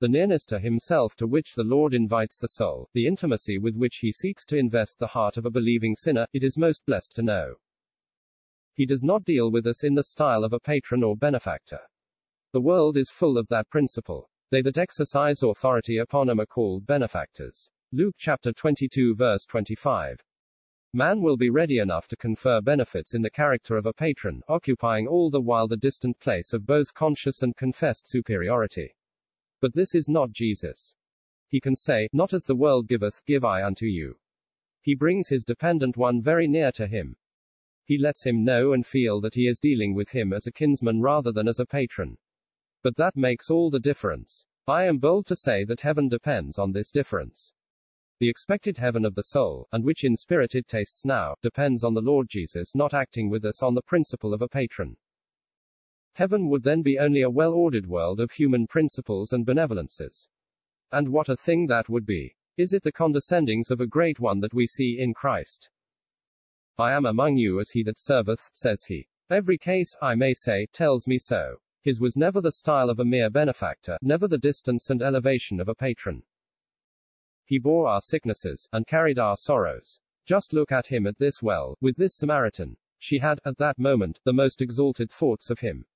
The 0.00 0.08
nearness 0.08 0.44
to 0.44 0.60
himself 0.60 1.16
to 1.16 1.26
which 1.26 1.54
the 1.56 1.64
Lord 1.64 1.92
invites 1.92 2.38
the 2.38 2.46
soul, 2.46 2.88
the 2.94 3.08
intimacy 3.08 3.58
with 3.58 3.74
which 3.74 3.96
he 3.96 4.12
seeks 4.12 4.44
to 4.46 4.56
invest 4.56 4.98
the 4.98 5.08
heart 5.08 5.36
of 5.36 5.44
a 5.44 5.50
believing 5.50 5.96
sinner, 5.96 6.26
it 6.32 6.44
is 6.44 6.56
most 6.56 6.86
blessed 6.86 7.16
to 7.16 7.22
know. 7.22 7.56
He 8.74 8.86
does 8.86 9.02
not 9.02 9.24
deal 9.24 9.50
with 9.50 9.66
us 9.66 9.82
in 9.82 9.96
the 9.96 10.04
style 10.04 10.44
of 10.44 10.52
a 10.52 10.60
patron 10.60 11.02
or 11.02 11.16
benefactor. 11.16 11.80
The 12.52 12.60
world 12.60 12.96
is 12.96 13.10
full 13.10 13.36
of 13.36 13.48
that 13.48 13.68
principle. 13.70 14.30
They 14.52 14.62
that 14.62 14.78
exercise 14.78 15.42
authority 15.42 15.98
upon 15.98 16.28
him 16.28 16.38
are 16.38 16.46
called 16.46 16.86
benefactors. 16.86 17.68
Luke 17.90 18.14
chapter 18.18 18.52
22 18.52 19.16
verse 19.16 19.44
25. 19.46 20.22
Man 20.92 21.20
will 21.20 21.36
be 21.36 21.50
ready 21.50 21.78
enough 21.78 22.06
to 22.08 22.16
confer 22.16 22.60
benefits 22.60 23.14
in 23.14 23.22
the 23.22 23.30
character 23.30 23.76
of 23.76 23.86
a 23.86 23.92
patron, 23.92 24.42
occupying 24.48 25.08
all 25.08 25.28
the 25.28 25.40
while 25.40 25.66
the 25.66 25.76
distant 25.76 26.20
place 26.20 26.52
of 26.52 26.64
both 26.66 26.94
conscious 26.94 27.42
and 27.42 27.56
confessed 27.56 28.08
superiority. 28.08 28.94
But 29.60 29.74
this 29.74 29.94
is 29.94 30.08
not 30.08 30.32
Jesus. 30.32 30.94
He 31.48 31.60
can 31.60 31.74
say, 31.74 32.08
Not 32.12 32.32
as 32.32 32.44
the 32.44 32.54
world 32.56 32.88
giveth, 32.88 33.24
give 33.26 33.44
I 33.44 33.62
unto 33.62 33.86
you. 33.86 34.18
He 34.80 34.94
brings 34.94 35.28
his 35.28 35.44
dependent 35.44 35.96
one 35.96 36.22
very 36.22 36.46
near 36.46 36.70
to 36.72 36.86
him. 36.86 37.16
He 37.84 37.98
lets 37.98 38.24
him 38.24 38.44
know 38.44 38.72
and 38.72 38.86
feel 38.86 39.20
that 39.22 39.34
he 39.34 39.48
is 39.48 39.58
dealing 39.58 39.94
with 39.94 40.10
him 40.10 40.32
as 40.32 40.46
a 40.46 40.52
kinsman 40.52 41.00
rather 41.00 41.32
than 41.32 41.48
as 41.48 41.58
a 41.58 41.66
patron. 41.66 42.18
But 42.82 42.96
that 42.96 43.16
makes 43.16 43.50
all 43.50 43.70
the 43.70 43.80
difference. 43.80 44.44
I 44.66 44.84
am 44.84 44.98
bold 44.98 45.26
to 45.26 45.36
say 45.36 45.64
that 45.64 45.80
heaven 45.80 46.08
depends 46.08 46.58
on 46.58 46.72
this 46.72 46.90
difference. 46.90 47.52
The 48.20 48.28
expected 48.28 48.76
heaven 48.76 49.04
of 49.04 49.14
the 49.14 49.22
soul, 49.22 49.66
and 49.72 49.84
which 49.84 50.04
in 50.04 50.16
spirit 50.16 50.54
it 50.54 50.68
tastes 50.68 51.04
now, 51.04 51.34
depends 51.40 51.82
on 51.82 51.94
the 51.94 52.02
Lord 52.02 52.28
Jesus 52.28 52.74
not 52.74 52.92
acting 52.92 53.30
with 53.30 53.44
us 53.46 53.62
on 53.62 53.74
the 53.74 53.82
principle 53.82 54.34
of 54.34 54.42
a 54.42 54.48
patron. 54.48 54.96
Heaven 56.18 56.48
would 56.48 56.64
then 56.64 56.82
be 56.82 56.98
only 56.98 57.22
a 57.22 57.30
well 57.30 57.52
ordered 57.52 57.86
world 57.86 58.18
of 58.18 58.32
human 58.32 58.66
principles 58.66 59.32
and 59.32 59.46
benevolences. 59.46 60.26
And 60.90 61.10
what 61.10 61.28
a 61.28 61.36
thing 61.36 61.68
that 61.68 61.88
would 61.88 62.04
be! 62.04 62.34
Is 62.56 62.72
it 62.72 62.82
the 62.82 62.90
condescendings 62.90 63.70
of 63.70 63.80
a 63.80 63.86
great 63.86 64.18
one 64.18 64.40
that 64.40 64.52
we 64.52 64.66
see 64.66 64.98
in 64.98 65.14
Christ? 65.14 65.70
I 66.76 66.90
am 66.90 67.06
among 67.06 67.36
you 67.36 67.60
as 67.60 67.70
he 67.70 67.84
that 67.84 68.00
serveth, 68.00 68.50
says 68.52 68.82
he. 68.88 69.06
Every 69.30 69.56
case, 69.58 69.94
I 70.02 70.16
may 70.16 70.32
say, 70.32 70.66
tells 70.72 71.06
me 71.06 71.18
so. 71.18 71.58
His 71.82 72.00
was 72.00 72.16
never 72.16 72.40
the 72.40 72.50
style 72.50 72.90
of 72.90 72.98
a 72.98 73.04
mere 73.04 73.30
benefactor, 73.30 73.96
never 74.02 74.26
the 74.26 74.38
distance 74.38 74.90
and 74.90 75.00
elevation 75.00 75.60
of 75.60 75.68
a 75.68 75.74
patron. 75.76 76.24
He 77.44 77.60
bore 77.60 77.86
our 77.86 78.00
sicknesses, 78.00 78.68
and 78.72 78.88
carried 78.88 79.20
our 79.20 79.36
sorrows. 79.36 80.00
Just 80.26 80.52
look 80.52 80.72
at 80.72 80.88
him 80.88 81.06
at 81.06 81.18
this 81.18 81.40
well, 81.44 81.76
with 81.80 81.96
this 81.96 82.16
Samaritan. 82.16 82.76
She 82.98 83.20
had, 83.20 83.38
at 83.44 83.58
that 83.58 83.78
moment, 83.78 84.18
the 84.24 84.32
most 84.32 84.60
exalted 84.60 85.12
thoughts 85.12 85.48
of 85.48 85.60
him. 85.60 85.86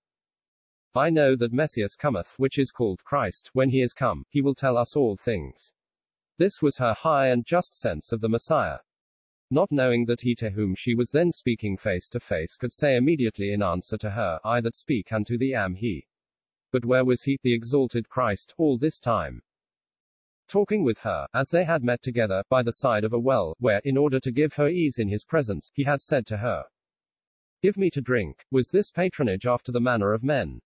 I 0.95 1.09
know 1.09 1.37
that 1.37 1.55
Messias 1.55 1.97
cometh, 1.97 2.35
which 2.37 2.59
is 2.59 2.71
called 2.71 3.03
Christ, 3.03 3.49
when 3.55 3.71
he 3.71 3.81
is 3.81 3.95
come, 3.95 4.27
he 4.29 4.43
will 4.43 4.55
tell 4.55 4.77
us 4.77 4.95
all 4.95 5.17
things. 5.17 5.73
This 6.37 6.61
was 6.61 6.77
her 6.77 6.93
high 6.93 7.29
and 7.29 7.47
just 7.47 7.75
sense 7.75 8.13
of 8.13 8.21
the 8.21 8.29
Messiah. 8.29 8.79
Not 9.51 9.73
knowing 9.73 10.05
that 10.05 10.21
he 10.21 10.35
to 10.35 10.51
whom 10.51 10.75
she 10.75 10.95
was 10.95 11.11
then 11.11 11.33
speaking 11.33 11.79
face 11.79 12.09
to 12.11 12.21
face 12.21 12.57
could 12.57 12.75
say 12.75 12.97
immediately 12.97 13.53
in 13.55 13.63
answer 13.63 13.97
to 13.99 14.11
her, 14.11 14.39
I 14.45 14.61
that 14.61 14.77
speak 14.77 15.13
unto 15.13 15.39
thee 15.39 15.55
am 15.55 15.77
he. 15.77 16.07
But 16.73 16.85
where 16.85 17.07
was 17.07 17.23
he, 17.23 17.39
the 17.43 17.55
exalted 17.55 18.11
Christ, 18.11 18.55
all 18.59 18.77
this 18.77 18.99
time? 18.99 19.43
Talking 20.47 20.85
with 20.85 20.99
her, 20.99 21.27
as 21.33 21.49
they 21.49 21.65
had 21.65 21.83
met 21.83 22.03
together, 22.03 22.43
by 22.51 22.63
the 22.63 22.73
side 22.73 23.05
of 23.05 23.15
a 23.15 23.19
well, 23.19 23.55
where, 23.61 23.81
in 23.85 23.97
order 23.97 24.21
to 24.21 24.31
give 24.31 24.53
her 24.55 24.69
ease 24.69 24.99
in 24.99 25.09
his 25.09 25.25
presence, 25.25 25.71
he 25.75 25.85
had 25.85 26.03
said 26.03 26.27
to 26.27 26.37
her, 26.37 26.65
Give 27.63 27.79
me 27.79 27.89
to 27.91 28.03
drink. 28.03 28.45
Was 28.51 28.69
this 28.69 28.91
patronage 28.91 29.47
after 29.47 29.73
the 29.73 29.81
manner 29.81 30.13
of 30.13 30.23
men? 30.23 30.61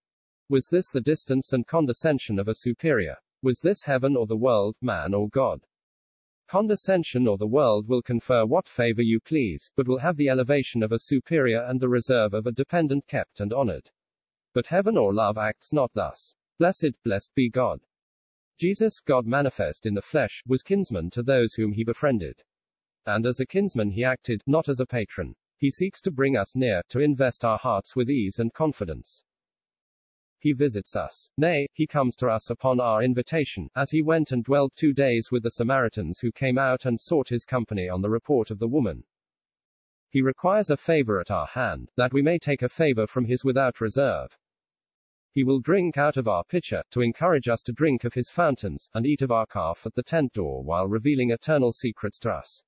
Was 0.49 0.69
this 0.69 0.89
the 0.91 1.01
distance 1.01 1.53
and 1.53 1.67
condescension 1.67 2.39
of 2.39 2.47
a 2.47 2.55
superior? 2.55 3.17
Was 3.43 3.59
this 3.59 3.83
heaven 3.83 4.17
or 4.17 4.29
the 4.29 4.37
world, 4.37 4.77
man 4.81 5.13
or 5.13 5.29
God? 5.29 5.67
Condescension 6.47 7.27
or 7.27 7.37
the 7.37 7.49
world 7.49 7.89
will 7.89 8.01
confer 8.01 8.47
what 8.47 8.69
favor 8.69 9.03
you 9.03 9.19
please, 9.19 9.73
but 9.75 9.89
will 9.89 9.99
have 9.99 10.17
the 10.17 10.29
elevation 10.29 10.85
of 10.85 10.93
a 10.93 11.01
superior 11.01 11.65
and 11.65 11.81
the 11.81 11.89
reserve 11.89 12.33
of 12.33 12.47
a 12.47 12.53
dependent 12.53 13.09
kept 13.09 13.41
and 13.41 13.53
honored. 13.53 13.91
But 14.55 14.67
heaven 14.67 14.97
or 14.97 15.13
love 15.13 15.37
acts 15.37 15.73
not 15.73 15.91
thus. 15.95 16.37
Blessed, 16.61 16.93
blessed 17.03 17.35
be 17.35 17.51
God. 17.51 17.81
Jesus, 18.57 19.01
God 19.01 19.27
manifest 19.27 19.85
in 19.85 19.95
the 19.95 20.01
flesh, 20.01 20.45
was 20.47 20.63
kinsman 20.63 21.11
to 21.11 21.25
those 21.25 21.55
whom 21.55 21.73
he 21.73 21.83
befriended. 21.83 22.45
And 23.05 23.27
as 23.27 23.41
a 23.41 23.47
kinsman 23.47 23.91
he 23.91 24.05
acted, 24.05 24.43
not 24.47 24.69
as 24.69 24.79
a 24.79 24.87
patron. 24.87 25.35
He 25.59 25.73
seeks 25.73 26.01
to 26.03 26.13
bring 26.13 26.37
us 26.37 26.55
near, 26.55 26.83
to 26.91 27.01
invest 27.01 27.45
our 27.45 27.59
hearts 27.59 27.97
with 27.97 28.09
ease 28.09 28.39
and 28.39 28.55
confidence. 28.55 29.25
He 30.39 30.53
visits 30.53 30.95
us. 30.95 31.31
Nay, 31.37 31.67
he 31.73 31.87
comes 31.87 32.15
to 32.17 32.29
us 32.29 32.51
upon 32.51 32.81
our 32.81 33.03
invitation, 33.03 33.69
as 33.75 33.91
he 33.91 34.03
went 34.03 34.33
and 34.33 34.45
dwelt 34.45 34.75
two 34.77 34.93
days 34.93 35.31
with 35.31 35.43
the 35.43 35.51
Samaritans 35.51 36.21
who 36.21 36.31
came 36.31 36.59
out 36.59 36.85
and 36.85 37.01
sought 37.01 37.29
his 37.29 37.45
company 37.45 37.89
on 37.89 38.03
the 38.03 38.11
report 38.11 38.51
of 38.51 38.59
the 38.59 38.69
woman. 38.69 39.05
He 40.09 40.23
requires 40.23 40.71
a 40.71 40.77
favor 40.77 41.21
at 41.21 41.31
our 41.31 41.47
hand, 41.47 41.91
that 41.97 42.13
we 42.13 42.23
may 42.23 42.39
take 42.39 42.63
a 42.63 42.69
favor 42.69 43.07
from 43.07 43.25
his 43.25 43.45
without 43.45 43.81
reserve. 43.81 44.39
He 45.33 45.45
will 45.45 45.61
drink 45.61 45.99
out 45.99 46.17
of 46.17 46.29
our 46.29 46.45
pitcher, 46.45 46.83
to 46.93 47.03
encourage 47.03 47.49
us 47.49 47.61
to 47.63 47.73
drink 47.73 48.05
of 48.05 48.15
his 48.15 48.31
fountains, 48.31 48.89
and 48.95 49.05
eat 49.05 49.23
of 49.23 49.31
our 49.31 49.47
calf 49.47 49.85
at 49.85 49.95
the 49.95 50.03
tent 50.03 50.33
door 50.33 50.63
while 50.63 50.87
revealing 50.87 51.31
eternal 51.31 51.73
secrets 51.73 52.19
to 52.21 52.31
us. 52.31 52.63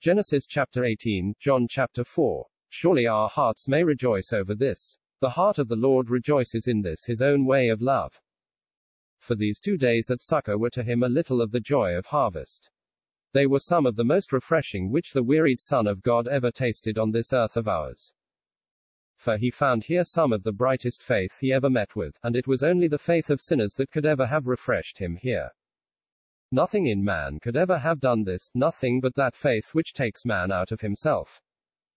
Genesis 0.00 0.46
chapter 0.46 0.84
18, 0.84 1.34
John 1.40 1.66
chapter 1.68 2.04
4. 2.04 2.46
Surely 2.68 3.06
our 3.06 3.28
hearts 3.28 3.66
may 3.66 3.82
rejoice 3.82 4.32
over 4.32 4.54
this. 4.54 4.98
The 5.20 5.30
heart 5.30 5.58
of 5.58 5.68
the 5.68 5.76
Lord 5.76 6.10
rejoices 6.10 6.66
in 6.66 6.82
this 6.82 7.04
his 7.06 7.22
own 7.22 7.46
way 7.46 7.68
of 7.68 7.80
love. 7.80 8.20
For 9.18 9.34
these 9.34 9.58
two 9.58 9.76
days 9.76 10.10
at 10.10 10.20
Sychar 10.20 10.58
were 10.58 10.70
to 10.70 10.82
him 10.82 11.02
a 11.02 11.08
little 11.08 11.40
of 11.40 11.52
the 11.52 11.60
joy 11.60 11.94
of 11.94 12.06
harvest. 12.06 12.70
They 13.32 13.46
were 13.46 13.58
some 13.58 13.86
of 13.86 13.96
the 13.96 14.04
most 14.04 14.32
refreshing 14.32 14.90
which 14.90 15.12
the 15.12 15.22
wearied 15.22 15.60
Son 15.60 15.86
of 15.86 16.02
God 16.02 16.28
ever 16.28 16.50
tasted 16.50 16.98
on 16.98 17.10
this 17.10 17.32
earth 17.32 17.56
of 17.56 17.66
ours. 17.66 18.12
For 19.16 19.38
he 19.38 19.50
found 19.50 19.84
here 19.84 20.04
some 20.04 20.32
of 20.32 20.42
the 20.42 20.52
brightest 20.52 21.02
faith 21.02 21.38
he 21.40 21.52
ever 21.52 21.70
met 21.70 21.96
with, 21.96 22.18
and 22.22 22.36
it 22.36 22.46
was 22.46 22.62
only 22.62 22.86
the 22.86 22.98
faith 22.98 23.30
of 23.30 23.40
sinners 23.40 23.72
that 23.74 23.90
could 23.90 24.04
ever 24.04 24.26
have 24.26 24.46
refreshed 24.46 24.98
him 24.98 25.16
here. 25.16 25.50
Nothing 26.52 26.86
in 26.86 27.02
man 27.02 27.40
could 27.40 27.56
ever 27.56 27.78
have 27.78 28.00
done 28.00 28.24
this, 28.24 28.50
nothing 28.54 29.00
but 29.00 29.14
that 29.16 29.34
faith 29.34 29.70
which 29.72 29.94
takes 29.94 30.24
man 30.24 30.52
out 30.52 30.70
of 30.70 30.82
himself. 30.82 31.40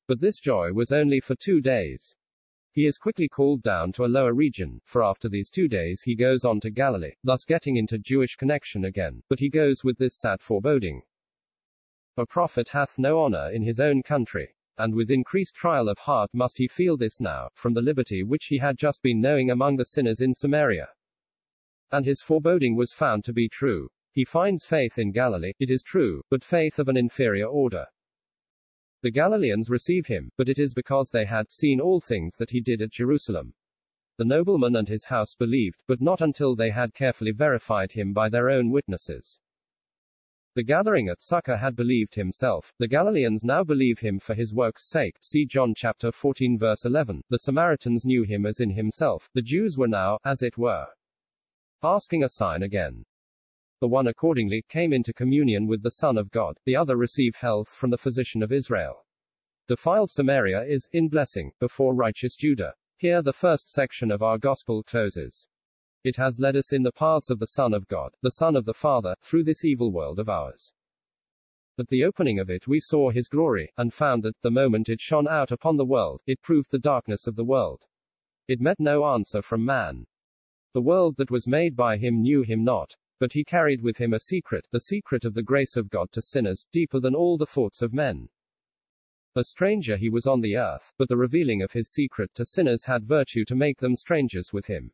But 0.07 0.21
this 0.21 0.39
joy 0.39 0.71
was 0.73 0.91
only 0.91 1.19
for 1.19 1.35
two 1.35 1.61
days. 1.61 2.15
He 2.79 2.85
is 2.85 2.97
quickly 2.97 3.27
called 3.27 3.61
down 3.61 3.91
to 3.91 4.05
a 4.05 4.07
lower 4.07 4.33
region, 4.33 4.79
for 4.85 5.03
after 5.03 5.27
these 5.27 5.49
two 5.49 5.67
days 5.67 6.01
he 6.01 6.15
goes 6.15 6.45
on 6.45 6.61
to 6.61 6.69
Galilee, 6.69 7.11
thus 7.25 7.43
getting 7.43 7.75
into 7.75 7.97
Jewish 7.97 8.37
connection 8.37 8.85
again, 8.85 9.21
but 9.27 9.41
he 9.41 9.49
goes 9.49 9.83
with 9.83 9.97
this 9.97 10.15
sad 10.15 10.41
foreboding. 10.41 11.01
A 12.15 12.25
prophet 12.25 12.69
hath 12.69 12.97
no 12.97 13.19
honor 13.19 13.51
in 13.51 13.63
his 13.63 13.81
own 13.81 14.01
country. 14.01 14.55
And 14.77 14.95
with 14.95 15.11
increased 15.11 15.55
trial 15.55 15.89
of 15.89 15.97
heart 15.97 16.29
must 16.33 16.57
he 16.57 16.69
feel 16.69 16.95
this 16.95 17.19
now, 17.19 17.49
from 17.53 17.73
the 17.73 17.81
liberty 17.81 18.23
which 18.23 18.45
he 18.45 18.59
had 18.59 18.77
just 18.77 19.01
been 19.01 19.19
knowing 19.19 19.51
among 19.51 19.75
the 19.75 19.83
sinners 19.83 20.21
in 20.21 20.33
Samaria. 20.33 20.87
And 21.91 22.05
his 22.05 22.21
foreboding 22.21 22.77
was 22.77 22.93
found 22.93 23.25
to 23.25 23.33
be 23.33 23.49
true. 23.49 23.89
He 24.13 24.23
finds 24.23 24.63
faith 24.63 24.97
in 24.97 25.11
Galilee, 25.11 25.51
it 25.59 25.69
is 25.69 25.83
true, 25.83 26.21
but 26.29 26.45
faith 26.45 26.79
of 26.79 26.87
an 26.87 26.95
inferior 26.95 27.47
order. 27.47 27.87
The 29.01 29.11
Galileans 29.11 29.69
receive 29.69 30.07
him, 30.07 30.29
but 30.37 30.49
it 30.49 30.59
is 30.59 30.73
because 30.73 31.09
they 31.09 31.25
had 31.25 31.51
seen 31.51 31.79
all 31.79 32.01
things 32.01 32.35
that 32.35 32.51
he 32.51 32.59
did 32.59 32.81
at 32.81 32.91
Jerusalem. 32.91 33.53
The 34.17 34.25
nobleman 34.25 34.75
and 34.75 34.89
his 34.89 35.05
house 35.05 35.35
believed, 35.35 35.81
but 35.87 36.01
not 36.01 36.19
until 36.19 36.53
they 36.53 36.71
had 36.71 36.93
carefully 36.93 37.31
verified 37.31 37.93
him 37.93 38.11
by 38.11 38.27
their 38.27 38.49
own 38.49 38.71
witnesses. 38.71 39.39
The 40.55 40.63
gathering 40.63 41.07
at 41.07 41.21
Sychar 41.21 41.55
had 41.55 41.77
believed 41.77 42.15
himself. 42.15 42.73
The 42.79 42.87
Galileans 42.89 43.45
now 43.45 43.63
believe 43.63 43.99
him 43.99 44.19
for 44.19 44.33
his 44.33 44.53
work's 44.53 44.89
sake. 44.89 45.15
See 45.21 45.45
John 45.45 45.73
chapter 45.73 46.11
14 46.11 46.57
verse 46.57 46.83
11. 46.83 47.21
The 47.29 47.39
Samaritans 47.39 48.03
knew 48.03 48.23
him 48.23 48.45
as 48.45 48.59
in 48.59 48.71
himself. 48.71 49.29
The 49.33 49.41
Jews 49.41 49.77
were 49.77 49.87
now, 49.87 50.17
as 50.25 50.41
it 50.41 50.57
were, 50.57 50.87
asking 51.81 52.23
a 52.23 52.29
sign 52.29 52.63
again. 52.63 53.05
The 53.81 53.87
one 53.87 54.07
accordingly 54.07 54.65
came 54.67 54.91
into 54.91 55.13
communion 55.13 55.65
with 55.65 55.83
the 55.83 55.91
Son 55.91 56.17
of 56.17 56.31
God, 56.31 56.57
the 56.65 56.75
other 56.75 56.97
received 56.97 57.37
health 57.37 57.69
from 57.69 57.91
the 57.91 57.97
physician 57.97 58.43
of 58.43 58.51
Israel. 58.51 59.05
Defiled 59.69 60.11
Samaria 60.11 60.63
is, 60.63 60.89
in 60.91 61.07
blessing, 61.07 61.51
before 61.59 61.95
righteous 61.95 62.35
Judah. 62.35 62.73
Here 62.97 63.21
the 63.21 63.31
first 63.31 63.69
section 63.69 64.11
of 64.11 64.21
our 64.21 64.37
gospel 64.37 64.83
closes. 64.83 65.47
It 66.03 66.17
has 66.17 66.39
led 66.39 66.57
us 66.57 66.73
in 66.73 66.83
the 66.83 66.91
paths 66.91 67.29
of 67.29 67.39
the 67.39 67.47
Son 67.47 67.73
of 67.73 67.87
God, 67.87 68.11
the 68.21 68.31
Son 68.31 68.57
of 68.57 68.65
the 68.65 68.73
Father, 68.73 69.15
through 69.21 69.45
this 69.45 69.63
evil 69.63 69.93
world 69.93 70.19
of 70.19 70.27
ours. 70.27 70.73
At 71.77 71.87
the 71.87 72.03
opening 72.03 72.39
of 72.39 72.49
it 72.49 72.67
we 72.67 72.81
saw 72.81 73.11
his 73.11 73.29
glory, 73.29 73.71
and 73.77 73.93
found 73.93 74.23
that, 74.23 74.35
the 74.41 74.51
moment 74.51 74.89
it 74.89 74.99
shone 74.99 75.29
out 75.29 75.51
upon 75.51 75.77
the 75.77 75.85
world, 75.85 76.19
it 76.27 76.41
proved 76.41 76.71
the 76.71 76.79
darkness 76.79 77.27
of 77.27 77.37
the 77.37 77.45
world. 77.45 77.85
It 78.49 78.59
met 78.59 78.79
no 78.79 79.05
answer 79.05 79.41
from 79.41 79.63
man. 79.63 80.05
The 80.73 80.81
world 80.81 81.15
that 81.17 81.31
was 81.31 81.47
made 81.47 81.77
by 81.77 81.95
him 81.95 82.21
knew 82.21 82.41
him 82.41 82.65
not. 82.65 82.95
But 83.19 83.33
he 83.33 83.43
carried 83.43 83.81
with 83.81 83.97
him 83.97 84.13
a 84.13 84.19
secret, 84.19 84.67
the 84.71 84.79
secret 84.79 85.25
of 85.25 85.33
the 85.33 85.43
grace 85.43 85.75
of 85.75 85.89
God 85.89 86.11
to 86.13 86.21
sinners, 86.21 86.65
deeper 86.71 86.99
than 86.99 87.13
all 87.13 87.37
the 87.37 87.45
thoughts 87.45 87.81
of 87.81 87.93
men. 87.93 88.29
A 89.35 89.43
stranger 89.43 89.97
he 89.97 90.09
was 90.09 90.25
on 90.25 90.41
the 90.41 90.55
earth, 90.57 90.91
but 90.97 91.09
the 91.09 91.17
revealing 91.17 91.61
of 91.61 91.73
his 91.73 91.91
secret 91.91 92.33
to 92.35 92.45
sinners 92.45 92.85
had 92.85 93.03
virtue 93.03 93.45
to 93.45 93.55
make 93.55 93.79
them 93.79 93.95
strangers 93.95 94.51
with 94.51 94.65
him. 94.65 94.91